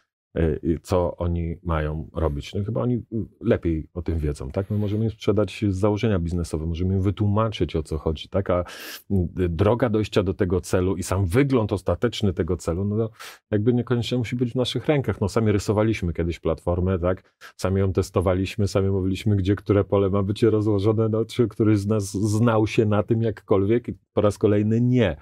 co 0.83 1.16
oni 1.16 1.57
mają 1.62 2.09
robić? 2.12 2.55
No 2.55 2.64
chyba 2.64 2.81
oni 2.81 2.94
y, 2.94 3.03
lepiej 3.40 3.88
o 3.94 4.03
tym 4.03 4.18
wiedzą, 4.18 4.50
tak? 4.50 4.70
My 4.70 4.79
możemy 4.79 5.05
im 5.05 5.11
sprzedać 5.11 5.64
założenia 5.68 6.18
biznesowe, 6.18 6.66
możemy 6.66 6.94
im 6.94 7.03
wytłumaczyć 7.03 7.76
o 7.76 7.83
co 7.83 7.98
chodzi, 7.98 8.29
tak? 8.29 8.50
A 8.50 8.64
y, 9.11 9.48
droga 9.48 9.88
dojścia 9.88 10.22
do 10.22 10.35
tego 10.35 10.61
celu 10.61 10.96
i 10.96 11.03
sam 11.03 11.26
wygląd 11.26 11.72
ostateczny 11.72 12.33
tego 12.33 12.57
celu, 12.57 12.85
no 12.85 13.11
jakby 13.50 13.74
niekoniecznie 13.74 14.18
musi 14.18 14.37
być 14.37 14.53
w 14.53 14.55
naszych 14.55 14.87
rękach. 14.87 15.20
No 15.20 15.29
sami 15.29 15.53
rysowaliśmy 15.53 16.12
kiedyś 16.12 16.40
platformę, 16.40 16.98
tak? 16.98 17.35
Sami 17.57 17.81
ją 17.81 17.92
testowaliśmy, 17.92 18.68
sami 18.68 18.90
mówiliśmy, 18.90 19.37
gdzie 19.37 19.57
które 19.57 19.85
pole 19.85 20.11
ma 20.11 20.22
być 20.22 20.42
rozłożone, 20.42 21.09
no, 21.09 21.24
czy 21.24 21.48
któryś 21.48 21.79
z 21.79 21.87
nas 21.87 22.12
znał 22.12 22.66
się 22.66 22.87
na 22.87 23.03
tym 23.03 23.22
jakkolwiek 23.22 23.88
i 23.88 23.94
po 24.12 24.20
raz 24.20 24.38
kolejny 24.38 24.81
nie. 24.81 25.16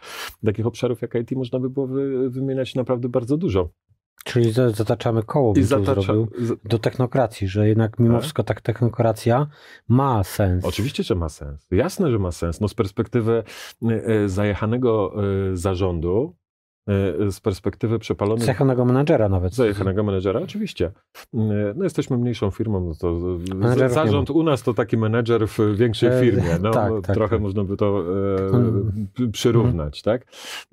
Takich 0.44 0.66
obszarów 0.66 1.02
jak 1.02 1.14
IT 1.14 1.30
można 1.32 1.58
by 1.60 1.70
było 1.70 1.86
wy, 1.86 2.30
wymieniać 2.30 2.74
naprawdę 2.74 3.08
bardzo 3.08 3.36
dużo. 3.36 3.70
Czyli 4.26 4.52
za- 4.52 4.70
zataczamy 4.70 5.22
koło, 5.22 5.54
I 5.56 5.62
zatacza, 5.62 6.12
do 6.64 6.78
technokracji, 6.78 7.48
że 7.48 7.68
jednak 7.68 7.98
mimo 7.98 8.12
Tak. 8.14 8.22
wszystko 8.22 8.42
tak 8.44 8.60
technokracja 8.60 9.46
ma 9.88 10.24
sens. 10.24 10.64
Oczywiście, 10.64 11.02
że 11.02 11.14
ma 11.14 11.28
sens. 11.28 11.66
Jasne, 11.70 12.10
że 12.10 12.18
ma 12.18 12.32
sens. 12.32 12.60
No 12.60 12.68
z 12.68 12.74
perspektywy 12.74 13.42
y, 13.82 14.10
y, 14.24 14.28
zajechanego 14.28 15.12
y, 15.52 15.56
zarządu, 15.56 16.36
z 17.30 17.40
perspektywy 17.40 17.98
przepalonych 17.98 18.44
Zajechanego 18.44 18.84
menadżera 18.84 19.28
nawet. 19.28 19.54
Zajechanego 19.54 20.04
menedżera, 20.04 20.40
oczywiście. 20.40 20.92
No 21.74 21.84
jesteśmy 21.84 22.18
mniejszą 22.18 22.50
firmą, 22.50 22.80
no 22.80 22.94
to 22.94 23.12
Menedżerów 23.56 23.92
zarząd 23.94 24.30
u 24.30 24.42
nas 24.42 24.62
to 24.62 24.74
taki 24.74 24.96
menedżer 24.96 25.48
w 25.48 25.58
większej 25.76 26.08
E, 26.08 26.20
firmie. 26.20 26.58
No, 26.62 26.70
tak, 26.70 26.90
no, 26.92 27.00
tak, 27.02 27.14
trochę 27.16 27.36
tak. 27.36 27.40
można 27.42 27.64
by 27.64 27.76
to 27.76 28.02
e, 28.38 28.46
Mm. 28.56 29.06
p- 29.14 29.28
przyrównać, 29.32 30.02
tak? 30.02 30.26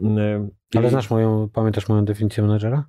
E, 0.04 0.48
Ale 0.76 0.88
i 0.88 0.90
znasz 0.90 1.10
moją, 1.10 1.50
pamiętasz 1.54 1.90
moją 1.90 2.06
definicję 2.06 2.44
menadżera? 2.44 2.86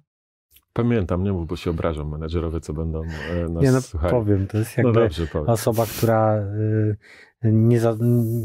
Pamiętam, 0.77 1.25
nie 1.25 1.33
mów, 1.33 1.47
bo 1.47 1.57
się 1.57 1.71
obrażą 1.71 2.05
menedżerowie, 2.05 2.61
co 2.61 2.73
będą 2.73 3.03
e, 3.03 3.49
nas 3.49 3.63
Nie 3.63 3.73
no, 3.73 3.81
słuchali. 3.81 4.11
powiem, 4.11 4.47
to 4.47 4.59
jest 4.59 4.79
No 4.79 4.83
jakby 4.85 5.27
powiem. 5.33 5.49
osoba, 5.49 5.87
która 5.87 6.37
y, 6.39 6.97
nie 7.43 7.81
za, 7.81 7.97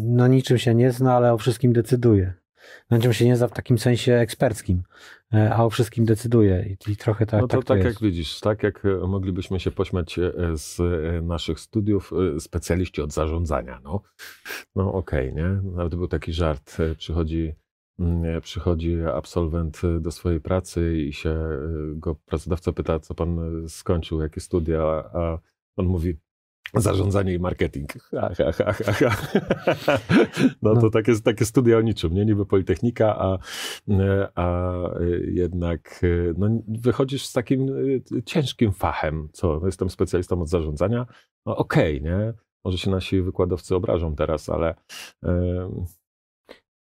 no 0.03 0.27
niczym 0.27 0.57
się 0.57 0.75
nie 0.75 0.91
zna, 0.91 1.15
ale 1.15 1.33
o 1.33 1.37
wszystkim 1.37 1.73
decyduje. 1.73 2.33
Na 2.89 2.99
czym 2.99 3.13
się 3.13 3.25
nie 3.25 3.35
zna 3.37 3.47
w 3.47 3.51
takim 3.51 3.77
sensie 3.77 4.13
eksperckim, 4.13 4.83
e, 5.33 5.53
a 5.55 5.63
o 5.63 5.69
wszystkim 5.69 6.05
decyduje 6.05 6.65
i, 6.87 6.91
i 6.91 6.97
trochę 6.97 7.25
tak, 7.25 7.41
No 7.41 7.47
to 7.47 7.57
tak, 7.57 7.59
tak, 7.59 7.67
to 7.67 7.75
jak 7.75 7.85
jest. 7.85 8.01
widzisz, 8.01 8.39
tak 8.39 8.63
jak 8.63 8.85
e, 8.85 9.07
moglibyśmy 9.07 9.59
się 9.59 9.71
pośmiać 9.71 10.19
z 10.53 10.77
naszych 11.25 11.59
studiów, 11.59 12.11
specjaliści 12.39 13.01
od 13.01 13.13
zarządzania, 13.13 13.79
no, 13.83 14.01
no 14.75 14.93
okej, 14.93 15.33
nie? 15.33 15.49
Nawet 15.75 15.95
był 15.95 16.07
taki 16.07 16.33
żart, 16.33 16.77
przychodzi, 16.97 17.53
przychodzi 18.41 18.97
absolwent 19.13 19.81
e, 19.83 19.99
do 19.99 20.11
swojej 20.11 20.41
pracy 20.41 20.97
i 20.97 21.13
się 21.13 21.29
e, 21.29 21.59
go 21.93 22.15
pracodawca 22.15 22.71
pyta, 22.73 22.99
co 22.99 23.15
pan 23.15 23.63
e, 23.65 23.69
skończył, 23.69 24.21
jakie 24.21 24.41
studia, 24.41 24.81
a 25.13 25.39
on 25.77 25.85
mówi, 25.85 26.17
Zarządzanie 26.75 27.33
i 27.33 27.39
marketing. 27.39 27.93
Ha, 28.11 28.31
ha, 28.37 28.73
ha. 28.73 29.09
No 30.61 30.75
to 30.75 30.81
No. 30.81 30.89
takie, 30.89 31.15
takie 31.23 31.45
studia 31.45 31.77
o 31.77 31.81
niczym, 31.81 32.13
nie? 32.13 32.25
Niby 32.25 32.45
Politechnika, 32.45 33.15
a, 33.19 33.37
a 34.35 34.73
jednak 35.25 36.01
no, 36.37 36.47
wychodzisz 36.67 37.25
z 37.25 37.33
takim 37.33 37.67
ciężkim 38.25 38.71
fachem. 38.73 39.29
Co? 39.33 39.59
No, 39.59 39.65
jestem 39.65 39.89
specjalistą 39.89 40.41
od 40.41 40.49
zarządzania. 40.49 41.05
No 41.45 41.57
okej, 41.57 42.01
nie? 42.01 42.33
Może 42.65 42.77
się 42.77 42.91
nasi 42.91 43.21
wykładowcy 43.21 43.75
obrażą 43.75 44.15
teraz, 44.15 44.49
ale 44.49 44.75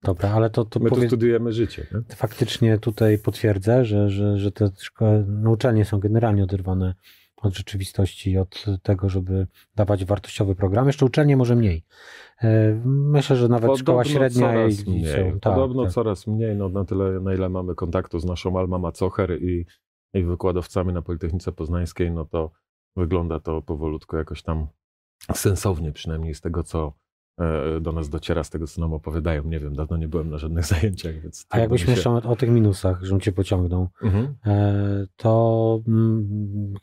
Dobra, 0.04 0.30
ale 0.30 0.50
to, 0.50 0.66
to 0.66 0.80
my 0.80 0.90
tu 0.90 0.96
powiedz, 0.96 1.10
studiujemy 1.10 1.52
życie. 1.52 1.88
Nie? 1.92 2.16
faktycznie 2.16 2.78
tutaj 2.78 3.20
potwierdzę, 3.20 3.86
że, 3.86 4.10
że, 4.10 4.40
że 4.40 4.52
te 4.52 4.70
szkoły, 4.78 5.26
nauczania 5.28 5.86
są 5.86 6.00
generalnie 6.00 6.44
oderwane 6.44 6.94
od 7.42 7.58
rzeczywistości, 7.58 8.38
od 8.38 8.66
tego, 8.84 9.10
żeby 9.10 9.48
dawać 9.76 10.06
wartościowy 10.06 10.56
program. 10.56 10.88
Jeszcze 10.88 11.06
uczelnie 11.06 11.38
może 11.38 11.56
mniej. 11.56 11.84
E, 12.42 12.82
Myślę, 12.86 13.36
że 13.36 13.48
nawet 13.48 13.78
szkoła 13.78 14.04
średnia 14.04 14.48
coraz 14.48 14.80
i 14.80 14.90
mniej. 14.90 15.02
liceum. 15.02 15.40
Tak, 15.40 15.54
Podobno 15.54 15.84
tak. 15.84 15.94
coraz 15.94 16.28
mniej, 16.28 16.56
no 16.56 16.70
na 16.70 16.86
tyle, 16.86 17.20
na 17.20 17.34
ile 17.34 17.50
mamy 17.50 17.76
kontaktu 17.76 18.20
z 18.20 18.26
naszą 18.26 18.60
Alma 18.60 18.78
Macocher 18.78 19.44
i, 19.44 19.66
i 20.14 20.24
wykładowcami 20.24 20.94
na 20.94 21.02
Politechnice 21.02 21.52
Poznańskiej, 21.52 22.12
no 22.12 22.26
to 22.26 22.52
wygląda 22.96 23.40
to 23.40 23.62
powolutku 23.62 24.18
jakoś 24.18 24.44
tam 24.44 24.68
sensownie, 25.34 25.92
przynajmniej 25.92 26.34
z 26.34 26.42
tego, 26.42 26.64
co 26.64 26.94
do 27.82 27.91
nas 27.91 28.10
dociera, 28.10 28.43
z 28.43 28.50
tego, 28.50 28.67
co 28.67 28.82
nam 28.82 28.93
opowiadają. 28.93 29.43
Nie 29.43 29.60
wiem, 29.60 29.76
dawno 29.76 29.97
nie 29.97 30.08
byłem 30.08 30.30
na 30.30 30.38
żadnych 30.38 30.65
zajęciach, 30.76 31.21
więc... 31.21 31.45
A 31.50 31.60
jakbyśmy 31.60 31.93
jeszcze 31.93 32.10
o, 32.12 32.36
tych 32.36 32.50
minusach, 32.50 33.04
żebym 33.04 33.19
cię 33.21 33.32
pociągnął, 33.32 33.88
Mhm. 34.04 34.36
e, 34.45 35.08
to 35.15 35.82
mm, 35.88 36.73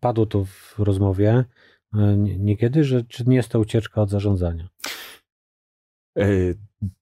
padło 0.00 0.26
to 0.26 0.44
w 0.44 0.74
rozmowie 0.78 1.44
e, 1.94 2.16
nie- 2.16 2.38
niekiedy, 2.38 2.84
że 2.84 3.04
czy 3.04 3.24
nie 3.28 3.36
jest 3.36 3.48
to 3.48 3.58
ucieczka 3.60 4.02
od 4.02 4.10
zarządzania? 4.10 4.68
E, 6.18 6.26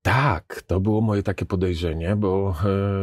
tak, 0.02 0.62
to 0.66 0.80
było 0.80 1.00
moje 1.00 1.22
takie 1.22 1.44
podejrzenie, 1.46 2.16
bo 2.16 2.54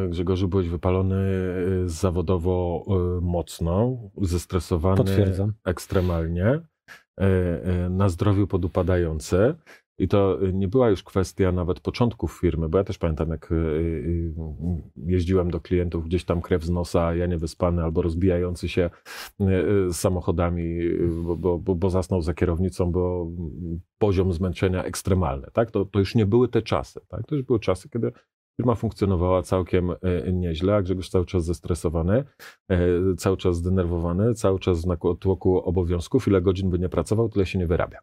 e, 0.06 0.10
Grzegorzu 0.10 0.48
byłeś 0.48 0.68
wypalony 0.70 1.16
e, 1.16 1.90
zawodowo 1.90 2.86
e, 2.88 3.22
mocno, 3.22 3.98
zestresowany 4.22 4.98
Potwierdzam. 4.98 5.54
ekstremalnie, 5.66 6.46
e, 6.46 6.52
e, 6.56 6.62
na 7.90 8.10
zdrowiu 8.10 8.48
podupadający. 8.48 9.56
I 10.00 10.08
to 10.08 10.40
nie 10.54 10.68
była 10.68 10.90
już 10.90 11.04
kwestia 11.04 11.52
nawet 11.52 11.80
początków 11.80 12.40
firmy, 12.42 12.70
bo 12.70 12.78
ja 12.78 12.84
też 12.84 12.98
pamiętam, 12.98 13.30
jak 13.30 13.52
e, 13.52 13.56
e, 13.56 13.60
jeździłem 15.06 15.52
do 15.52 15.60
klientów, 15.62 16.06
gdzieś 16.06 16.26
tam 16.26 16.42
krew 16.42 16.64
z 16.64 16.70
nosa, 16.70 17.16
ja 17.16 17.26
niewyspany 17.26 17.84
albo 17.84 18.02
rozbijający 18.02 18.70
się 18.70 18.90
e, 19.40 19.46
e, 19.46 19.94
samochodami, 19.94 20.80
bo, 21.38 21.60
bo, 21.60 21.76
bo 21.76 21.90
zasnął 21.90 22.22
za 22.22 22.34
kierownicą, 22.34 22.92
bo 22.92 23.28
poziom 23.98 24.34
zmęczenia 24.34 24.84
ekstremalny. 24.84 25.48
Tak? 25.54 25.72
To, 25.72 25.86
to 25.86 26.00
już 26.00 26.16
nie 26.16 26.26
były 26.26 26.48
te 26.48 26.62
czasy. 26.62 27.00
Tak? 27.08 27.28
To 27.28 27.36
już 27.36 27.46
były 27.46 27.60
czasy, 27.60 27.90
kiedy 27.90 28.12
firma 28.60 28.76
funkcjonowała 28.76 29.42
całkiem 29.42 29.92
e, 29.92 30.34
nieźle, 30.34 30.76
a 30.76 30.82
Grzegorz 30.82 31.10
cały 31.10 31.26
czas 31.26 31.46
zestresowany, 31.46 32.24
e, 32.70 32.78
cały 33.18 33.38
czas 33.38 33.58
zdenerwowany, 33.58 34.34
cały 34.34 34.60
czas 34.60 34.86
na 34.86 34.98
tłoku 35.20 35.58
obowiązków, 35.60 36.28
ile 36.28 36.42
godzin 36.42 36.70
by 36.70 36.80
nie 36.80 36.90
pracował, 36.90 37.30
tyle 37.30 37.46
się 37.46 37.60
nie 37.60 37.68
wyrabia. 37.68 38.00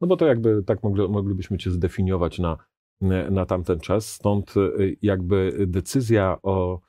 No 0.00 0.06
bo 0.06 0.16
to 0.16 0.26
jakby 0.26 0.62
tak 0.62 0.82
mogli, 0.82 1.08
moglibyśmy 1.08 1.58
cię 1.58 1.70
zdefiniować 1.70 2.38
na, 2.38 2.56
na 3.30 3.46
tamten 3.46 3.80
czas, 3.80 4.12
stąd 4.12 4.54
e, 4.56 4.60
jakby 5.02 5.66
decyzja 5.66 6.38
o 6.42 6.80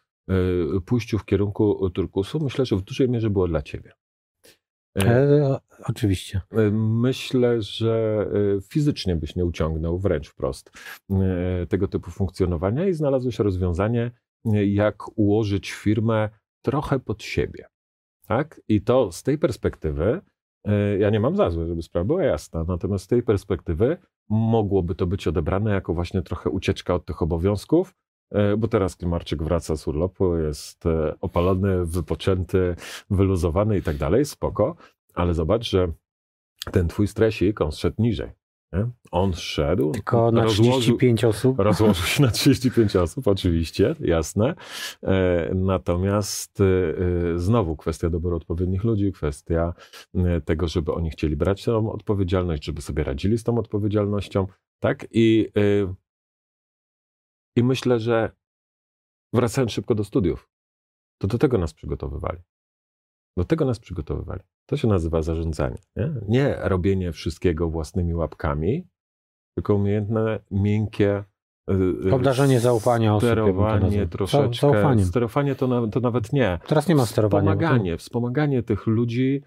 pójściu 0.86 1.18
w 1.18 1.26
kierunku 1.26 1.90
turkusu 1.90 2.40
myślę, 2.40 2.66
że 2.66 2.76
w 2.76 2.82
dużej 2.82 3.10
mierze 3.10 3.30
była 3.30 3.48
dla 3.48 3.62
ciebie. 3.62 3.92
E, 4.98 5.06
E, 5.06 5.60
oczywiście. 5.86 6.42
E, 6.52 6.72
Myślę, 6.72 7.62
że 7.62 8.26
fizycznie 8.70 9.16
byś 9.16 9.36
nie 9.36 9.46
uciągnął, 9.46 10.00
wręcz 10.00 10.30
wprost, 10.30 10.72
tego 11.70 11.88
typu 11.88 12.12
funkcjonowania 12.12 12.88
i 12.88 12.94
znalazłeś 12.94 13.40
rozwiązanie, 13.40 14.12
e, 14.46 14.66
jak 14.66 15.18
ułożyć 15.18 15.72
firmę 15.72 16.30
trochę 16.62 17.00
pod 17.00 17.24
siebie. 17.24 17.66
Tak? 18.28 18.62
I 18.68 18.82
to 18.82 19.12
z 19.12 19.24
tej 19.24 19.38
perspektywy, 19.38 20.22
ja 21.00 21.10
nie 21.10 21.20
mam 21.20 21.36
za 21.36 21.50
złe, 21.50 21.66
żeby 21.66 21.82
sprawa 21.82 22.06
była 22.06 22.24
jasna, 22.24 22.64
natomiast 22.68 23.06
z 23.06 23.08
tej 23.08 23.24
perspektywy 23.24 23.98
mogłoby 24.30 24.96
to 24.96 25.08
być 25.08 25.28
odebrane 25.28 25.72
jako 25.72 25.94
właśnie 25.94 26.22
trochę 26.22 26.50
ucieczka 26.50 26.96
od 26.96 27.06
tych 27.06 27.22
obowiązków, 27.22 27.94
bo 28.58 28.68
teraz 28.68 28.96
Klimarczyk 28.96 29.44
wraca 29.44 29.78
z 29.78 29.88
urlopu, 29.88 30.38
jest 30.38 30.86
e, 30.86 31.16
opalony, 31.22 31.86
wypoczęty, 31.86 32.76
wyluzowany 33.10 33.78
i 33.78 33.82
tak 33.82 33.98
dalej, 33.98 34.26
spoko, 34.26 34.76
ale 35.14 35.34
zobacz, 35.34 35.70
że 35.70 35.92
ten 36.72 36.88
twój 36.88 37.08
stresik, 37.08 37.62
on 37.62 37.72
szedł 37.72 38.02
niżej. 38.02 38.32
Nie? 38.74 38.88
On 39.12 39.34
szedł, 39.34 39.92
Tylko 39.92 40.32
na 40.32 40.44
rozłożył, 40.44 40.72
35 40.72 41.24
osób. 41.24 41.60
rozłożył 41.70 42.06
się 42.06 42.24
na 42.24 42.32
35 42.32 42.96
osób, 42.96 43.28
oczywiście, 43.28 43.96
jasne. 44.00 44.56
E, 45.04 45.52
Natomiast 45.56 46.62
e, 46.62 46.64
znowu 47.40 47.76
kwestia 47.76 48.10
doboru 48.10 48.36
odpowiednich 48.36 48.84
ludzi, 48.84 49.12
kwestia 49.12 49.74
e, 50.16 50.42
tego, 50.42 50.68
żeby 50.68 50.94
oni 50.94 51.10
chcieli 51.10 51.36
brać 51.36 51.64
tą 51.64 51.92
odpowiedzialność, 51.92 52.66
żeby 52.66 52.82
sobie 52.82 53.04
radzili 53.04 53.38
z 53.38 53.44
tą 53.44 53.58
odpowiedzialnością, 53.58 54.48
tak? 54.80 55.08
I, 55.12 55.50
e, 55.58 55.94
i 57.58 57.64
myślę, 57.64 58.00
że 58.00 58.32
wracając 59.34 59.72
szybko 59.72 59.96
do 59.96 60.04
studiów, 60.04 60.50
to 61.22 61.28
do 61.28 61.38
tego 61.38 61.58
nas 61.58 61.74
przygotowywali. 61.74 62.40
Do 63.38 63.44
tego 63.46 63.66
nas 63.66 63.80
przygotowywali. 63.80 64.42
To 64.70 64.78
się 64.78 64.88
nazywa 64.88 65.22
zarządzanie. 65.22 65.78
Nie, 65.96 66.10
nie 66.28 66.56
robienie 66.62 67.12
wszystkiego 67.12 67.70
własnymi 67.70 68.14
łapkami, 68.16 68.88
tylko 69.58 69.76
umiejętne, 69.76 70.40
miękkie. 70.52 71.24
y, 72.06 72.14
Obdarzenie 72.14 72.60
zaufania 72.60 73.18
Sterowanie 73.20 74.08
troszeczkę. 74.08 75.06
Sterowanie 75.06 75.56
to, 75.56 75.68
na, 75.68 75.88
to 75.88 76.00
nawet 76.00 76.34
nie. 76.34 76.60
Teraz 76.68 76.88
nie 76.88 76.96
ma 76.96 77.06
sterowania. 77.06 77.46
bo 77.46 77.52
to- 77.52 77.58
Wspomaganie, 77.58 77.98
wspomaganie 77.98 78.64
tych 78.64 78.88
ludzi 78.88 79.44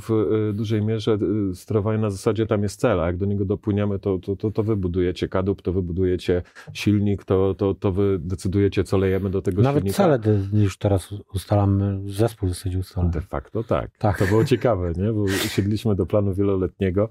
w 0.00 0.10
y, 0.10 0.52
dużej 0.52 0.82
mierze 0.82 1.18
y, 1.50 1.54
sterowanie 1.54 1.98
na 1.98 2.10
zasadzie 2.10 2.46
tam 2.46 2.62
jest 2.62 2.80
cel, 2.80 3.00
a 3.00 3.06
jak 3.06 3.16
do 3.16 3.26
niego 3.26 3.44
dopłyniemy, 3.44 3.98
to, 3.98 4.18
to, 4.18 4.36
to, 4.36 4.50
to 4.50 4.62
wy 4.62 4.76
budujecie 4.76 5.28
kadłub, 5.28 5.62
to 5.62 5.72
wy 5.72 5.82
budujecie 5.82 6.42
silnik, 6.72 7.24
to, 7.24 7.54
to, 7.54 7.74
to 7.74 7.92
wy 7.92 8.18
decydujecie, 8.20 8.84
co 8.84 8.98
lejemy 8.98 9.30
do 9.30 9.42
tego 9.42 9.62
Nawet 9.62 9.82
silnika. 9.84 9.96
cele 9.96 10.18
de- 10.18 10.62
już 10.62 10.78
teraz 10.78 11.14
ustalamy, 11.34 12.00
zespół 12.10 12.48
w 12.48 12.52
zasadzie 12.52 12.78
ustala. 12.78 13.08
De 13.08 13.20
facto 13.20 13.62
tak. 13.64 13.98
Tak. 13.98 14.18
To 14.18 14.26
było 14.26 14.44
ciekawe, 14.44 14.92
nie? 14.96 15.12
bo 15.12 15.28
siedliśmy 15.28 15.94
do 15.94 16.06
planu 16.06 16.34
wieloletniego 16.34 17.08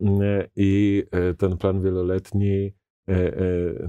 mm, 0.00 0.20
i 0.56 1.02
ten 1.38 1.56
plan 1.56 1.82
wieloletni 1.82 2.72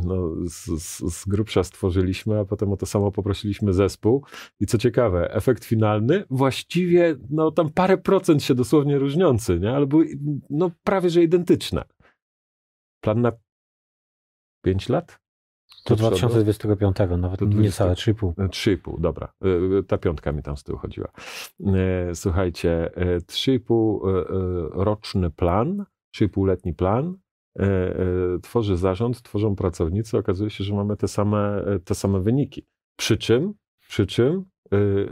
no, 0.03 0.31
z, 0.45 0.65
z, 0.81 1.13
z 1.13 1.25
grubsza 1.25 1.63
stworzyliśmy, 1.63 2.39
a 2.39 2.45
potem 2.45 2.71
o 2.71 2.77
to 2.77 2.85
samo 2.85 3.11
poprosiliśmy 3.11 3.73
zespół. 3.73 4.25
I 4.59 4.65
co 4.65 4.77
ciekawe, 4.77 5.33
efekt 5.33 5.65
finalny 5.65 6.23
właściwie 6.29 7.15
no, 7.29 7.51
tam 7.51 7.69
parę 7.69 7.97
procent 7.97 8.43
się 8.43 8.55
dosłownie 8.55 8.99
różniący, 8.99 9.59
nie? 9.59 9.75
ale 9.75 9.87
były 9.87 10.07
no, 10.49 10.71
prawie 10.83 11.09
że 11.09 11.23
identyczne. 11.23 11.83
Plan 13.01 13.21
na 13.21 13.31
5 14.61 14.89
lat? 14.89 15.19
Do 15.89 15.95
do 15.95 16.11
przodu? 16.11 16.33
2025, 16.33 16.97
nawet 17.17 17.39
Do 17.39 17.45
niecałe 17.45 17.95
20. 17.95 18.11
3,5. 18.13 18.33
3,5, 18.49 19.01
dobra. 19.01 19.33
Y, 19.79 19.83
Ta 19.83 19.97
piątka 19.97 20.31
mi 20.31 20.43
tam 20.43 20.57
z 20.57 20.63
tyłu 20.63 20.77
chodziła. 20.77 21.07
E, 21.65 22.15
Słuchajcie, 22.15 22.95
e, 22.95 23.17
3,5 23.21 23.99
e, 24.07 24.19
e, 24.19 24.83
roczny 24.83 25.31
plan, 25.31 25.85
3,5-letni 26.15 26.73
plan, 26.73 27.05
e, 27.05 27.11
e, 27.11 27.24
tworzy 28.43 28.77
zarząd, 28.77 29.21
tworzą 29.21 29.55
pracownicy, 29.55 30.17
okazuje 30.17 30.49
się, 30.49 30.63
że 30.63 30.73
mamy 30.73 30.97
te 30.97 31.07
same, 31.07 31.65
e, 31.65 31.79
te 31.79 31.95
same 31.95 32.19
wyniki. 32.19 32.65
Przy 32.95 33.17
czym, 33.17 33.53
przy 33.87 34.05
czym 34.05 34.45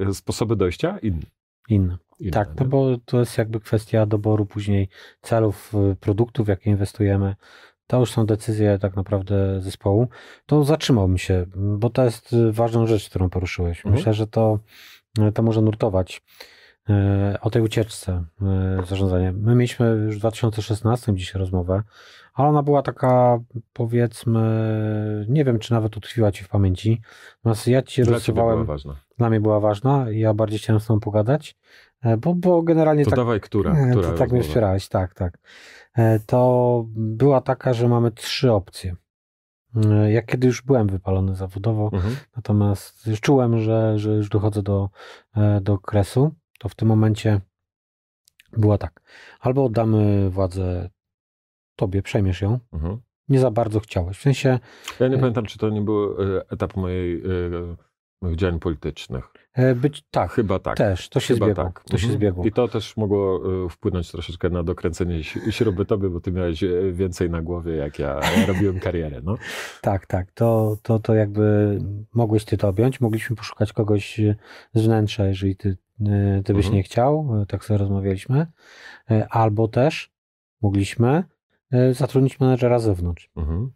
e, 0.09 0.13
sposoby 0.13 0.55
dojścia 0.55 0.97
inne. 0.97 1.25
Inne. 1.69 1.97
inne 2.19 2.31
Tak, 2.31 2.47
no 2.55 2.63
nie? 2.63 2.69
bo 2.69 2.97
to 3.05 3.19
jest 3.19 3.37
jakby 3.37 3.59
kwestia 3.59 4.05
doboru 4.05 4.45
później 4.45 4.89
celów, 5.21 5.73
produktów, 5.99 6.45
w 6.45 6.49
jakie 6.49 6.69
inwestujemy. 6.69 7.35
To 7.87 7.99
już 7.99 8.11
są 8.11 8.25
decyzje 8.25 8.79
tak 8.79 8.95
naprawdę 8.95 9.61
zespołu. 9.61 10.07
To 10.45 10.63
zatrzymałbym 10.63 11.17
się, 11.17 11.45
bo 11.55 11.89
to 11.89 12.03
jest 12.03 12.35
ważną 12.51 12.87
rzecz, 12.87 13.09
którą 13.09 13.29
poruszyłeś. 13.29 13.77
Mhm. 13.77 13.95
Myślę, 13.95 14.13
że 14.13 14.27
to, 14.27 14.59
to 15.33 15.43
może 15.43 15.61
nurtować 15.61 16.21
o 17.41 17.49
tej 17.49 17.61
ucieczce 17.61 18.25
zarządzania. 18.89 19.31
My 19.31 19.55
mieliśmy 19.55 19.85
już 20.05 20.15
w 20.15 20.19
2016 20.19 21.15
dzisiaj 21.15 21.39
rozmowę, 21.39 21.83
ale 22.33 22.49
ona 22.49 22.63
była 22.63 22.81
taka, 22.81 23.39
powiedzmy, 23.73 25.25
nie 25.29 25.45
wiem, 25.45 25.59
czy 25.59 25.71
nawet 25.73 25.97
utkwiła 25.97 26.31
ci 26.31 26.43
w 26.43 26.49
pamięci. 26.49 27.01
Natomiast 27.37 27.67
ja 27.67 27.81
ci 27.81 28.03
Dla 28.03 28.13
rozsywałem 28.13 28.53
była 28.55 28.65
ważna. 28.65 28.95
dla 29.17 29.29
mnie 29.29 29.39
była 29.39 29.59
ważna 29.59 30.11
i 30.11 30.19
ja 30.19 30.33
bardziej 30.33 30.59
chciałem 30.59 30.79
z 30.79 30.85
tą 30.85 30.99
pogadać, 30.99 31.55
e, 32.01 32.17
bo, 32.17 32.35
bo 32.35 32.61
generalnie 32.63 33.03
To 33.03 33.09
tak, 33.09 33.17
dawaj, 33.19 33.41
która? 33.41 33.71
e, 33.71 33.91
która 33.91 34.09
to 34.11 34.17
tak 34.17 34.31
mnie 34.31 34.43
wspierałeś, 34.43 34.87
tak, 34.87 35.13
tak. 35.13 35.37
E, 35.95 36.19
To 36.19 36.83
była 36.95 37.41
taka, 37.41 37.73
że 37.73 37.87
mamy 37.87 38.11
trzy 38.11 38.51
opcje. 38.51 38.95
Ja 40.09 40.21
kiedy 40.21 40.47
już 40.47 40.61
byłem 40.61 40.87
wypalony 40.87 41.35
zawodowo, 41.35 41.89
Mhm. 41.93 42.15
natomiast 42.35 43.07
już 43.07 43.21
czułem, 43.21 43.57
że, 43.61 43.99
że 43.99 44.11
już 44.11 44.29
dochodzę 44.29 44.61
do, 44.63 44.89
do 45.61 45.77
kresu, 45.77 46.31
to 46.59 46.69
w 46.69 46.75
tym 46.75 46.87
momencie 46.87 47.41
była 48.57 48.77
tak. 48.77 49.01
Albo 49.39 49.63
oddamy 49.65 50.29
władzę 50.29 50.89
tobie, 51.75 52.01
przejmiesz 52.01 52.41
ją. 52.41 52.59
Mhm. 52.73 52.97
Nie 53.29 53.39
za 53.39 53.51
bardzo 53.51 53.79
chciałeś. 53.79 54.17
W 54.17 54.21
sensie 54.21 54.59
Ja 54.99 55.07
nie 55.07 55.15
E. 55.15 55.19
pamiętam, 55.19 55.45
czy 55.45 55.57
to 55.57 55.69
nie 55.69 55.81
był 55.81 56.21
e, 56.37 56.41
etap 56.49 56.75
mojej, 56.75 57.15
e, 57.21 57.23
moich 58.21 58.35
działań 58.35 58.59
politycznych. 58.59 59.33
e, 59.53 59.75
być 59.75 60.03
tak, 60.11 60.31
Chyba 60.31 60.59
tak. 60.59 60.77
też, 60.77 61.09
to 61.09 61.19
się 61.19 61.33
Chyba 61.33 61.45
zbiegło. 61.45 61.63
tak. 61.63 61.83
To 61.83 61.97
się 61.97 62.03
Mhm. 62.03 62.19
zbiegło. 62.19 62.45
I 62.45 62.51
to 62.51 62.67
też 62.67 62.97
mogło 62.97 63.41
wpłynąć 63.69 64.11
troszeczkę 64.11 64.49
na 64.49 64.63
dokręcenie 64.63 65.23
śruby 65.23 65.85
tobie, 65.85 66.09
bo 66.09 66.19
ty 66.21 66.31
miałeś 66.31 66.63
więcej 66.91 67.29
na 67.29 67.41
głowie, 67.41 67.75
jak 67.75 67.99
ja 67.99 68.19
robiłem 68.47 68.79
karierę. 68.79 69.21
No. 69.23 69.35
Tak, 69.81 70.05
tak. 70.07 70.31
To, 70.31 70.77
to, 70.83 70.99
to 70.99 71.13
jakby 71.15 71.79
mogłeś 72.13 72.45
ty 72.45 72.57
to 72.57 72.67
objąć. 72.69 73.01
Mogliśmy 73.01 73.35
poszukać 73.35 73.73
kogoś 73.73 74.19
z 74.73 74.81
wnętrza, 74.85 75.25
jeżeli 75.25 75.55
ty, 75.55 75.77
ty 76.45 76.53
byś 76.53 76.65
Mhm. 76.65 76.75
nie 76.75 76.83
chciał. 76.83 77.45
Tak 77.47 77.65
sobie 77.65 77.77
rozmawialiśmy. 77.77 78.47
Albo 79.29 79.67
też 79.67 80.11
mogliśmy 80.61 81.23
zatrudnić 81.91 82.39
menedżera 82.39 82.79
z 82.79 82.83
zewnątrz. 82.83 83.29
Mhm. 83.35 83.71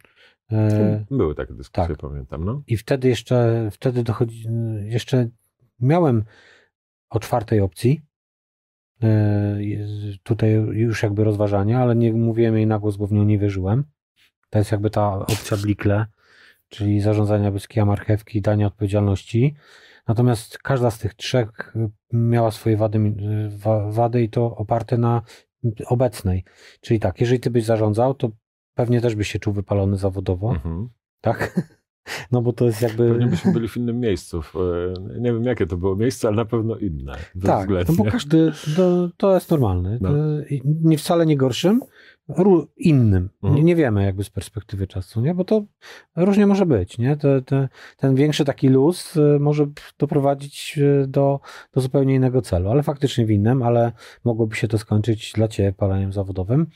Y, 0.52 1.04
Były 1.10 1.34
takie 1.34 1.54
dyskusje, 1.54 1.88
tak. 1.96 1.96
pamiętam. 2.10 2.44
No. 2.44 2.62
I 2.66 2.76
wtedy 2.76 3.08
jeszcze, 3.08 3.68
wtedy 3.72 4.02
dochodzi, 4.02 4.48
y, 4.48 4.88
jeszcze 4.88 5.28
miałem 5.80 6.24
o 7.10 7.20
czwartej 7.20 7.60
opcji. 7.60 8.00
Tutaj 10.22 10.52
już 10.52 11.02
jakby 11.02 11.24
rozważania, 11.24 11.80
ale 11.80 11.96
nie 11.96 12.12
mówiłem 12.12 12.56
jej 12.56 12.66
na 12.66 12.78
głos, 12.78 12.96
bo 12.96 13.06
w 13.06 13.12
nią 13.12 13.24
nie 13.24 13.38
wierzyłem. 13.38 13.84
To 14.50 14.58
jest 14.58 14.72
jakby 14.72 14.90
ta 14.90 15.18
opcja 15.18 15.56
blikle, 15.56 16.06
czyli 16.68 17.00
zarządzania 17.00 17.50
bez 17.50 17.68
kija 17.68 17.84
marchewki, 17.84 18.40
dania 18.40 18.66
odpowiedzialności. 18.66 19.54
Natomiast 20.08 20.58
każda 20.58 20.90
z 20.90 20.98
tych 20.98 21.14
trzech 21.14 21.74
miała 22.12 22.50
swoje 22.50 22.76
wady, 22.76 23.14
wa- 23.48 23.90
wady 23.90 24.22
i 24.22 24.28
to 24.28 24.56
oparte 24.56 24.98
na 24.98 25.22
obecnej. 25.86 26.44
Czyli 26.80 27.00
tak, 27.00 27.20
jeżeli 27.20 27.40
ty 27.40 27.50
byś 27.50 27.64
zarządzał, 27.64 28.14
to 28.14 28.30
pewnie 28.74 29.00
też 29.00 29.14
byś 29.14 29.32
się 29.32 29.38
czuł 29.38 29.52
wypalony 29.52 29.96
zawodowo, 29.96 30.50
Mhm. 30.50 30.88
tak? 31.20 31.38
No 32.32 32.42
bo 32.42 32.52
to 32.52 32.64
jest 32.64 32.82
jakby... 32.82 33.08
Pewnie 33.08 33.26
byśmy 33.26 33.52
byli 33.52 33.68
w 33.68 33.76
innym 33.76 34.00
miejscu. 34.00 34.40
E, 34.40 35.20
nie 35.20 35.32
wiem, 35.32 35.44
jakie 35.44 35.66
to 35.66 35.76
było 35.76 35.96
miejsce, 35.96 36.28
ale 36.28 36.36
na 36.36 36.44
pewno 36.44 36.76
inne. 36.76 37.12
Tak, 37.44 37.68
no 37.88 37.94
bo 37.96 38.04
każdy, 38.04 38.52
to, 38.76 39.10
to 39.16 39.34
jest 39.34 39.50
normalne. 39.50 39.98
No. 40.00 40.10
Nie 40.64 40.98
wcale 40.98 41.26
nie 41.26 41.36
gorszym, 41.36 41.80
innym. 42.76 43.30
Mhm. 43.42 43.54
Nie, 43.54 43.62
nie 43.62 43.76
wiemy 43.76 44.04
jakby 44.04 44.24
z 44.24 44.30
perspektywy 44.30 44.86
czasu, 44.86 45.20
nie? 45.20 45.34
Bo 45.34 45.44
to 45.44 45.64
różnie 46.16 46.46
może 46.46 46.66
być, 46.66 46.98
nie? 46.98 47.16
Te, 47.16 47.42
te, 47.42 47.68
ten 47.96 48.14
większy 48.14 48.44
taki 48.44 48.68
luz 48.68 49.16
y, 49.16 49.38
może 49.40 49.66
doprowadzić 49.98 50.78
y, 50.78 51.06
do, 51.06 51.40
do 51.72 51.80
zupełnie 51.80 52.14
innego 52.14 52.42
celu, 52.42 52.70
ale 52.70 52.82
faktycznie 52.82 53.26
w 53.26 53.30
innym, 53.30 53.62
ale 53.62 53.92
mogłoby 54.24 54.56
się 54.56 54.68
to 54.68 54.78
skończyć 54.78 55.32
dla 55.32 55.48
Ciebie 55.48 55.72
paleniem 55.72 56.12
zawodowym 56.12 56.66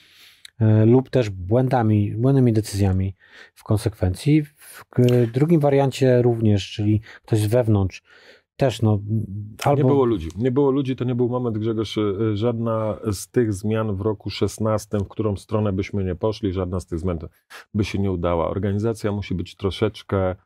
y, 0.63 0.87
lub 0.87 1.11
też 1.11 1.31
błędami, 1.31 2.15
błędnymi 2.17 2.53
decyzjami 2.53 3.17
w 3.55 3.65
konsekwencji. 3.65 4.43
W 4.43 4.85
drugim 5.33 5.61
wariancie 5.61 6.23
również, 6.23 6.71
czyli 6.71 7.01
ktoś 7.25 7.41
z 7.41 7.47
wewnątrz 7.47 8.03
też, 8.57 8.83
no, 8.83 8.99
albo... 9.65 9.83
Nie 9.83 9.89
było 9.89 10.05
ludzi. 10.05 10.29
Nie 10.37 10.51
było 10.51 10.71
ludzi, 10.71 10.97
to 10.97 11.05
nie 11.05 11.15
był 11.15 11.29
moment, 11.29 11.59
Grzegorz, 11.59 11.99
e, 11.99 12.37
żadna 12.37 12.99
z 13.13 13.29
tych 13.29 13.53
zmian 13.53 13.97
w 13.97 14.01
roku 14.01 14.31
16, 14.31 14.99
w 14.99 15.09
którą 15.09 15.37
stronę 15.37 15.73
byśmy 15.73 16.05
nie 16.05 16.15
poszli, 16.15 16.53
żadna 16.53 16.81
z 16.81 16.87
tych 16.87 16.99
zmian 16.99 17.19
by 17.75 17.85
się 17.85 17.99
nie 17.99 18.13
udała. 18.13 18.49
Organizacja 18.49 19.13
musi 19.13 19.35
być 19.35 19.57
troszeczkę 19.57 20.37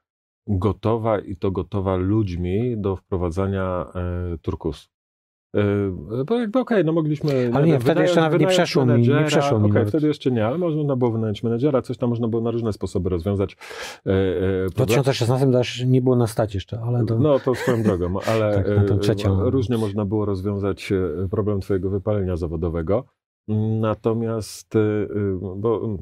gotowa 0.46 1.18
i 1.18 1.36
to 1.36 1.50
gotowa 1.50 1.96
ludźmi 1.96 2.74
do 2.76 2.96
wprowadzania 2.96 3.86
e, 3.94 4.38
turkusu. 4.38 4.95
E, 5.56 6.24
bo 6.24 6.38
jakby 6.38 6.58
okej, 6.58 6.84
no 6.84 6.92
mogliśmy... 6.92 7.50
Ale 7.54 7.66
nie, 7.66 7.80
wtedy 7.80 8.02
jeszcze 8.02 8.20
nawet 8.20 8.40
nie 8.40 8.46
przeszło 8.46 8.86
mi- 8.86 9.08
nie 9.08 9.24
przeszło 9.24 9.60
mi 9.60 9.72
wtedy 9.86 10.06
jeszcze 10.06 10.30
nie, 10.30 10.46
ale 10.46 10.58
można 10.58 10.96
było 10.96 11.10
wynająć 11.10 11.42
menedżera, 11.42 11.82
coś 11.82 11.96
tam 11.96 12.10
można 12.10 12.28
było 12.28 12.42
na 12.42 12.50
różne 12.50 12.72
sposoby 12.72 13.08
rozwiązać. 13.08 13.56
e, 14.06 14.10
e, 14.64 14.68
W 14.68 14.70
2016 14.74 15.52
też 15.52 15.84
nie 15.86 16.02
było 16.02 16.16
na 16.16 16.26
stać 16.26 16.54
jeszcze, 16.54 16.80
ale 16.80 17.04
to... 17.04 17.18
no 17.18 17.38
to 17.38 17.54
swoją 17.54 17.82
drogą, 17.82 18.20
ale 18.26 18.54
Tak, 18.54 18.90
e, 18.90 18.98
trzecią. 18.98 19.50
różnie 19.50 19.78
można 19.78 20.04
było 20.04 20.24
rozwiązać 20.24 20.92
problem 21.30 21.60
twojego 21.60 21.90
wypalenia 21.90 22.36
zawodowego. 22.36 23.04
Natomiast, 23.80 24.74
bo 25.56 25.84
mm, 25.84 25.98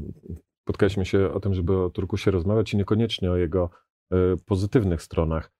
spotkaliśmy 0.63 1.05
się 1.05 1.33
o 1.33 1.41
tym, 1.41 1.55
żeby 1.55 1.79
o 1.79 1.91
Turkusie 1.91 2.31
rozmawiać 2.31 2.75
i 2.75 2.77
niekoniecznie 2.77 3.31
o 3.31 3.37
jego 3.37 3.71
pozytywnych 4.47 5.03
stronach, 5.03 5.53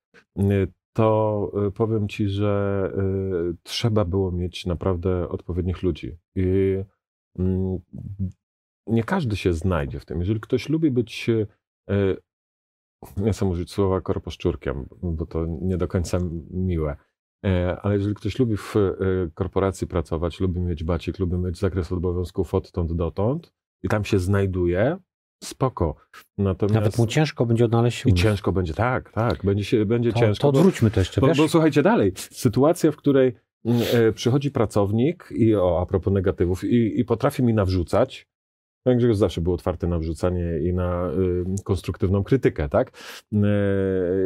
to 0.95 1.51
e, 1.67 1.71
powiem 1.71 2.09
ci, 2.09 2.29
że 2.29 2.93
e, 2.97 3.55
trzeba 3.63 4.05
było 4.05 4.33
mieć 4.33 4.67
naprawdę 4.67 5.29
odpowiednich 5.29 5.83
ludzi. 5.83 6.19
I 6.35 6.77
mm, 7.39 7.79
nie 8.87 9.05
każdy 9.05 9.37
się 9.37 9.53
znajdzie 9.53 10.01
w 10.01 10.05
tym. 10.05 10.21
Jeżeli 10.21 10.41
ktoś 10.41 10.69
lubi 10.69 10.91
być 10.91 11.31
e, 11.91 12.17
nie 13.17 13.33
chcę 13.33 13.47
użyć 13.47 13.73
słowa 13.73 14.01
korposzczurkiem, 14.01 14.87
bo 15.03 15.27
to 15.27 15.47
nie 15.47 15.77
do 15.77 15.89
końca 15.89 16.19
miłe. 16.51 16.97
E, 17.45 17.81
Ale 17.83 17.95
jeżeli 17.95 18.15
ktoś 18.15 18.39
lubi 18.39 18.57
w 18.57 18.75
korporacji 19.35 19.87
pracować, 19.87 20.41
lubi 20.41 20.61
mieć 20.61 20.85
bacik, 20.85 21.19
lubi 21.19 21.39
mieć 21.39 21.59
zakres 21.59 21.93
obowiązków 21.93 22.55
odtąd 22.55 22.93
dotąd 22.93 23.53
i 23.83 23.89
tam 23.89 24.05
się 24.05 24.19
znajduje, 24.19 24.99
spoko. 25.45 25.97
Natomiast 26.39 26.75
Nawet 26.75 26.99
mu 26.99 27.07
ciężko 27.07 27.47
będzie 27.47 27.65
odnaleźć 27.65 27.99
się 27.99 28.11
i 28.11 28.15
ciężko 28.15 28.53
będzie, 28.53 28.75
tak, 28.75 29.13
tak, 29.13 29.45
będzie, 29.45 29.65
się, 29.65 29.87
będzie 29.87 30.13
to, 30.13 30.19
ciężko. 30.19 30.43
to 30.43 30.53
bo- 30.53 30.59
odwróćmy 30.59 30.91
to 30.91 31.01
jeszcze, 31.01 31.21
bo, 31.21 31.27
wiesz? 31.27 31.39
bo 31.39 31.49
słuchajcie 31.49 31.83
dalej, 31.83 32.13
sytuacja, 32.17 32.93
w 32.93 32.97
której 32.97 33.35
mm, 33.65 33.83
e, 33.93 34.13
przychodzi 34.13 34.51
pracownik 34.51 35.29
i 35.31 35.55
o, 35.55 35.81
a 35.81 35.87
propos 35.87 36.13
negatywów 36.13 36.65
i, 36.65 37.01
i 37.01 37.05
potrafi 37.05 37.43
mi 37.43 37.55
nawrzucać, 37.55 38.27
no 38.87 38.97
Grzegorz 38.97 39.17
zawsze 39.17 39.41
był 39.41 39.53
otwarty 39.53 39.89
na 39.89 39.99
wrzucanie 39.99 40.59
i 40.59 40.73
na 40.73 41.11
y, 41.11 41.45
konstruktywną 41.65 42.25
krytykę, 42.25 42.69
tak? 42.69 42.91
E, 43.33 43.39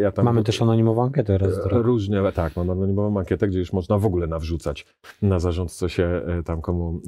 ja 0.00 0.12
tam 0.12 0.24
Mamy 0.24 0.42
też 0.42 0.62
anonimową 0.62 1.04
ankietę 1.04 1.38
raz 1.38 1.56
do 1.56 1.64
roku. 1.68 1.82
Różnie, 1.82 2.22
tak, 2.34 2.56
mam 2.56 2.70
anonimową 2.70 3.18
ankietę, 3.18 3.48
gdzie 3.48 3.58
już 3.58 3.72
można 3.72 3.98
w 3.98 4.06
ogóle 4.06 4.26
nawrzucać 4.26 4.86
na 5.22 5.38
zarząd, 5.38 5.72
co 5.72 5.88
się 5.88 6.04
e, 6.04 6.42
tam 6.42 6.60
komu 6.60 7.00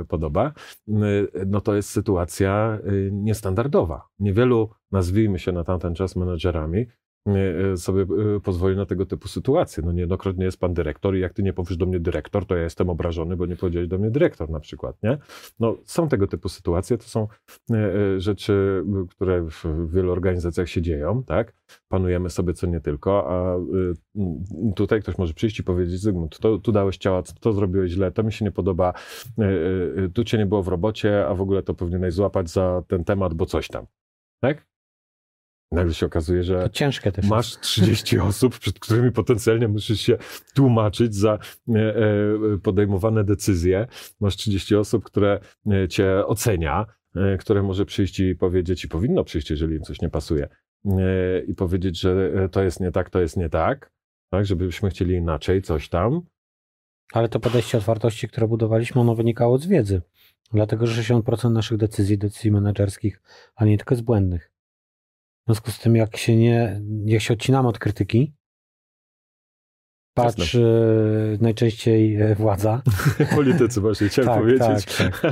e, 0.00 0.04
podoba. 0.04 0.52
E, 0.88 0.92
No 1.46 1.60
to 1.60 1.74
jest 1.74 1.90
sytuacja 1.90 2.78
e, 2.84 2.90
niestandardowa. 3.12 4.08
Niewielu, 4.18 4.70
nazwijmy 4.92 5.38
się 5.38 5.52
na 5.52 5.64
tamten 5.64 5.94
czas 5.94 6.16
menedżerami, 6.16 6.86
sobie 7.76 8.02
e, 8.36 8.40
pozwoli 8.40 8.76
na 8.76 8.86
tego 8.86 9.06
typu 9.06 9.28
sytuacje. 9.28 9.82
No 9.86 9.92
niejednokrotnie 9.92 10.44
jest 10.44 10.60
pan 10.60 10.74
dyrektor 10.74 11.16
i 11.16 11.20
jak 11.20 11.32
ty 11.32 11.42
nie 11.42 11.52
powiesz 11.52 11.76
do 11.76 11.86
mnie 11.86 12.00
dyrektor, 12.00 12.46
to 12.46 12.56
ja 12.56 12.62
jestem 12.62 12.90
obrażony, 12.90 13.36
bo 13.36 13.46
nie 13.46 13.56
powiedziałeś 13.56 13.88
do 13.88 13.98
mnie 13.98 14.10
dyrektor 14.10 14.50
na 14.50 14.60
przykład, 14.60 15.02
nie? 15.02 15.18
No 15.60 15.76
są 15.84 16.08
tego 16.08 16.26
typu 16.26 16.48
sytuacje, 16.48 16.98
to 16.98 17.04
są 17.04 17.28
e, 17.70 17.74
e, 17.74 18.20
rzeczy, 18.20 18.84
które 19.10 19.42
w 19.42 19.92
wielu 19.92 20.12
organizacjach 20.12 20.68
się 20.68 20.82
dzieją, 20.82 21.22
tak? 21.22 21.52
Panujemy 21.88 22.30
sobie 22.30 22.54
co 22.54 22.66
nie 22.66 22.80
tylko, 22.80 23.30
a 23.30 23.56
tutaj 24.76 25.02
ktoś 25.02 25.18
może 25.18 25.34
przyjść 25.34 25.58
i 25.58 25.64
powiedzieć, 25.64 26.00
Zygmunt, 26.00 26.38
to, 26.38 26.58
tu 26.58 26.72
dałeś 26.72 26.96
ciała, 26.96 27.22
to, 27.40 27.52
zrobiłeś 27.52 27.92
źle, 27.92 28.12
to 28.12 28.22
mi 28.22 28.32
się 28.32 28.44
nie 28.44 28.50
podoba, 28.50 28.92
tu 30.14 30.24
cię 30.24 30.38
nie 30.38 30.46
było 30.46 30.62
w 30.62 30.68
robocie, 30.68 31.26
a 31.26 31.34
w 31.34 31.40
ogóle 31.40 31.62
to 31.62 31.74
powinieneś 31.74 32.14
złapać 32.14 32.50
za 32.50 32.82
ten 32.88 33.04
temat, 33.04 33.34
bo 33.34 33.46
coś 33.46 33.68
tam, 33.68 33.86
tak? 34.40 34.77
Nagle 35.72 35.94
się 35.94 36.06
okazuje, 36.06 36.42
że. 36.42 36.62
Masz 37.28 37.60
30 37.60 38.18
osób, 38.30 38.58
przed 38.58 38.78
którymi 38.78 39.12
potencjalnie 39.12 39.68
musisz 39.68 40.00
się 40.00 40.18
tłumaczyć 40.54 41.14
za 41.14 41.38
e, 41.68 41.78
e, 41.78 42.58
podejmowane 42.62 43.24
decyzje. 43.24 43.86
Masz 44.20 44.36
30 44.36 44.76
osób, 44.76 45.04
które 45.04 45.40
e, 45.70 45.88
cię 45.88 46.26
ocenia, 46.26 46.86
które 47.40 47.62
może 47.62 47.84
przyjść 47.84 48.20
i 48.20 48.34
powiedzieć, 48.34 48.84
i 48.84 48.88
powinno 48.88 49.24
przyjść, 49.24 49.50
jeżeli 49.50 49.76
im 49.76 49.82
coś 49.82 50.00
nie 50.00 50.10
pasuje, 50.10 50.48
i 51.46 51.54
powiedzieć, 51.54 52.00
że 52.00 52.32
to 52.52 52.62
jest 52.62 52.80
nie 52.80 52.92
tak, 52.92 53.10
to 53.10 53.20
jest 53.20 53.36
nie 53.36 53.48
tak, 53.48 53.92
tak, 54.30 54.46
żebyśmy 54.46 54.90
chcieli 54.90 55.14
inaczej, 55.14 55.62
coś 55.62 55.88
tam. 55.88 56.20
Ale 57.12 57.28
to 57.28 57.40
podejście 57.40 57.78
otwartości, 57.78 58.28
które 58.28 58.48
budowaliśmy, 58.48 59.00
ono 59.00 59.14
wynikało 59.14 59.58
z 59.58 59.66
wiedzy. 59.66 60.02
Dlatego, 60.52 60.86
że 60.86 61.02
60% 61.02 61.50
naszych 61.50 61.78
decyzji, 61.78 62.18
decyzji 62.18 62.50
menedżerskich, 62.52 63.22
ale 63.54 63.70
nie 63.70 63.78
tylko 63.78 63.96
z 63.96 64.00
błędnych. 64.00 64.50
W 65.48 65.50
związku 65.50 65.70
z 65.70 65.78
tym, 65.78 65.96
jak 65.96 66.16
się 66.16 66.36
nie, 66.36 66.80
jak 67.04 67.22
się 67.22 67.34
odcinamy 67.34 67.68
od 67.68 67.78
krytyki, 67.78 68.34
patrz 70.14 70.56
najczęściej 71.40 72.16
e, 72.16 72.34
władza, 72.34 72.82
Politycy 73.36 73.80
właśnie 73.80 74.08
chciałem 74.08 74.28
Tak, 74.28 74.38
powiedzieć. 74.38 74.86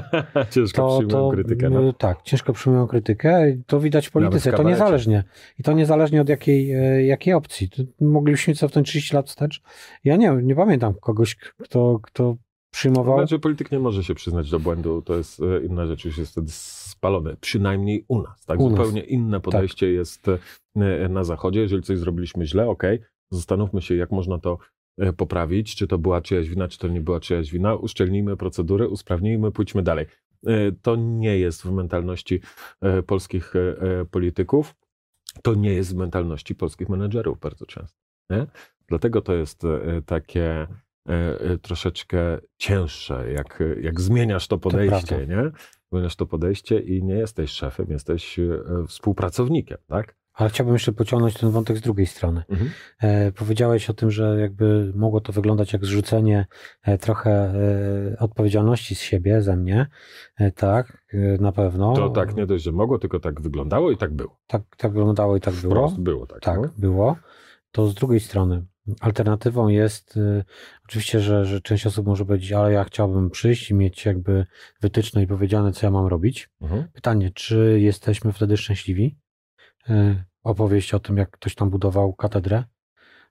Ciężko 0.55 0.83
to, 0.83 0.99
przyjmują 0.99 1.31
to 1.31 1.31
krytykę. 1.31 1.71
No. 1.71 1.93
tak, 1.93 2.23
ciężko 2.23 2.53
przyjmują 2.53 2.87
krytykę. 2.87 3.57
To 3.67 3.81
widać 3.81 4.07
w 4.07 4.11
polityce. 4.11 4.53
To 4.53 4.63
niezależnie. 4.63 5.25
I 5.59 5.63
to 5.63 5.73
niezależnie 5.73 6.21
od 6.21 6.29
jakiej, 6.29 6.73
e, 6.73 7.05
jakiej 7.05 7.35
opcji. 7.35 7.71
To 7.71 7.83
moglibyśmy 8.01 8.55
cofnąć 8.55 8.89
30 8.89 9.15
lat 9.15 9.29
wstecz. 9.29 9.63
Ja 10.05 10.17
nie, 10.17 10.39
nie 10.43 10.55
pamiętam 10.55 10.95
kogoś, 11.01 11.37
kto, 11.37 11.99
kto 12.03 12.37
przyjmował. 12.77 13.19
Znaczy, 13.19 13.39
polityk 13.39 13.73
nie 13.73 13.79
może 13.79 14.05
się 14.05 14.15
przyznać 14.15 14.51
do 14.51 14.61
błędu, 14.61 15.03
to 15.03 15.17
jest 15.17 15.41
e, 15.41 15.65
inna 15.65 15.87
rzecz, 15.87 16.05
już 16.05 16.19
jest 16.19 16.33
wtedy 16.33 16.49
spalony, 16.51 17.37
przynajmniej 17.41 18.05
u 18.09 18.23
nas. 18.23 18.45
Tak? 18.45 18.61
U 18.61 18.71
nas. 18.71 18.79
Zupełnie 18.79 19.01
inne 19.01 19.41
podejście 19.41 19.93
jest 19.93 20.29
e, 20.29 21.09
na 21.09 21.25
Zachodzie. 21.25 21.61
Jeżeli 21.61 21.83
coś 21.83 21.99
zrobiliśmy 21.99 22.47
źle, 22.47 22.69
ok, 22.69 22.83
zastanówmy 23.31 23.83
się, 23.83 23.97
jak 23.97 24.11
można 24.11 24.39
to 24.39 24.59
e, 24.99 25.13
poprawić, 25.13 25.77
czy 25.77 25.87
to 25.87 25.99
była 25.99 26.21
czyjaś 26.21 26.49
wina, 26.49 26.69
czy 26.69 26.79
to 26.79 26.89
nie 26.89 27.01
była 27.01 27.21
czyjaś 27.21 27.51
wina, 27.51 27.75
uszczelnijmy 27.75 28.37
procedury, 28.37 28.89
usprawnijmy, 28.89 29.53
pójdźmy 29.53 29.83
dalej. 29.83 30.07
E, 30.47 30.73
To 30.83 30.97
nie 30.97 31.39
jest 31.39 31.63
w 31.63 31.73
mentalności 31.73 32.41
e, 32.81 33.03
polskich 33.03 33.57
e, 33.57 33.61
e, 34.01 34.05
polityków, 34.05 34.75
to 35.43 35.55
nie 35.55 35.73
jest 35.73 35.95
w 35.95 35.97
mentalności 35.97 36.55
polskich 36.55 36.89
menedżerów 36.89 37.41
bardzo 37.41 37.67
często. 37.67 37.99
Nie? 38.31 38.47
Dlatego 38.89 39.21
to 39.21 39.35
jest 39.35 39.65
e, 39.65 40.03
takie 40.07 40.45
e, 40.45 40.67
e, 40.67 40.86
troszeczkę 41.63 42.39
cięższe, 42.57 43.33
jak, 43.33 43.63
jak 43.81 44.01
zmieniasz 44.01 44.49
to 44.49 44.59
podejście, 44.59 45.17
prawda. 45.17 45.35
nie? 45.35 45.51
Zmieniasz 45.93 46.17
to 46.17 46.27
podejście 46.27 46.81
i 46.81 47.05
nie 47.05 47.15
jesteś 47.15 47.51
szefem, 47.51 47.87
jesteś 47.91 48.39
e, 48.39 48.63
współpracownikiem, 48.89 49.79
tak? 49.87 50.17
Ale 50.37 50.51
chciałbym 50.51 50.75
jeszcze 50.75 50.93
pociągnąć 50.93 51.35
ten 51.35 51.51
wątek 51.51 51.79
z 51.79 51.81
drugiej 51.81 52.07
strony. 52.07 52.43
Mhm. 52.49 52.71
E, 53.01 53.33
powiedziałeś 53.33 53.91
o 53.91 53.95
tym, 53.95 54.11
że 54.11 54.41
jakby 54.41 54.93
mogło 54.97 55.21
to 55.21 55.33
wyglądać 55.33 55.73
jak 55.73 55.85
zrzucenie 55.85 56.47
e, 56.83 56.99
trochę 56.99 57.31
e, 57.31 58.19
odpowiedzialności 58.19 58.95
z 58.95 59.01
siebie, 59.01 59.43
ze 59.43 59.57
mnie. 59.57 59.87
E, 60.39 60.53
tak, 60.53 61.05
e, 61.13 61.19
na 61.19 61.53
pewno. 61.53 61.95
To 61.95 62.11
tak 62.11 62.37
nie 62.37 62.47
dość, 62.47 62.65
że 62.65 62.73
mogło, 62.73 62.99
tylko 62.99 63.21
tak 63.21 63.41
wyglądało 63.41 63.91
i 63.91 63.97
tak 63.97 64.15
było. 64.15 64.39
Tak, 64.47 64.63
tak 64.77 64.93
wyglądało 64.93 65.37
i 65.37 65.41
tak 65.41 65.55
było. 65.55 65.75
Wprost 65.75 66.01
było 66.01 66.27
tak. 66.27 66.41
Tak, 66.41 66.61
no. 66.63 66.69
było. 66.79 67.17
To 67.73 67.87
z 67.87 67.95
drugiej 67.95 68.21
strony 68.21 68.67
alternatywą 69.01 69.69
jest 69.69 70.17
y, 70.17 70.45
oczywiście, 70.85 71.21
że, 71.21 71.45
że 71.45 71.61
część 71.61 71.87
osób 71.87 72.07
może 72.07 72.25
powiedzieć, 72.25 72.53
ale 72.53 72.73
ja 72.73 72.85
chciałbym 72.85 73.31
przyjść 73.31 73.71
i 73.71 73.75
mieć 73.75 74.05
jakby 74.05 74.47
wytyczne 74.81 75.23
i 75.23 75.27
powiedziane, 75.27 75.73
co 75.73 75.87
ja 75.87 75.91
mam 75.91 76.07
robić. 76.07 76.51
Mhm. 76.61 76.89
Pytanie, 76.93 77.31
czy 77.31 77.81
jesteśmy 77.81 78.33
wtedy 78.33 78.57
szczęśliwi? 78.57 79.19
Y, 79.91 80.25
Opowieść 80.47 80.95
o 80.95 81.01
tym, 81.01 81.17
jak 81.17 81.31
ktoś 81.31 81.55
tam 81.55 81.71
budował 81.71 82.13
katedrę 82.13 82.65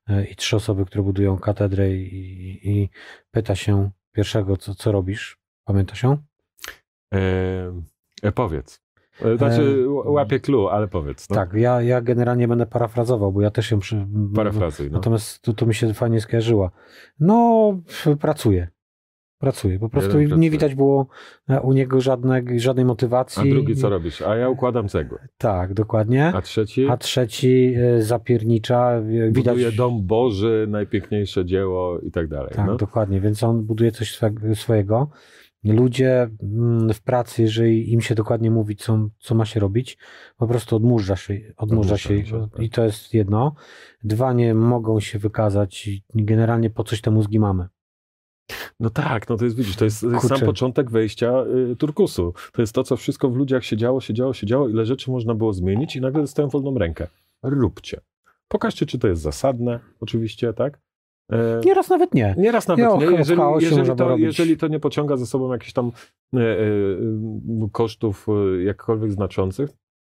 y, 0.09 0.25
i 0.25 0.35
trzy 0.35 0.55
osoby, 0.55 0.85
które 0.85 1.03
budują 1.03 1.37
katedrę 1.37 1.91
i, 1.93 2.69
i 2.69 2.89
pyta 3.31 3.55
się 3.55 3.91
pierwszego, 4.11 4.57
co, 4.57 4.75
co 4.75 4.91
robisz? 4.91 5.37
Pamiętasz 5.65 6.03
ją? 6.03 6.17
E, 7.13 7.19
e, 8.23 8.31
powiedz. 8.31 8.84
E, 9.21 9.37
Znaczy, 9.37 9.61
ł- 9.61 10.03
łapie 10.13 10.39
clue, 10.39 10.67
ale 10.71 10.87
powiedz. 10.87 11.29
No. 11.29 11.35
Tak, 11.35 11.53
ja, 11.53 11.81
ja 11.81 12.01
generalnie 12.01 12.47
będę 12.47 12.65
parafrazował, 12.65 13.31
bo 13.31 13.41
ja 13.41 13.51
też 13.51 13.71
ją 13.71 13.79
przy... 13.79 14.07
Parafrazuj. 14.35 14.87
No. 14.91 14.93
Natomiast 14.97 15.41
to, 15.41 15.53
to 15.53 15.65
mi 15.65 15.73
się 15.75 15.93
fajnie 15.93 16.21
skojarzyła. 16.21 16.71
No, 17.19 17.73
pracuję. 18.21 18.67
Pracuję. 19.39 19.79
Po 19.79 19.89
prostu 19.89 20.09
Jeden 20.19 20.23
nie 20.39 20.49
pracuje. 20.49 20.49
widać 20.49 20.75
było 20.75 21.07
e, 21.49 21.61
u 21.61 21.73
niego 21.73 22.01
żadnej, 22.01 22.59
żadnej 22.59 22.83
A 22.83 22.87
motywacji. 22.87 23.49
drugi 23.49 23.75
co 23.75 23.89
robisz? 23.89 24.21
A 24.21 24.35
ja 24.35 24.49
układam 24.49 24.87
cegły. 24.89 25.17
Tak, 25.37 25.73
dokładnie. 25.73 26.31
A 26.35 26.41
trzeci 26.41 26.87
A 26.89 26.97
trzeci 26.97 27.73
e, 27.77 28.01
zapiernicza. 28.01 28.91
e, 28.91 29.01
Widać, 29.31 29.43
buduje 29.45 29.71
dom 29.71 30.05
Boży, 30.07 30.65
najpiękniejsze 30.69 31.45
dzieło 31.45 31.99
i 31.99 32.11
tak 32.11 32.27
dalej. 32.27 32.51
Tak, 32.55 32.67
no. 32.67 32.75
dokładnie. 32.75 33.21
Więc 33.21 33.43
on 33.43 33.63
buduje 33.63 33.91
coś 33.91 34.11
swe- 34.17 34.55
swojego. 34.55 35.09
Ludzie 35.73 36.29
mm, 36.43 36.93
w 36.93 37.01
pracy, 37.01 37.41
jeżeli 37.41 37.93
im 37.93 38.01
się 38.01 38.15
dokładnie 38.15 38.51
mówi, 38.51 38.75
co, 38.75 39.09
co 39.19 39.35
ma 39.35 39.45
się 39.45 39.59
robić, 39.59 39.97
po 40.37 40.47
prostu 40.47 40.75
odmurza 40.75 41.15
się, 41.15 41.41
odmurza 41.57 41.97
się, 41.97 42.23
tak. 42.51 42.61
i 42.61 42.69
to 42.69 42.83
jest 42.83 43.13
jedno. 43.13 43.55
Dwa, 44.03 44.33
nie 44.33 44.53
mogą 44.53 44.99
się 44.99 45.19
wykazać 45.19 45.87
i 45.87 46.03
generalnie 46.15 46.69
po 46.69 46.83
coś 46.83 47.01
te 47.01 47.11
mózgi 47.11 47.39
mamy. 47.39 47.67
No 48.79 48.89
tak, 48.89 49.29
no 49.29 49.37
to 49.37 49.45
jest, 49.45 49.57
widzisz, 49.57 49.75
to 49.75 49.85
jest, 49.85 50.01
to 50.01 50.11
jest 50.11 50.27
sam 50.27 50.39
początek 50.39 50.91
wejścia 50.91 51.33
y, 51.71 51.75
turkusu. 51.75 52.33
To 52.53 52.61
jest 52.61 52.73
to, 52.73 52.83
co 52.83 52.97
wszystko 52.97 53.29
w 53.29 53.35
ludziach 53.35 53.65
się 53.65 53.77
działo, 53.77 54.01
się 54.01 54.13
działo, 54.13 54.33
się 54.33 54.47
działo, 54.47 54.69
ile 54.69 54.85
rzeczy 54.85 55.11
można 55.11 55.35
było 55.35 55.53
zmienić 55.53 55.95
i 55.95 56.01
nagle 56.01 56.21
dostają 56.21 56.47
wolną 56.47 56.77
rękę. 56.77 57.07
Róbcie. 57.43 58.01
Pokażcie, 58.47 58.85
czy 58.85 58.99
to 58.99 59.07
jest 59.07 59.21
zasadne, 59.21 59.79
oczywiście, 59.99 60.53
tak? 60.53 60.79
E, 61.31 61.61
Nieraz 61.65 61.89
nawet 61.89 62.13
nie. 62.13 62.35
Nieraz 62.37 62.67
nawet 62.67 62.99
Nie, 62.99 63.17
Jeżeli, 63.17 63.41
jeżeli, 63.59 63.95
to, 63.95 64.17
jeżeli 64.17 64.57
to 64.57 64.67
nie 64.67 64.79
pociąga 64.79 65.17
za 65.17 65.25
sobą 65.25 65.51
jakichś 65.51 65.73
tam 65.73 65.91
e, 66.33 66.39
e, 66.39 66.65
kosztów 67.71 68.27
jakkolwiek 68.65 69.11
znaczących, 69.11 69.69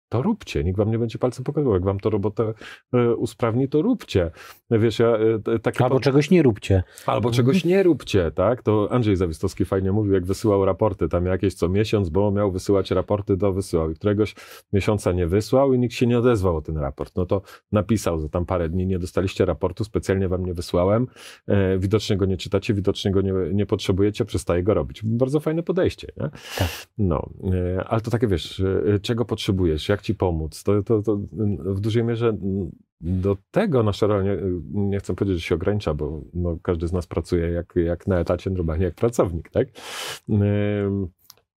to 0.10 0.22
róbcie. 0.22 0.64
Nikt 0.64 0.78
wam 0.78 0.92
nie 0.92 1.00
będzie 1.00 1.20
palcem 1.20 1.44
pokazywał. 1.44 1.74
Jak 1.74 1.84
wam 1.84 2.00
to 2.00 2.10
robotę 2.10 2.54
e, 2.94 3.16
usprawni, 3.16 3.70
to 3.70 3.82
róbcie. 3.82 4.32
Wiesz, 4.72 5.00
ja 5.00 5.18
e, 5.48 5.60
takie 5.60 5.84
Albo 5.84 6.00
czegoś 6.00 6.32
nie 6.32 6.44
róbcie. 6.44 6.84
Albo 7.06 7.32
czegoś 7.32 7.66
nie 7.66 7.84
róbcie, 7.84 8.32
tak? 8.32 8.64
To 8.64 8.88
Andrzej 8.92 9.16
Zawistowski 9.16 9.66
fajnie 9.66 9.92
mówił, 9.92 10.14
jak 10.14 10.26
wysyłał 10.26 10.66
raporty 10.66 11.10
tam 11.10 11.26
jakieś 11.26 11.54
co 11.54 11.70
miesiąc, 11.70 12.10
bo 12.10 12.32
miał 12.32 12.52
wysyłać 12.52 12.92
raporty, 12.92 13.38
to 13.38 13.54
wysyłał. 13.54 13.92
I 13.92 13.96
któregoś 13.96 14.36
miesiąca 14.74 15.12
nie 15.12 15.28
wysłał 15.28 15.74
i 15.74 15.80
nikt 15.80 15.94
się 15.94 16.08
nie 16.08 16.20
odezwał 16.20 16.58
o 16.58 16.62
ten 16.62 16.78
raport. 16.78 17.16
No 17.16 17.26
to 17.26 17.42
napisał 17.72 18.20
za 18.20 18.30
tam 18.30 18.46
parę 18.46 18.70
dni, 18.70 18.88
nie 18.88 19.00
dostaliście 19.00 19.46
raportu, 19.46 19.84
specjalnie 19.84 20.28
wam 20.28 20.46
nie 20.46 20.54
wysłałem, 20.54 21.08
e, 21.48 21.78
widocznie 21.78 22.18
go 22.18 22.26
nie 22.26 22.38
czytacie, 22.38 22.74
widocznie 22.74 23.12
go 23.12 23.22
nie, 23.22 23.34
nie 23.54 23.66
potrzebujecie, 23.66 24.26
przestaje 24.26 24.64
go 24.64 24.74
robić. 24.74 25.02
Bardzo 25.04 25.40
fajne 25.40 25.64
podejście, 25.64 26.08
nie? 26.18 26.30
Tak. 26.58 26.70
No, 26.98 27.30
e, 27.54 27.84
ale 27.84 28.02
to 28.02 28.12
takie, 28.12 28.28
wiesz, 28.28 28.60
e, 28.60 29.00
czego 29.00 29.26
potrzebujesz, 29.26 29.90
jak 29.96 30.02
ci 30.02 30.16
pomóc, 30.16 30.64
to, 30.64 30.84
to, 30.84 31.02
to 31.02 31.18
w 31.60 31.80
dużej 31.80 32.04
mierze 32.04 32.28
mm, 32.28 32.72
do 33.02 33.38
tego 33.52 33.84
nasza 33.84 34.08
rola, 34.08 34.24
nie, 34.72 35.00
chcę 35.00 35.16
powiedzieć, 35.16 35.42
że 35.42 35.48
się 35.48 35.56
ogranicza, 35.56 35.94
bo 35.94 36.22
no, 36.34 36.58
każdy 36.64 36.88
z 36.88 36.94
nas 36.94 37.08
pracuje 37.08 37.52
jak, 37.52 37.74
jak 37.76 38.08
na 38.08 38.20
etacie, 38.20 38.50
normalnie 38.50 38.86
jak 38.86 38.96
pracownik, 38.96 39.50
tak? 39.50 39.68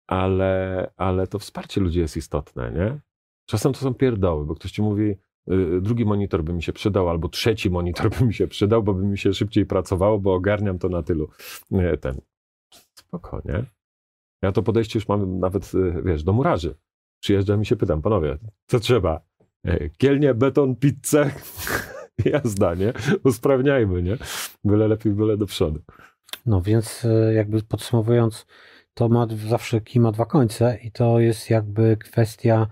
Ale, 0.07 0.91
ale 0.97 1.27
to 1.27 1.39
wsparcie 1.39 1.81
ludzi 1.81 1.99
jest 1.99 2.17
istotne, 2.17 2.71
nie? 2.71 2.99
Czasem 3.45 3.73
to 3.73 3.79
są 3.79 3.93
pierdoły, 3.93 4.45
bo 4.45 4.55
ktoś 4.55 4.71
ci 4.71 4.81
mówi, 4.81 5.15
y, 5.51 5.81
drugi 5.81 6.05
monitor 6.05 6.43
by 6.43 6.53
mi 6.53 6.63
się 6.63 6.73
przydał, 6.73 7.09
albo 7.09 7.29
trzeci 7.29 7.69
monitor 7.69 8.09
by 8.19 8.25
mi 8.25 8.33
się 8.33 8.47
przydał, 8.47 8.83
bo 8.83 8.93
by 8.93 9.03
mi 9.03 9.17
się 9.17 9.33
szybciej 9.33 9.65
pracowało, 9.65 10.19
bo 10.19 10.33
ogarniam 10.33 10.79
to 10.79 10.89
na 10.89 11.03
tylu. 11.03 11.29
y, 11.71 11.97
Ten. 11.97 12.21
Spokojnie. 12.93 13.63
Ja 14.41 14.51
to 14.51 14.63
podejście 14.63 14.99
już 14.99 15.07
mam 15.07 15.39
nawet, 15.39 15.71
y, 15.73 16.01
wiesz, 16.05 16.23
do 16.23 16.33
murarzy. 16.33 16.75
Przyjeżdżam 17.19 17.61
i 17.61 17.65
się 17.65 17.75
pytam, 17.75 18.01
panowie, 18.01 18.37
co 18.67 18.79
trzeba? 18.79 19.21
E, 19.65 19.89
Kielnie, 19.89 20.33
beton, 20.33 20.75
pizzę, 20.75 21.31
jazda, 22.25 22.75
nie? 22.75 22.93
Usprawniajmy, 23.23 24.03
nie? 24.03 24.17
Byle 24.63 24.87
lepiej, 24.87 25.11
byle 25.13 25.37
do 25.37 25.45
przodu. 25.45 25.79
No 26.45 26.61
więc 26.61 27.05
e, 27.05 27.33
jakby 27.33 27.63
podsumowując, 27.63 28.45
to 28.93 29.09
ma 29.09 29.27
zawsze 29.49 29.81
kij 29.81 30.01
ma 30.01 30.11
dwa 30.11 30.25
końce 30.25 30.77
i 30.83 30.91
to 30.91 31.19
jest 31.19 31.49
jakby 31.49 31.97
kwestia, 31.97 32.67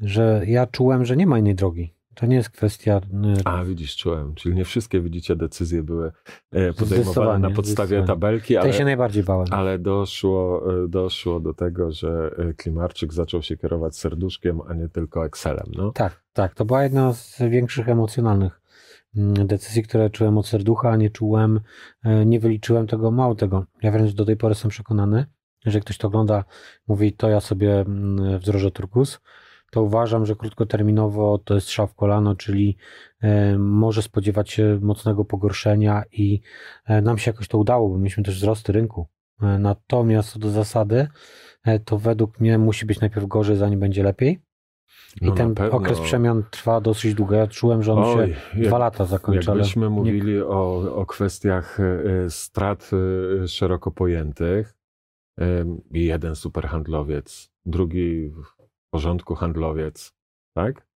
że 0.00 0.42
ja 0.46 0.66
czułem, 0.66 1.04
że 1.04 1.16
nie 1.16 1.26
ma 1.26 1.38
innej 1.38 1.54
drogi. 1.54 1.94
To 2.18 2.26
nie 2.26 2.36
jest 2.36 2.50
kwestia. 2.50 3.00
A, 3.44 3.64
widzisz, 3.64 3.96
czułem. 3.96 4.34
Czyli 4.34 4.54
nie 4.54 4.64
wszystkie, 4.64 5.00
widzicie, 5.00 5.36
decyzje 5.36 5.82
były 5.82 6.12
e, 6.52 6.72
podejmowane 6.72 7.48
na 7.48 7.54
podstawie 7.54 8.02
tabelki, 8.02 8.48
Tej 8.48 8.56
ale, 8.56 8.72
się 8.72 8.84
najbardziej 8.84 9.22
bałem. 9.22 9.46
ale 9.50 9.78
doszło, 9.78 10.62
e, 10.84 10.88
doszło 10.88 11.40
do 11.40 11.54
tego, 11.54 11.92
że 11.92 12.30
e, 12.38 12.54
Klimarczyk 12.54 13.12
zaczął 13.12 13.42
się 13.42 13.56
kierować 13.56 13.96
serduszkiem, 13.96 14.60
a 14.68 14.74
nie 14.74 14.88
tylko 14.88 15.26
Excelem. 15.26 15.66
No. 15.76 15.92
Tak, 15.92 16.22
tak. 16.32 16.54
To 16.54 16.64
była 16.64 16.82
jedna 16.82 17.12
z 17.12 17.38
większych 17.50 17.88
emocjonalnych 17.88 18.60
mm, 19.16 19.46
decyzji, 19.46 19.82
które 19.82 20.10
czułem 20.10 20.38
od 20.38 20.46
serducha, 20.46 20.90
a 20.90 20.96
nie 20.96 21.10
czułem, 21.10 21.60
nie 22.26 22.40
wyliczyłem 22.40 22.86
tego, 22.86 23.10
mało 23.10 23.34
tego. 23.34 23.64
Ja 23.82 23.90
wręcz 23.90 24.12
do 24.12 24.24
tej 24.24 24.36
pory 24.36 24.52
jestem 24.52 24.70
przekonany, 24.70 25.26
że 25.66 25.80
ktoś 25.80 25.98
to 25.98 26.08
ogląda, 26.08 26.44
mówi, 26.88 27.12
to 27.12 27.28
ja 27.28 27.40
sobie 27.40 27.80
mm, 27.80 28.38
wdrożę 28.38 28.70
turkus, 28.70 29.20
to 29.70 29.82
uważam, 29.82 30.26
że 30.26 30.36
krótkoterminowo 30.36 31.38
to 31.38 31.54
jest 31.54 31.66
strzał 31.66 31.86
w 31.86 31.94
kolano, 31.94 32.34
czyli 32.36 32.76
e, 33.20 33.58
może 33.58 34.02
spodziewać 34.02 34.50
się 34.50 34.78
mocnego 34.82 35.24
pogorszenia 35.24 36.02
i 36.12 36.40
e, 36.86 37.02
nam 37.02 37.18
się 37.18 37.30
jakoś 37.30 37.48
to 37.48 37.58
udało, 37.58 37.88
bo 37.88 37.98
mieliśmy 37.98 38.22
też 38.22 38.36
wzrosty 38.36 38.72
rynku. 38.72 39.06
E, 39.42 39.58
Natomiast 39.58 40.32
co 40.32 40.38
do 40.38 40.50
zasady, 40.50 41.08
to 41.84 41.98
według 41.98 42.40
mnie 42.40 42.58
musi 42.58 42.86
być 42.86 43.00
najpierw 43.00 43.26
gorzej, 43.26 43.56
zanim 43.56 43.80
będzie 43.80 44.02
lepiej. 44.02 44.40
I 45.20 45.24
No, 45.26 45.32
ten 45.32 45.54
okres 45.70 46.00
przemian 46.00 46.42
trwa 46.50 46.80
dosyć 46.80 47.14
długo. 47.14 47.34
Ja 47.34 47.46
czułem, 47.46 47.82
że 47.82 47.92
on 47.92 48.04
się 48.04 48.20
Oj, 48.22 48.34
jak- 48.54 48.66
dwa 48.68 48.78
lata 48.78 49.04
zakończy. 49.04 49.50
ale 49.50 49.58
Jakbyśmy 49.60 49.82
nie- 49.82 49.90
mówili 49.90 50.42
o, 50.42 50.94
o 50.96 51.06
kwestiach 51.06 51.78
strat 52.28 52.90
szeroko 53.46 53.90
pojętych, 53.90 54.74
jeden 55.90 56.36
superhandlowiec, 56.36 57.50
drugi 57.66 58.32
porządku 58.90 59.34
handlowiec, 59.34 60.12
tak? 60.56 60.88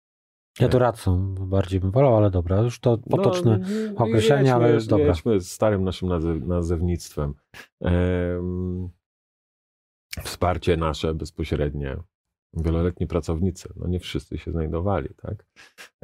Ja 0.60 0.68
doradcą 0.68 1.34
bardziej 1.34 1.80
bym 1.80 1.90
wolał, 1.90 2.16
ale 2.16 2.30
dobra, 2.30 2.60
już 2.60 2.80
to 2.80 2.98
potoczne. 2.98 3.58
No, 3.58 4.04
określenie, 4.04 4.42
jedźmy, 4.42 4.54
ale 4.54 4.74
jest 4.74 4.88
dobra. 4.88 5.06
Jedźmy 5.06 5.40
z 5.40 5.50
starym 5.52 5.84
naszym 5.84 6.08
nazew, 6.08 6.42
nazewnictwem. 6.42 7.34
Em, 7.80 8.88
wsparcie 10.22 10.76
nasze 10.76 11.14
bezpośrednie. 11.14 11.96
Wieloletni 12.54 13.06
pracownicy, 13.06 13.72
no 13.76 13.88
nie 13.88 14.00
wszyscy 14.00 14.38
się 14.38 14.50
znajdowali, 14.50 15.08
tak? 15.16 15.46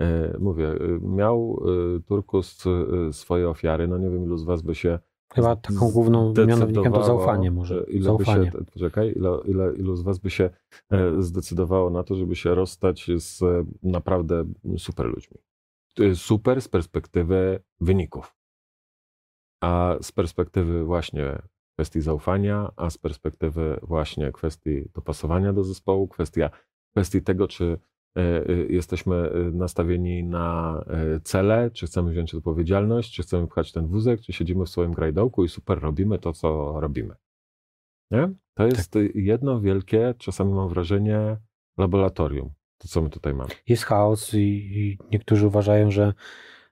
E, 0.01 0.39
mówię, 0.39 0.75
miał 1.01 1.65
y, 1.97 2.03
Turkus 2.03 2.65
swoje 3.13 3.49
ofiary, 3.49 3.89
no 3.89 3.99
nie 3.99 4.11
wiem 4.11 4.25
ilu 4.25 4.37
z 4.37 4.45
was 4.45 4.63
by 4.63 4.75
się 4.75 4.99
Chyba 5.35 5.57
taką 5.57 5.91
główną 5.91 6.35
mianownikiem 6.47 6.93
to 6.93 7.05
zaufanie 7.05 7.51
może. 7.51 7.85
Ile 7.89 8.05
Zaufanie. 8.05 8.51
By 8.51 8.59
się, 8.59 8.65
poczekaj, 8.65 9.13
ile, 9.17 9.39
ile, 9.45 9.75
ilu 9.75 9.97
z 9.97 10.03
was 10.03 10.19
by 10.19 10.31
się 10.31 10.51
e, 10.91 11.23
zdecydowało 11.23 11.91
na 11.91 12.03
to, 12.03 12.15
żeby 12.15 12.37
się 12.37 12.55
rozstać 12.55 13.11
z 13.17 13.43
e, 13.43 13.65
naprawdę 13.83 14.45
super 14.79 15.07
ludźmi. 15.07 15.39
Super 16.15 16.63
z 16.63 16.69
perspektywy 16.69 17.63
wyników. 17.81 18.37
A 19.63 19.97
z 20.03 20.13
perspektywy 20.13 20.85
właśnie 20.85 21.39
kwestii 21.77 22.01
zaufania, 22.01 22.73
a 22.77 22.91
z 22.91 22.99
perspektywy 22.99 23.81
właśnie 23.83 24.33
kwestii 24.33 24.85
dopasowania 24.95 25.53
do 25.53 25.65
zespołu, 25.65 26.09
kwestia, 26.09 26.51
kwestii 26.91 27.23
tego, 27.23 27.49
czy 27.49 27.79
jesteśmy 28.69 29.17
e, 29.17 29.39
nastawieni 29.51 30.25
na 30.25 30.79
e, 30.87 31.21
cele, 31.21 31.71
czy 31.71 31.87
chcemy 31.87 32.11
wziąć 32.11 32.35
odpowiedzialność, 32.35 33.15
czy 33.15 33.23
chcemy 33.23 33.47
pchać 33.47 33.73
ten 33.73 33.87
wózek, 33.87 34.21
czy 34.21 34.33
siedzimy 34.33 34.65
w 34.65 34.69
swoim 34.69 34.93
grajdołku 34.93 35.45
i 35.45 35.49
super 35.49 35.81
robimy 35.81 36.19
to, 36.19 36.33
co 36.33 36.81
robimy. 36.81 37.15
Nie? 38.11 38.31
To 38.55 38.67
jest 38.67 38.99
jedno 39.15 39.61
wielkie, 39.61 40.15
czasami 40.19 40.53
mam 40.53 40.69
wrażenie, 40.69 41.37
laboratorium. 41.79 42.51
To, 42.79 42.89
co 42.89 43.03
my 43.03 43.11
tutaj 43.11 43.35
mamy. 43.35 43.51
Jest 43.67 43.85
chaos 43.85 44.35
i, 44.35 44.39
i 44.39 44.99
niektórzy 45.13 45.47
uważają, 45.47 45.91
że 45.91 46.13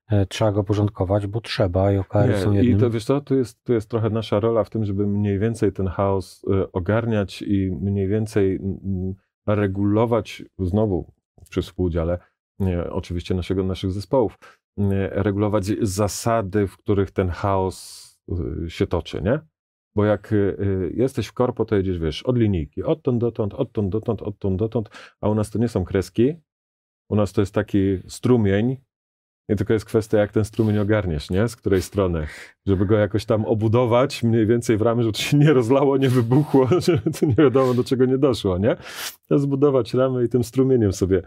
e, 0.09 0.26
trzeba 0.26 0.52
go 0.52 0.64
porządkować, 0.64 1.26
bo 1.26 1.40
trzeba 1.40 1.92
i 1.92 1.96
OKR 1.98 2.38
są 2.38 2.52
Nie, 2.52 2.59
jednym. 2.59 2.76
I 2.76 2.80
to 2.80 2.90
wiesz 2.90 3.04
co, 3.04 3.20
tu 3.20 3.35
jest, 3.35 3.64
tu 3.64 3.72
jest 3.72 3.90
trochę 3.90 4.11
nasza 4.11 4.40
rola 4.40 4.64
w 4.64 4.70
tym, 4.70 4.85
żeby 4.85 5.06
mniej 5.06 5.38
więcej 5.38 5.72
ten 5.72 5.87
chaos 5.87 6.44
ogarniać 6.72 7.42
i 7.42 7.70
mniej 7.80 8.09
więcej 8.09 8.57
mm, 8.57 9.14
regulować 9.47 10.44
znowu 10.59 11.12
przy 11.51 11.62
współudziale 11.62 12.18
nie, 12.59 12.90
oczywiście 12.90 13.34
naszego, 13.34 13.62
naszych 13.62 13.92
zespołów, 13.92 14.38
nie, 14.76 15.09
regulować 15.09 15.66
zasady, 15.80 16.66
w 16.66 16.76
których 16.76 17.11
ten 17.11 17.28
chaos 17.28 18.07
y, 18.64 18.70
się 18.70 18.86
toczy, 18.86 19.22
nie? 19.22 19.40
Bo 19.94 20.05
jak 20.05 20.34
jesteś 20.94 21.26
w 21.26 21.32
korpo, 21.32 21.64
to 21.64 21.76
jedziesz, 21.76 21.99
wiesz, 21.99 22.22
od 22.22 22.38
linijki, 22.38 22.82
odtąd 22.82 23.20
dotąd, 23.20 23.55
odtąd 23.55 23.88
dotąd, 23.88 24.22
odtąd 24.22 24.57
dotąd, 24.57 24.90
a 25.20 25.28
u 25.28 25.34
nas 25.34 25.51
to 25.51 25.59
nie 25.59 25.68
są 25.68 25.84
kreski, 25.84 26.34
u 27.11 27.16
nas 27.16 27.32
to 27.32 27.42
jest 27.42 27.55
taki 27.55 27.78
strumień, 28.09 28.76
I 29.49 29.57
tylko 29.57 29.72
jest 29.72 29.84
kwestia, 29.84 30.18
jak 30.18 30.32
ten 30.32 30.44
strumień 30.44 30.78
ogarniesz, 30.78 31.30
nie? 31.30 31.49
Z 31.49 31.57
której 31.57 31.82
strony. 31.82 32.26
Żeby 32.66 32.86
go 32.86 32.97
jakoś 32.99 33.24
tam 33.24 33.44
obudować 33.44 34.22
mniej 34.22 34.47
więcej 34.47 34.76
w 34.76 34.82
ramy, 34.82 35.03
żeby 35.03 35.12
to 35.12 35.18
się 35.18 35.36
nie 35.36 35.53
rozlało, 35.53 35.97
nie 35.97 36.09
wybuchło, 36.09 36.68
żeby 36.86 37.11
to 37.11 37.26
nie 37.26 37.34
wiadomo 37.34 37.74
do 37.74 37.84
czego 37.84 38.05
nie 38.05 38.18
doszło, 38.18 38.59
nie? 38.59 38.76
Zbudować 39.30 39.94
ramy 39.94 40.24
i 40.24 40.28
tym 40.28 40.44
strumieniem 40.44 40.92
sobie, 40.92 41.22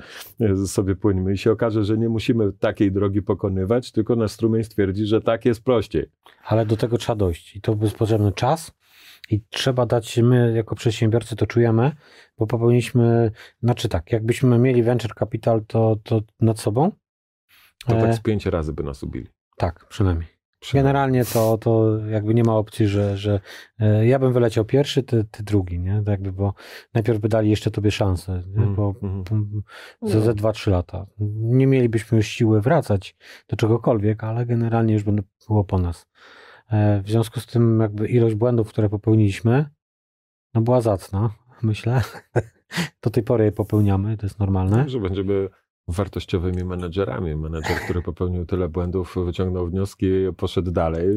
sobie 0.65 0.95
płyniemy. 0.95 1.34
I 1.34 1.38
się 1.38 1.51
okaże, 1.51 1.84
że 1.84 1.97
nie 1.97 2.09
musimy 2.09 2.53
takiej 2.53 2.91
drogi 2.91 3.22
pokonywać, 3.22 3.91
tylko 3.91 4.15
nasz 4.15 4.32
strumień 4.32 4.63
stwierdzi, 4.63 5.05
że 5.05 5.22
tak 5.22 5.45
jest 5.45 5.63
prościej. 5.63 6.05
Ale 6.45 6.65
do 6.65 6.78
tego 6.78 6.97
trzeba 6.97 7.15
dojść. 7.15 7.55
I 7.55 7.61
to 7.61 7.78
jest 7.82 7.97
potrzebny 7.97 8.32
czas, 8.32 8.80
i 9.30 9.41
trzeba 9.49 9.86
dać, 9.86 10.17
my 10.17 10.53
jako 10.55 10.76
przedsiębiorcy 10.76 11.36
to 11.36 11.47
czujemy, 11.47 11.91
bo 12.38 12.47
popełniliśmy, 12.47 13.32
znaczy 13.63 13.89
tak, 13.89 14.11
jakbyśmy 14.11 14.59
mieli 14.59 14.84
venture 14.84 15.15
capital 15.15 15.65
to, 15.67 15.95
to 16.03 16.22
nad 16.41 16.59
sobą. 16.59 16.91
To 17.86 18.01
tak 18.01 18.13
z 18.13 18.19
pięć 18.19 18.45
razy 18.45 18.73
by 18.73 18.84
nas 18.84 19.03
ubili. 19.03 19.27
Tak, 19.57 19.86
przynajmniej. 19.88 20.39
Generalnie 20.73 21.25
to, 21.25 21.57
to 21.57 21.97
jakby 21.97 22.34
nie 22.34 22.43
ma 22.43 22.55
opcji, 22.55 22.88
że, 22.88 23.17
że 23.17 23.39
e, 23.80 24.07
ja 24.07 24.19
bym 24.19 24.34
wyleciał 24.34 24.65
pierwszy, 24.65 25.03
ty, 25.03 25.25
ty 25.32 25.43
drugi, 25.43 25.80
nie? 25.80 25.97
Tak 25.97 26.07
jakby, 26.07 26.32
bo 26.32 26.53
najpierw 26.93 27.19
by 27.19 27.30
dali 27.30 27.49
jeszcze 27.49 27.71
tobie 27.71 27.91
szansę, 27.91 28.43
mm, 28.55 28.75
bo 28.75 28.95
mm. 29.01 29.23
za, 30.01 30.21
za 30.21 30.32
2-3 30.32 30.71
lata. 30.71 31.05
Nie 31.36 31.67
mielibyśmy 31.67 32.17
już 32.17 32.27
siły 32.27 32.61
wracać 32.61 33.15
do 33.47 33.55
czegokolwiek, 33.55 34.23
ale 34.23 34.45
generalnie 34.45 34.93
już 34.93 35.03
by 35.03 35.23
było 35.47 35.63
po 35.63 35.77
nas. 35.77 36.07
E, 36.69 37.01
w 37.01 37.09
związku 37.09 37.39
z 37.39 37.45
tym 37.45 37.80
jakby 37.80 38.07
ilość 38.07 38.36
błędów, 38.36 38.69
które 38.69 38.89
popełniliśmy, 38.89 39.65
no 40.53 40.61
była 40.61 40.82
zacna, 40.82 41.30
myślę. 41.61 42.01
Do 43.01 43.09
tej 43.09 43.23
pory 43.23 43.45
je 43.45 43.51
popełniamy, 43.51 44.17
to 44.17 44.25
jest 44.25 44.39
normalne. 44.39 44.89
Że 44.89 44.99
będziemy 44.99 45.49
wartościowymi 45.91 46.63
menedżerami. 46.63 47.35
Menedżer, 47.35 47.77
który 47.77 48.01
popełnił 48.01 48.45
tyle 48.45 48.69
błędów, 48.69 49.15
wyciągnął 49.25 49.67
wnioski, 49.67 50.07
poszedł 50.37 50.71
dalej. 50.71 51.07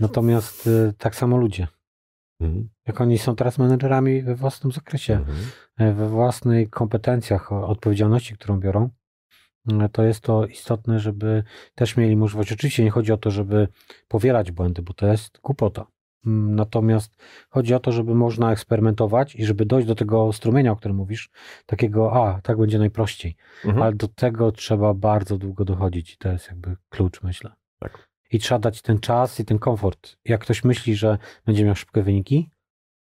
Natomiast 0.00 0.66
y, 0.66 0.94
tak 0.98 1.16
samo 1.16 1.36
ludzie. 1.36 1.66
Mhm. 2.40 2.68
Jak 2.86 3.00
oni 3.00 3.18
są 3.18 3.36
teraz 3.36 3.58
menedżerami 3.58 4.22
we 4.22 4.34
własnym 4.34 4.72
zakresie, 4.72 5.14
mhm. 5.14 5.38
E, 5.76 5.92
we 5.92 6.08
własnych 6.08 6.70
kompetencjach, 6.70 7.52
odpowiedzialności, 7.52 8.34
którą 8.34 8.60
biorą, 8.60 8.90
e, 9.80 9.88
to 9.88 10.02
jest 10.02 10.20
to 10.20 10.46
istotne, 10.46 11.00
żeby 11.00 11.44
też 11.74 11.96
mieli 11.96 12.16
możliwość. 12.16 12.52
Oczywiście 12.52 12.84
nie 12.84 12.90
chodzi 12.90 13.12
o 13.12 13.16
to, 13.16 13.30
żeby 13.30 13.68
powielać 14.08 14.52
błędy, 14.52 14.82
bo 14.82 14.94
to 14.94 15.06
jest 15.06 15.40
głupota. 15.42 15.86
Mm, 16.26 16.54
natomiast 16.54 17.16
chodzi 17.50 17.74
o 17.74 17.80
to, 17.80 17.92
żeby 17.92 18.14
można 18.14 18.52
eksperymentować 18.52 19.34
i 19.36 19.44
żeby 19.44 19.66
dojść 19.66 19.88
do 19.88 19.94
tego 19.94 20.32
strumienia, 20.32 20.72
o 20.72 20.76
którym 20.76 20.96
mówisz, 20.96 21.30
takiego, 21.66 22.12
a, 22.12 22.40
tak 22.40 22.58
będzie 22.58 22.78
najprościej. 22.78 23.36
Mhm. 23.64 23.82
Ale 23.82 23.92
do 23.92 24.08
tego 24.08 24.52
trzeba 24.52 24.94
bardzo 24.94 25.38
długo 25.38 25.64
dochodzić 25.64 26.14
i 26.14 26.16
to 26.16 26.32
jest 26.32 26.48
jakby 26.48 26.76
klucz, 26.88 27.22
myślę. 27.22 27.52
Tak. 27.78 28.08
I 28.30 28.38
trzeba 28.38 28.58
dać 28.58 28.82
ten 28.82 28.98
czas 28.98 29.40
i 29.40 29.44
ten 29.44 29.58
komfort. 29.58 30.16
Jak 30.24 30.40
ktoś 30.40 30.64
myśli, 30.64 30.96
że 30.96 31.18
będzie 31.46 31.64
miał 31.64 31.74
szybkie 31.74 32.02
wyniki, 32.02 32.50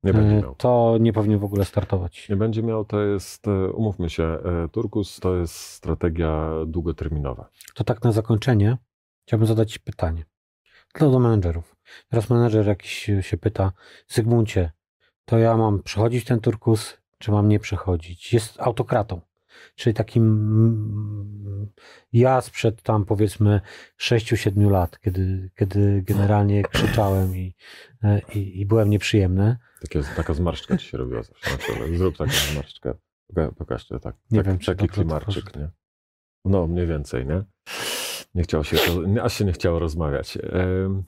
nie 0.04 0.14
będzie 0.14 0.36
e, 0.36 0.42
miał. 0.42 0.56
to 0.56 0.98
nie 1.00 1.14
powinien 1.14 1.40
w 1.40 1.44
ogóle 1.44 1.66
startować. 1.66 2.30
Nie 2.30 2.36
będzie 2.36 2.64
miał, 2.64 2.86
to 2.86 3.02
jest, 3.02 3.48
e, 3.48 3.72
umówmy 3.72 4.10
się, 4.10 4.24
e, 4.24 4.68
Turkus 4.72 5.20
to 5.20 5.36
jest 5.36 5.56
strategia 5.56 6.50
długoterminowa. 6.68 7.50
To 7.76 7.84
tak 7.84 8.04
na 8.04 8.12
zakończenie 8.12 8.78
chciałbym 9.28 9.48
zadać 9.48 9.80
pytanie. 9.80 10.26
Dla 10.94 11.10
do 11.10 11.20
menedżerów. 11.20 11.76
Teraz 12.10 12.30
menedżer 12.30 12.68
jakiś 12.68 13.10
się 13.22 13.38
pyta, 13.38 13.72
Zygmuncie, 14.08 14.72
to 15.26 15.38
ja 15.38 15.58
mam 15.58 15.84
przechodzić 15.84 16.26
ten 16.26 16.40
turkus, 16.40 16.98
czy 17.18 17.32
mam 17.32 17.48
nie 17.48 17.60
przechodzić? 17.60 18.34
Jest 18.34 18.60
autokratą. 18.60 19.22
Czyli 19.76 19.94
takim 19.94 20.24
mm, 20.24 21.68
ja 22.14 22.42
sprzed 22.42 22.82
tam 22.82 23.06
powiedzmy 23.06 23.62
6-7 24.00 24.72
lat, 24.72 25.00
kiedy, 25.00 25.50
kiedy 25.56 26.04
generalnie 26.08 26.64
krzyczałem 26.64 27.38
i, 27.38 27.56
e, 28.04 28.22
i, 28.36 28.62
i 28.62 28.66
byłem 28.66 28.90
nieprzyjemny. 28.90 29.58
Takie, 29.82 30.02
taka 30.16 30.34
zmarszczka 30.34 30.78
ci 30.78 30.88
się 30.88 30.98
robiła 30.98 31.24
zawsze 31.24 31.80
na. 31.80 31.98
Zrób 31.98 32.18
taką 32.18 32.32
zmarszczkę. 32.52 32.94
Pokażcie, 33.58 34.00
tak. 34.00 34.16
Nie 34.32 34.40
tak, 34.40 34.48
wiem, 34.48 34.60
taki 34.60 34.88
klimarczyk, 34.88 35.56
nie? 35.56 35.70
No, 36.46 36.68
mniej 36.68 36.88
więcej, 36.88 37.26
nie? 37.26 37.44
Nie 38.36 38.44
chciało 38.44 38.64
się, 38.64 38.78
aż 39.24 39.34
się 39.34 39.46
nie 39.46 39.54
chciało 39.54 39.80
rozmawiać. 39.80 40.38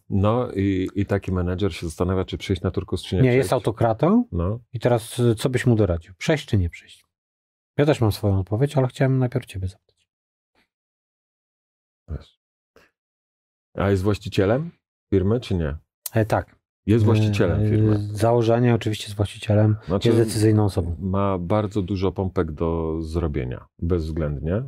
No 0.10 0.52
i, 0.52 0.90
i 0.96 1.06
taki 1.06 1.32
menedżer 1.32 1.76
się 1.76 1.86
zastanawia, 1.86 2.26
czy 2.26 2.38
przyjść 2.38 2.62
na 2.62 2.72
turkus, 2.72 3.04
czy 3.04 3.16
nie. 3.16 3.22
Nie, 3.22 3.30
przyjść. 3.30 3.38
jest 3.38 3.54
autokratą. 3.54 4.26
No. 4.32 4.60
I 4.74 4.80
teraz 4.80 5.20
y, 5.20 5.36
co 5.36 5.50
byś 5.50 5.66
mu 5.66 5.76
doradził? 5.76 6.14
Przejść 6.18 6.46
czy 6.46 6.58
nie 6.58 6.70
przejść? 6.70 7.06
Ja 7.78 7.86
też 7.86 8.02
mam 8.02 8.12
swoją 8.12 8.40
odpowiedź, 8.40 8.78
ale 8.78 8.88
chciałem 8.88 9.18
najpierw 9.20 9.46
ciebie 9.46 9.68
zapytać. 9.68 10.08
A 13.74 13.90
jest 13.90 14.04
właścicielem 14.04 14.72
firmy, 15.14 15.40
czy 15.40 15.56
nie? 15.56 15.78
E, 16.14 16.26
tak. 16.26 16.56
Jest 16.86 17.06
właścicielem 17.06 17.62
e, 17.66 17.70
firmy. 17.70 18.00
Założenie 18.12 18.76
oczywiście 18.76 19.06
jest 19.06 19.16
właścicielem, 19.16 19.76
znaczy, 19.88 20.08
jest 20.10 20.20
decyzyjną 20.20 20.66
osobą. 20.66 20.96
Ma 21.00 21.38
bardzo 21.38 21.82
dużo 21.82 22.12
pompek 22.12 22.52
do 22.52 23.02
zrobienia, 23.02 23.66
bezwzględnie. 23.80 24.64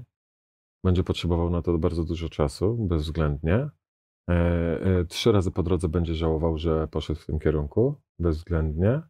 Będzie 0.85 1.03
potrzebował 1.03 1.49
na 1.49 1.61
to 1.61 1.77
bardzo 1.77 2.03
dużo 2.03 2.29
czasu, 2.29 2.77
bezwzględnie. 2.79 3.69
E, 4.29 4.33
e, 4.81 5.05
trzy 5.05 5.31
razy 5.31 5.51
po 5.51 5.63
drodze 5.63 5.89
będzie 5.89 6.15
żałował, 6.15 6.57
że 6.57 6.87
poszedł 6.87 7.19
w 7.19 7.25
tym 7.25 7.39
kierunku, 7.39 7.95
bezwzględnie. 8.19 9.01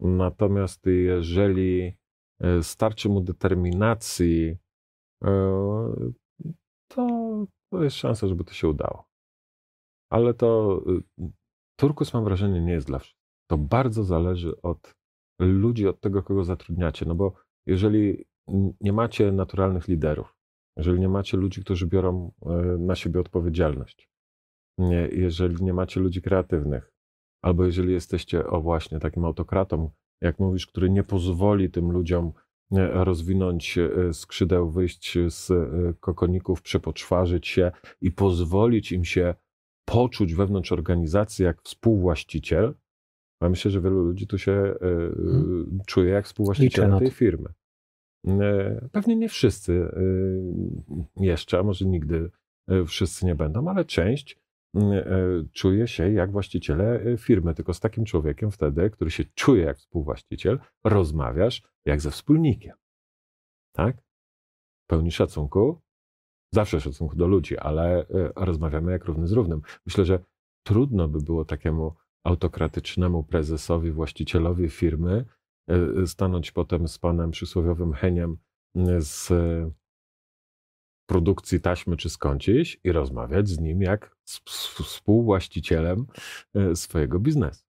Natomiast 0.00 0.86
jeżeli 0.86 1.96
e, 2.40 2.62
starczy 2.62 3.08
mu 3.08 3.20
determinacji, 3.20 4.56
to, 6.88 7.06
to 7.72 7.84
jest 7.84 7.96
szansa, 7.96 8.28
żeby 8.28 8.44
to 8.44 8.52
się 8.52 8.68
udało. 8.68 9.08
Ale 10.10 10.34
to 10.34 10.80
Turkus, 11.80 12.14
mam 12.14 12.24
wrażenie, 12.24 12.60
nie 12.60 12.72
jest 12.72 12.86
dla 12.86 12.98
wszystkich. 12.98 13.24
To 13.50 13.58
bardzo 13.58 14.04
zależy 14.04 14.62
od 14.62 14.94
ludzi, 15.40 15.88
od 15.88 16.00
tego, 16.00 16.22
kogo 16.22 16.44
zatrudniacie. 16.44 17.06
No 17.06 17.14
bo 17.14 17.34
jeżeli 17.66 18.24
nie 18.80 18.92
macie 18.92 19.32
naturalnych 19.32 19.88
liderów, 19.88 20.34
jeżeli 20.76 21.00
nie 21.00 21.08
macie 21.08 21.36
ludzi, 21.36 21.60
którzy 21.60 21.86
biorą 21.86 22.32
e, 22.46 22.48
na 22.78 22.94
siebie 22.94 23.20
odpowiedzialność, 23.20 24.08
nie, 24.78 25.08
jeżeli 25.12 25.64
nie 25.64 25.72
macie 25.72 26.00
ludzi 26.00 26.22
kreatywnych, 26.22 26.92
albo 27.42 27.64
jeżeli 27.64 27.92
jesteście, 27.92 28.46
o 28.46 28.60
właśnie, 28.60 29.00
takim 29.00 29.24
autokratą, 29.24 29.90
jak 30.20 30.38
mówisz, 30.38 30.66
który 30.66 30.90
nie 30.90 31.02
pozwoli 31.02 31.70
tym 31.70 31.90
ludziom 31.90 32.32
e, 32.72 33.04
rozwinąć 33.04 33.78
e, 33.78 34.12
skrzydeł, 34.12 34.70
wyjść 34.70 35.18
z 35.28 35.52
kokoników, 36.00 36.62
przepoczwarzyć 36.62 37.46
się 37.46 37.72
i 38.00 38.12
pozwolić 38.12 38.92
im 38.92 39.04
się 39.04 39.34
poczuć 39.84 40.34
wewnątrz 40.34 40.72
organizacji 40.72 41.44
jak 41.44 41.62
współwłaściciel, 41.62 42.74
a 43.40 43.48
myślę, 43.48 43.70
że 43.70 43.80
wielu 43.80 44.02
ludzi 44.02 44.26
tu 44.26 44.38
się 44.38 44.74
hmm. 44.80 45.78
czuje 45.86 46.10
jak 46.10 46.24
współwłaściciel 46.24 46.98
tej 46.98 47.10
firmy. 47.10 47.48
E, 48.28 48.88
pewnie 48.92 49.16
nie 49.16 49.28
wszyscy 49.28 49.72
e, 49.72 51.24
jeszcze, 51.24 51.58
a 51.58 51.62
może 51.62 51.84
nigdy 51.84 52.30
e, 52.68 52.84
wszyscy 52.84 53.26
nie 53.26 53.34
będą, 53.34 53.68
ale 53.68 53.84
część 53.84 54.44
czuje 55.52 55.88
się 55.88 56.12
jak 56.12 56.32
właściciele 56.32 57.16
firmy, 57.18 57.54
tylko 57.54 57.74
z 57.74 57.80
takim 57.80 58.04
człowiekiem 58.04 58.50
wtedy, 58.50 58.90
który 58.90 59.10
się 59.10 59.24
czuje 59.34 59.64
jak 59.64 59.78
współwłaściciel, 59.78 60.58
rozmawiasz 60.84 61.62
jak 61.84 62.00
ze 62.00 62.10
wspólnikiem. 62.10 62.76
Tak? 63.72 63.96
Pełni 64.86 65.12
szacunku, 65.12 65.80
zawsze 66.52 66.80
szacunku 66.80 67.16
do 67.16 67.26
ludzi, 67.26 67.58
ale 67.58 68.06
rozmawiamy 68.36 68.92
jak 68.92 69.04
równy 69.04 69.26
z 69.26 69.32
równym. 69.32 69.60
Myślę, 69.86 70.04
że 70.04 70.18
trudno 70.66 71.08
by 71.08 71.18
było 71.18 71.44
takiemu 71.44 71.94
autokratycznemu 72.24 73.24
prezesowi, 73.24 73.90
właścicielowi 73.90 74.70
firmy 74.70 75.24
stanąć 76.06 76.52
potem 76.52 76.88
z 76.88 76.98
panem 76.98 77.30
przysłowiowym 77.30 77.92
Heniem 77.92 78.36
e, 78.76 79.00
z 79.00 79.32
produkcji 81.06 81.60
taśmy 81.60 81.96
czy 81.96 82.10
skądś 82.10 82.78
i 82.84 82.92
rozmawiać 82.92 83.48
z 83.48 83.60
nim 83.60 83.82
jak 83.82 84.16
z 84.24 84.38
współwłaścicielem 84.38 86.06
e, 86.54 86.76
swojego 86.76 87.20
biznesu. 87.20 87.64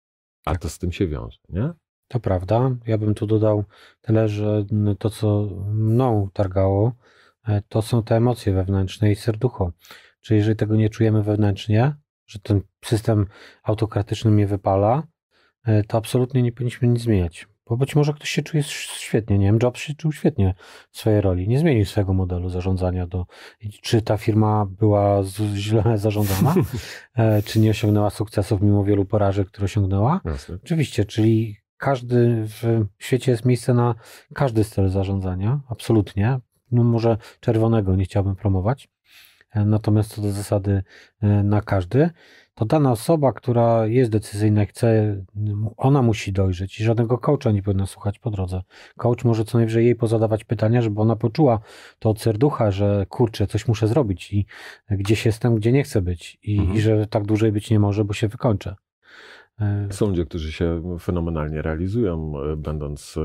A 0.46 0.56
to 0.56 0.70
z 0.70 0.80
tym 0.80 0.92
się 0.92 1.08
wiąże, 1.08 1.40
nie? 1.50 1.74
To 2.08 2.20
prawda. 2.20 2.76
Ja 2.88 2.98
bym 2.98 3.14
tu 3.14 3.28
dodał 3.28 3.64
tyle, 4.02 4.30
że 4.30 4.66
to, 5.00 5.10
co 5.10 5.50
mną 5.74 6.30
targało, 6.34 6.96
to 7.70 7.82
są 7.82 8.04
te 8.04 8.16
emocje 8.16 8.54
wewnętrzne 8.54 9.12
i 9.12 9.16
serducho. 9.16 9.72
Czyli 10.22 10.38
jeżeli 10.38 10.56
tego 10.56 10.76
nie 10.76 10.90
czujemy 10.90 11.24
wewnętrznie, 11.24 11.96
że 12.28 12.40
ten 12.40 12.62
system 12.86 13.26
autokratyczny 13.64 14.32
mnie 14.32 14.48
wypala, 14.48 15.08
to 15.88 15.98
absolutnie 15.98 16.42
nie 16.42 16.52
powinniśmy 16.52 16.88
nic 16.88 17.02
zmieniać. 17.02 17.48
Bo 17.72 17.78
być 17.78 17.96
może 17.96 18.14
ktoś 18.14 18.30
się 18.30 18.42
czuje 18.42 18.64
świetnie, 18.64 19.38
nie 19.38 19.46
wiem, 19.46 19.60
Jobs 19.64 19.82
się 19.82 19.94
czuł 19.94 20.12
świetnie 20.12 20.54
w 20.92 20.98
swojej 20.98 21.22
roli, 21.22 21.48
nie 21.48 21.60
zmienił 21.60 21.86
swojego 21.86 22.14
modelu 22.14 22.50
zarządzania 22.50 23.08
do, 23.08 23.26
czy 23.82 24.02
ta 24.02 24.18
firma 24.18 24.66
była 24.66 25.24
źle 25.54 25.84
zarządzana, 25.98 26.56
e, 27.16 27.42
czy 27.42 27.60
nie 27.60 27.70
osiągnęła 27.70 28.10
sukcesów 28.10 28.62
mimo 28.62 28.84
wielu 28.84 29.06
porażek, 29.06 29.48
które 29.48 29.66
osiągnęła. 29.66 30.22
Jasne. 30.26 30.56
Oczywiście, 30.64 31.06
czyli 31.06 31.58
każdy 31.78 32.44
w 32.46 32.86
świecie 33.00 33.32
jest 33.32 33.46
miejsce 33.46 33.74
na 33.74 33.96
każdy 34.34 34.64
styl 34.64 34.90
zarządzania, 34.90 35.60
absolutnie. 35.70 36.40
No 36.72 36.84
może 36.84 37.18
czerwonego 37.40 37.96
nie 37.96 38.04
chciałbym 38.04 38.36
promować. 38.36 38.90
E, 39.52 39.66
natomiast 39.66 40.16
co 40.16 40.22
do 40.22 40.32
zasady 40.32 40.84
e, 41.22 41.28
na 41.44 41.62
każdy, 41.62 42.10
to 42.56 42.66
dana 42.66 42.92
osoba, 42.92 43.34
która 43.34 43.88
jest 43.88 44.12
decyzyjna 44.12 44.66
chce, 44.66 45.18
ona 45.78 46.02
musi 46.02 46.34
dojrzeć 46.34 46.80
i 46.80 46.84
żadnego 46.84 47.18
coacha 47.18 47.52
nie 47.52 47.64
powinna 47.64 47.86
słuchać 47.86 48.20
po 48.20 48.32
drodze. 48.32 48.62
Coach 48.98 49.24
może 49.24 49.46
co 49.46 49.58
najwyżej 49.58 49.86
jej 49.86 49.96
pozadawać 49.96 50.44
pytania, 50.44 50.82
żeby 50.82 51.02
ona 51.02 51.16
poczuła 51.16 51.60
to 52.00 52.10
od 52.10 52.22
serducha, 52.22 52.72
że 52.72 53.06
kurczę, 53.10 53.48
coś 53.48 53.68
muszę 53.68 53.88
zrobić 53.88 54.34
i 54.34 54.46
gdzieś 54.90 55.26
jestem, 55.26 55.56
gdzie 55.56 55.72
nie 55.72 55.84
chcę 55.84 56.02
być 56.02 56.40
i, 56.44 56.60
mhm. 56.60 56.78
i 56.78 56.82
że 56.82 57.08
tak 57.08 57.26
dłużej 57.26 57.52
być 57.52 57.70
nie 57.70 57.80
może, 57.80 58.06
bo 58.06 58.14
się 58.14 58.28
wykończę. 58.28 58.76
E, 59.60 59.88
Są 59.92 60.08
ludzie, 60.08 60.26
którzy 60.26 60.52
się 60.52 60.98
fenomenalnie 61.00 61.62
realizują, 61.62 62.34
będąc 62.58 63.16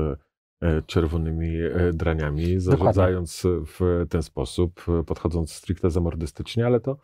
czerwonymi 0.85 1.49
draniami, 1.93 2.59
zarządzając 2.59 3.43
w 3.45 4.05
ten 4.09 4.23
sposób, 4.23 4.85
podchodząc 5.05 5.53
stricte 5.53 5.89
zamordystycznie, 5.89 6.65
ale 6.65 6.79
to 6.79 6.97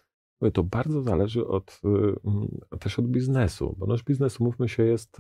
to 0.53 0.63
bardzo 0.63 1.01
zależy 1.01 1.47
od, 1.47 1.81
y, 1.86 1.88
mm, 2.25 2.47
też 2.79 2.99
od 2.99 3.07
biznesu, 3.07 3.75
bo 3.77 3.86
nasz 3.86 4.03
biznes, 4.03 4.39
umówmy 4.39 4.69
się, 4.69 4.84
jest 4.84 5.17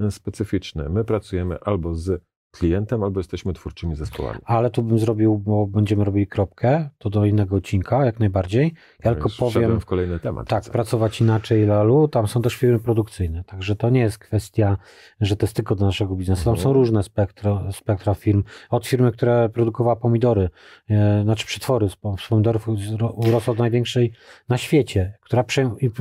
y, 0.00 0.10
specyficzny. 0.10 0.88
My 0.88 1.04
pracujemy 1.04 1.60
albo 1.60 1.94
z 1.94 2.22
klientem, 2.50 3.02
albo 3.02 3.20
jesteśmy 3.20 3.52
twórczymi 3.52 3.96
zespołami. 3.96 4.38
Ale 4.44 4.70
tu 4.70 4.82
bym 4.82 4.98
zrobił, 4.98 5.38
bo 5.38 5.66
będziemy 5.66 6.04
robili 6.04 6.26
kropkę, 6.26 6.90
to 6.98 7.10
do 7.10 7.24
innego 7.24 7.56
odcinka, 7.56 8.04
jak 8.04 8.20
najbardziej. 8.20 8.74
Ja 9.04 9.14
tylko 9.14 9.28
powiem. 9.38 9.80
w 9.80 9.86
kolejny 9.86 10.18
temat. 10.18 10.48
Tak, 10.48 10.64
pracować 10.64 11.20
inaczej, 11.20 11.66
Lalu. 11.66 12.08
Tam 12.08 12.28
są 12.28 12.42
też 12.42 12.54
firmy 12.54 12.78
produkcyjne, 12.78 13.44
także 13.44 13.76
to 13.76 13.90
nie 13.90 14.00
jest 14.00 14.18
kwestia, 14.18 14.76
że 15.20 15.36
to 15.36 15.46
jest 15.46 15.56
tylko 15.56 15.74
do 15.74 15.86
naszego 15.86 16.16
biznesu. 16.16 16.44
Tam 16.44 16.56
są 16.56 16.60
mhm. 16.60 16.74
różne 16.76 17.02
spektra, 17.02 17.72
spektra 17.72 18.14
firm. 18.14 18.44
Od 18.70 18.86
firmy, 18.86 19.12
która 19.12 19.48
produkowała 19.48 19.96
pomidory, 19.96 20.50
e, 20.90 21.22
znaczy 21.22 21.46
przetwory 21.46 21.88
z 21.88 21.96
pomidorów, 22.28 22.68
urosła 23.14 23.52
od 23.52 23.58
największej 23.58 24.12
na 24.48 24.58
świecie, 24.58 25.17
która 25.28 25.44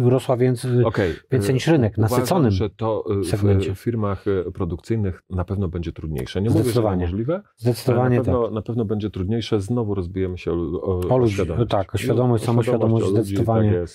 urosła 0.05 0.38
więcej, 0.38 0.84
okay. 0.84 1.13
więcej 1.32 1.53
niż 1.53 1.67
rynek, 1.67 1.93
Uważam, 1.97 2.19
nasyconym 2.19 2.51
że 2.51 2.69
to 2.69 3.05
segmencie. 3.23 3.75
w 3.75 3.80
firmach 3.80 4.28
y, 4.28 4.51
produkcyjnych 4.51 5.23
na 5.30 5.45
pewno 5.45 5.67
będzie 5.67 5.91
trudniejsze. 5.91 6.41
Nie 6.41 6.49
Zdecydowanie. 6.49 6.95
mówię, 6.95 7.07
że 7.07 7.11
niemożliwe, 7.11 7.41
Zdecydowanie 7.57 8.17
na 8.17 8.23
pewno, 8.23 8.43
tak. 8.43 8.53
na 8.53 8.61
pewno 8.61 8.86
będzie 8.86 9.09
trudniejsze. 9.09 9.61
Znowu 9.61 9.95
rozbijemy 9.95 10.38
się 10.38 10.51
o, 10.51 10.82
o, 10.82 10.99
o 11.09 11.17
ludzi. 11.17 11.34
Świadomość. 11.34 11.71
Tak, 11.71 11.95
o 11.95 11.97
świadomość, 11.97 12.43
no, 12.43 12.45
samoświadomość, 12.45 13.05
zdecydowanie. 13.05 13.71
Tak 13.71 13.89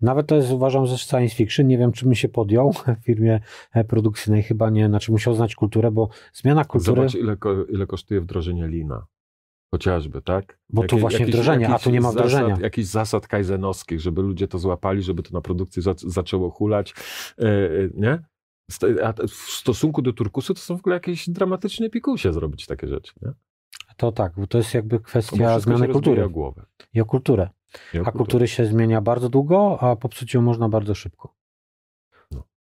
Nawet 0.00 0.26
to 0.26 0.36
jest, 0.36 0.52
uważam, 0.52 0.86
że 0.86 0.98
science 0.98 1.34
fiction. 1.34 1.66
Nie 1.66 1.78
wiem, 1.78 1.92
czy 1.92 2.04
bym 2.04 2.14
się 2.14 2.28
podjął 2.28 2.72
w 3.00 3.04
firmie 3.04 3.40
e, 3.74 3.84
produkcyjnej. 3.84 4.42
Chyba 4.42 4.70
nie. 4.70 4.88
Znaczy 4.88 5.12
musiał 5.12 5.34
znać 5.34 5.54
kulturę, 5.54 5.90
bo 5.90 6.08
zmiana 6.32 6.64
kultury... 6.64 7.08
Zobacz, 7.08 7.14
ile, 7.14 7.36
ile 7.68 7.86
kosztuje 7.86 8.20
wdrożenie 8.20 8.68
lina. 8.68 9.06
Chociażby, 9.74 10.22
tak? 10.22 10.58
Bo 10.70 10.84
tu 10.84 10.98
właśnie 10.98 11.18
jakiś, 11.18 11.34
wdrożenie, 11.34 11.68
a 11.68 11.78
tu 11.78 11.90
nie 11.90 12.00
ma 12.00 12.12
wdrożenia. 12.12 12.48
Zasad, 12.48 12.62
jakichś 12.62 12.88
zasad 12.88 13.26
kajzenowskich, 13.26 14.00
żeby 14.00 14.22
ludzie 14.22 14.48
to 14.48 14.58
złapali, 14.58 15.02
żeby 15.02 15.22
to 15.22 15.30
na 15.32 15.40
produkcji 15.40 15.82
za, 15.82 15.94
zaczęło 15.96 16.50
hulać, 16.50 16.94
yy, 17.38 17.92
nie? 17.94 18.18
A 19.02 19.12
w 19.26 19.32
stosunku 19.32 20.02
do 20.02 20.12
turkusu 20.12 20.54
to 20.54 20.60
są 20.60 20.76
w 20.76 20.80
ogóle 20.80 20.96
jakieś 20.96 21.30
dramatyczne 21.30 21.90
pikusie 21.90 22.32
zrobić 22.32 22.66
takie 22.66 22.88
rzeczy, 22.88 23.12
nie? 23.22 23.32
To 23.96 24.12
tak, 24.12 24.32
bo 24.36 24.46
to 24.46 24.58
jest 24.58 24.74
jakby 24.74 25.00
kwestia 25.00 25.60
zmiany 25.60 25.88
kultury. 25.88 26.28
Głowę. 26.28 26.66
I 26.94 27.00
o 27.00 27.04
kulturę. 27.04 27.50
I 27.94 27.98
o 27.98 28.02
a 28.06 28.12
kultury 28.12 28.48
się 28.48 28.66
zmienia 28.66 29.00
bardzo 29.00 29.28
długo, 29.28 29.78
a 29.80 29.96
popsuć 29.96 30.34
ją 30.34 30.42
można 30.42 30.68
bardzo 30.68 30.94
szybko. 30.94 31.34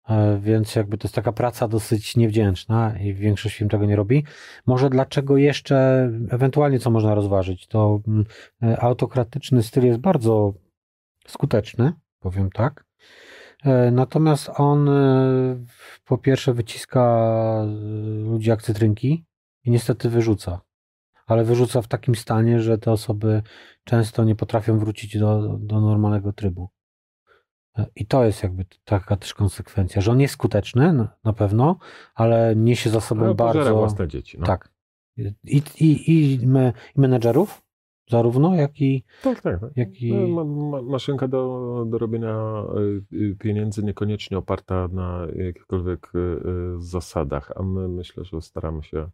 E, 0.08 0.38
więc 0.38 0.76
jakby 0.76 0.98
to 0.98 1.06
jest 1.06 1.14
taka 1.14 1.32
praca 1.32 1.68
dosyć 1.68 2.16
niewdzięczna 2.16 2.98
i 2.98 3.14
większość 3.14 3.56
firm 3.56 3.70
tego 3.70 3.86
nie 3.86 3.96
robi. 3.96 4.24
Może 4.66 4.90
dlaczego 4.90 5.36
jeszcze, 5.36 6.10
ewentualnie 6.30 6.78
co 6.78 6.90
można 6.90 7.14
rozważyć, 7.14 7.66
to 7.66 8.00
mm, 8.08 8.24
e, 8.62 8.80
autokratyczny 8.80 9.62
styl 9.62 9.86
jest 9.86 10.00
bardzo 10.00 10.54
skuteczny, 11.26 11.92
powiem 12.20 12.50
tak. 12.50 12.84
E, 13.64 13.90
natomiast 13.90 14.50
on 14.56 14.90
po 16.04 16.18
pierwsze 16.18 16.54
wyciska 16.54 17.64
ludzi 18.24 18.48
jak 18.48 18.62
cytrynki 18.62 19.24
i 19.64 19.70
niestety 19.70 20.10
wyrzuca. 20.10 20.60
Ale 21.26 21.44
wyrzuca 21.44 21.82
w 21.82 21.88
takim 21.88 22.14
stanie, 22.14 22.60
że 22.60 22.78
te 22.78 22.92
osoby 22.92 23.42
często 23.84 24.24
nie 24.24 24.34
potrafią 24.34 24.78
wrócić 24.78 25.18
do, 25.18 25.58
do 25.58 25.80
normalnego 25.80 26.32
trybu. 26.32 26.68
I 27.96 28.06
to 28.06 28.24
jest 28.24 28.42
jakby 28.42 28.64
taka 28.84 29.16
też 29.16 29.34
konsekwencja, 29.34 30.02
że 30.02 30.12
on 30.12 30.20
jest 30.20 30.34
skuteczny 30.34 30.92
no, 30.92 31.08
na 31.24 31.32
pewno, 31.32 31.78
ale 32.14 32.56
niesie 32.56 32.90
za 32.90 33.00
sobą 33.00 33.24
ale 33.24 33.34
bardzo. 33.34 33.74
własne 33.74 34.08
dzieci. 34.08 34.38
No. 34.40 34.46
Tak. 34.46 34.72
I, 35.16 35.62
i, 35.80 36.10
i, 36.10 36.46
me, 36.46 36.72
i 36.96 37.00
menedżerów, 37.00 37.62
zarówno, 38.10 38.54
jak 38.54 38.80
i. 38.80 39.04
Tak, 39.22 39.40
tak. 39.40 39.60
tak. 39.60 39.70
Jak 39.76 40.00
i... 40.00 40.12
No, 40.14 40.28
ma, 40.28 40.44
ma, 40.44 40.82
maszynka 40.82 41.28
do, 41.28 41.84
do 41.88 41.98
robienia 41.98 42.64
y, 43.12 43.16
y, 43.16 43.36
pieniędzy 43.38 43.82
niekoniecznie 43.82 44.38
oparta 44.38 44.88
na 44.92 45.26
jakichkolwiek 45.36 46.12
y, 46.14 46.40
zasadach, 46.78 47.52
a 47.56 47.62
my 47.62 47.88
myślę, 47.88 48.24
że 48.24 48.40
staramy 48.40 48.82
się 48.82 49.10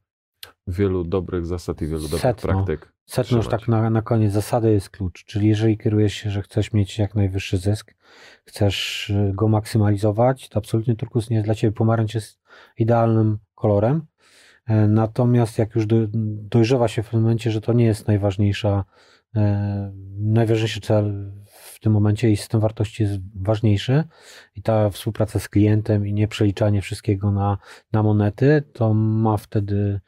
wielu 0.68 1.04
dobrych 1.04 1.46
zasad 1.46 1.82
i 1.82 1.86
wielu 1.86 2.02
dobrych 2.02 2.20
Setno. 2.20 2.52
praktyk. 2.52 2.92
Setno 3.06 3.36
już 3.36 3.48
tak 3.48 3.68
na, 3.68 3.90
na 3.90 4.02
koniec. 4.02 4.32
Zasady 4.32 4.72
jest 4.72 4.90
klucz, 4.90 5.24
czyli 5.24 5.48
jeżeli 5.48 5.78
kierujesz 5.78 6.14
się, 6.14 6.30
że 6.30 6.42
chcesz 6.42 6.72
mieć 6.72 6.98
jak 6.98 7.14
najwyższy 7.14 7.58
zysk, 7.58 7.94
chcesz 8.44 9.10
y, 9.10 9.32
go 9.34 9.48
maksymalizować, 9.48 10.48
to 10.48 10.58
absolutnie 10.58 10.96
turkus 10.96 11.30
nie 11.30 11.36
jest 11.36 11.46
dla 11.46 11.54
Ciebie. 11.54 11.72
Pomarańcz 11.72 12.14
jest 12.14 12.40
idealnym 12.78 13.38
kolorem, 13.54 14.06
e, 14.66 14.88
natomiast 14.88 15.58
jak 15.58 15.74
już 15.74 15.86
do, 15.86 15.96
dojrzewa 16.50 16.88
się 16.88 17.02
w 17.02 17.10
tym 17.10 17.20
momencie, 17.20 17.50
że 17.50 17.60
to 17.60 17.72
nie 17.72 17.84
jest 17.84 18.08
najważniejsza, 18.08 18.84
e, 19.36 19.92
najważniejszy 20.18 20.80
cel 20.80 21.32
w 21.78 21.80
tym 21.80 21.92
momencie 21.92 22.30
i 22.30 22.36
system 22.36 22.60
wartości 22.60 23.02
jest 23.02 23.14
ważniejszy 23.42 24.04
i 24.54 24.62
ta 24.62 24.90
współpraca 24.90 25.38
z 25.38 25.48
klientem 25.48 26.06
i 26.06 26.12
nie 26.12 26.28
przeliczanie 26.28 26.82
wszystkiego 26.82 27.30
na, 27.30 27.58
na 27.92 28.02
monety, 28.02 28.62
to 28.72 28.94
ma 28.94 29.36
wtedy 29.36 30.00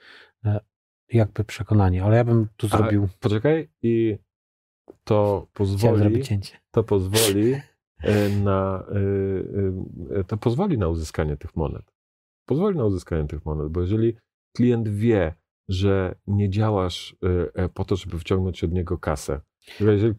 jakby 1.13 1.45
przekonanie, 1.45 2.05
ale 2.05 2.17
ja 2.17 2.25
bym 2.25 2.49
tu 2.57 2.69
zrobił... 2.69 3.09
poczekaj 3.21 3.69
i 3.83 4.19
to 5.05 5.47
pozwoli... 5.53 6.23
To 6.71 6.85
pozwoli 6.85 7.55
e, 8.03 8.29
na... 8.29 8.85
E, 10.19 10.25
to 10.25 10.37
pozwoli 10.37 10.79
na 10.79 10.89
uzyskanie 10.89 11.37
tych 11.37 11.57
monet. 11.57 11.93
Pozwoli 12.49 12.77
na 12.79 12.85
uzyskanie 12.85 13.29
tych 13.29 13.45
monet, 13.45 13.69
bo 13.69 13.81
jeżeli 13.81 14.17
klient 14.57 14.89
wie, 14.89 15.35
że 15.69 16.15
nie 16.27 16.51
działasz 16.51 17.17
po 17.75 17.85
to, 17.85 17.97
żeby 17.97 18.19
wciągnąć 18.19 18.65
od 18.65 18.73
niego 18.73 18.99
kasę, 18.99 19.41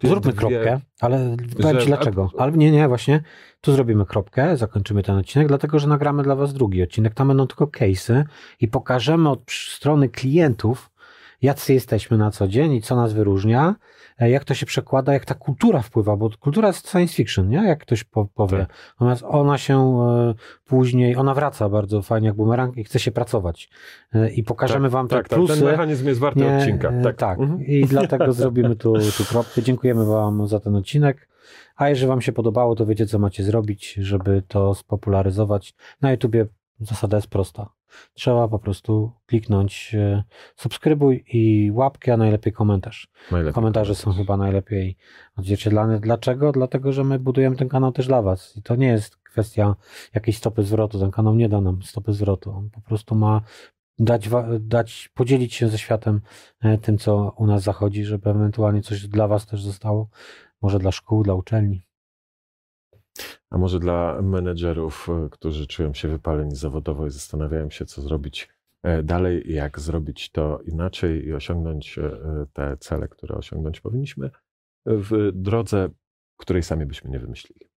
Zróbmy 0.03 0.33
kropkę, 0.33 0.79
ale 0.99 1.37
powiem 1.61 1.79
Ci 1.79 1.87
dlaczego. 1.87 2.29
Ale 2.37 2.51
nie, 2.51 2.71
nie, 2.71 2.87
właśnie 2.87 3.23
tu 3.61 3.71
zrobimy 3.71 4.05
kropkę, 4.05 4.57
zakończymy 4.57 5.03
ten 5.03 5.15
odcinek, 5.17 5.47
dlatego 5.47 5.79
że 5.79 5.87
nagramy 5.87 6.23
dla 6.23 6.35
Was 6.35 6.53
drugi 6.53 6.83
odcinek. 6.83 7.13
Tam 7.13 7.27
będą 7.27 7.47
tylko 7.47 7.65
case'y 7.65 8.23
i 8.59 8.67
pokażemy 8.67 9.29
od 9.29 9.51
strony 9.51 10.09
klientów, 10.09 10.90
jacy 11.41 11.73
jesteśmy 11.73 12.17
na 12.17 12.31
co 12.31 12.47
dzień 12.47 12.73
i 12.73 12.81
co 12.81 12.95
nas 12.95 13.13
wyróżnia, 13.13 13.75
e, 14.19 14.29
jak 14.29 14.45
to 14.45 14.53
się 14.53 14.65
przekłada, 14.65 15.13
jak 15.13 15.25
ta 15.25 15.35
kultura 15.35 15.81
wpływa, 15.81 16.17
bo 16.17 16.29
kultura 16.39 16.67
jest 16.67 16.89
science 16.89 17.13
fiction, 17.13 17.49
nie? 17.49 17.57
jak 17.67 17.79
ktoś 17.79 18.03
powie. 18.35 18.57
Tak. 18.57 18.69
Natomiast 18.93 19.23
ona 19.27 19.57
się 19.57 19.79
e, 19.79 20.33
później, 20.65 21.15
ona 21.15 21.33
wraca 21.33 21.69
bardzo 21.69 22.01
fajnie 22.01 22.27
jak 22.27 22.35
bumerang 22.35 22.77
i 22.77 22.83
chce 22.83 22.99
się 22.99 23.11
pracować. 23.11 23.69
E, 24.13 24.29
I 24.29 24.43
pokażemy 24.43 24.87
tak, 24.87 24.91
Wam 24.91 25.07
tak, 25.07 25.29
te 25.29 25.35
plusy. 25.35 25.53
Tak, 25.53 25.59
ten 25.59 25.71
mechanizm 25.71 26.07
jest 26.07 26.19
warty 26.19 26.39
nie, 26.39 26.57
odcinka. 26.57 26.91
Tak, 27.03 27.15
tak. 27.15 27.39
Mhm. 27.39 27.65
i 27.65 27.85
dlatego 27.85 28.33
zrobimy 28.33 28.75
tu, 28.75 28.93
tu 29.17 29.25
kropkę. 29.29 29.61
Dziękujemy 29.61 30.05
Wam 30.05 30.47
za 30.47 30.59
ten 30.59 30.75
odcinek. 30.75 31.27
A 31.75 31.89
jeżeli 31.89 32.07
Wam 32.07 32.21
się 32.21 32.31
podobało, 32.31 32.75
to 32.75 32.85
wiecie, 32.85 33.05
co 33.05 33.19
macie 33.19 33.43
zrobić, 33.43 33.93
żeby 33.93 34.43
to 34.47 34.75
spopularyzować. 34.75 35.73
Na 36.01 36.11
YouTubie 36.11 36.45
zasada 36.79 37.17
jest 37.17 37.27
prosta. 37.27 37.69
Trzeba 38.13 38.47
po 38.47 38.59
prostu 38.59 39.11
kliknąć 39.25 39.95
e, 39.95 40.23
subskrybuj 40.55 41.23
i 41.33 41.71
łapkę, 41.73 42.13
a 42.13 42.17
najlepiej 42.17 42.53
komentarz. 42.53 43.07
Najlepiej 43.31 43.53
Komentarze 43.53 43.93
komentarz. 43.93 44.15
są 44.15 44.23
chyba 44.23 44.37
najlepiej 44.37 44.97
odzwierciedlane. 45.37 45.99
Dlaczego? 45.99 46.51
Dlatego, 46.51 46.93
że 46.93 47.03
my 47.03 47.19
budujemy 47.19 47.55
ten 47.55 47.69
kanał 47.69 47.91
też 47.91 48.07
dla 48.07 48.21
Was. 48.21 48.57
I 48.57 48.61
to 48.61 48.75
nie 48.75 48.87
jest 48.87 49.17
kwestia 49.17 49.75
jakiejś 50.13 50.37
stopy 50.37 50.63
zwrotu. 50.63 50.99
Ten 50.99 51.11
kanał 51.11 51.35
nie 51.35 51.49
da 51.49 51.61
nam 51.61 51.83
stopy 51.83 52.13
zwrotu. 52.13 52.51
On 52.51 52.69
po 52.69 52.81
prostu 52.81 53.15
ma 53.15 53.41
dać, 53.99 54.29
dać 54.59 55.09
podzielić 55.13 55.53
się 55.53 55.69
ze 55.69 55.77
światem 55.77 56.21
e, 56.61 56.77
tym, 56.77 56.97
co 56.97 57.33
u 57.37 57.47
nas 57.47 57.63
zachodzi, 57.63 58.05
żeby 58.05 58.29
ewentualnie 58.29 58.81
coś 58.81 59.07
dla 59.07 59.27
Was 59.27 59.45
też 59.45 59.63
zostało. 59.63 60.09
Może 60.61 60.79
dla 60.79 60.91
szkół, 60.91 61.23
dla 61.23 61.33
uczelni. 61.33 61.85
A 63.49 63.57
może 63.57 63.79
dla 63.79 64.21
menedżerów, 64.21 65.07
e, 65.09 65.29
którzy 65.29 65.67
czują 65.67 65.93
się 65.93 66.07
wypaleni 66.07 66.55
zawodowo 66.55 67.07
i 67.07 67.09
zastanawiają 67.09 67.69
się, 67.69 67.85
co 67.85 68.01
zrobić 68.01 68.49
e, 68.83 69.03
dalej, 69.03 69.53
jak 69.53 69.79
zrobić 69.79 70.31
to 70.31 70.59
inaczej 70.65 71.25
i 71.25 71.33
osiągnąć 71.33 71.97
e, 71.97 72.11
te 72.53 72.77
cele, 72.77 73.07
które 73.07 73.35
osiągnąć 73.35 73.81
powinniśmy 73.81 74.29
w 74.85 75.31
drodze, 75.33 75.89
której 76.37 76.63
sami 76.63 76.85
byśmy 76.85 77.09
nie 77.09 77.19
wymyślili. 77.19 77.69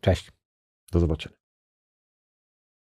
Cześć. 0.00 0.32
Do 0.92 1.00
zobaczenia. 1.00 1.39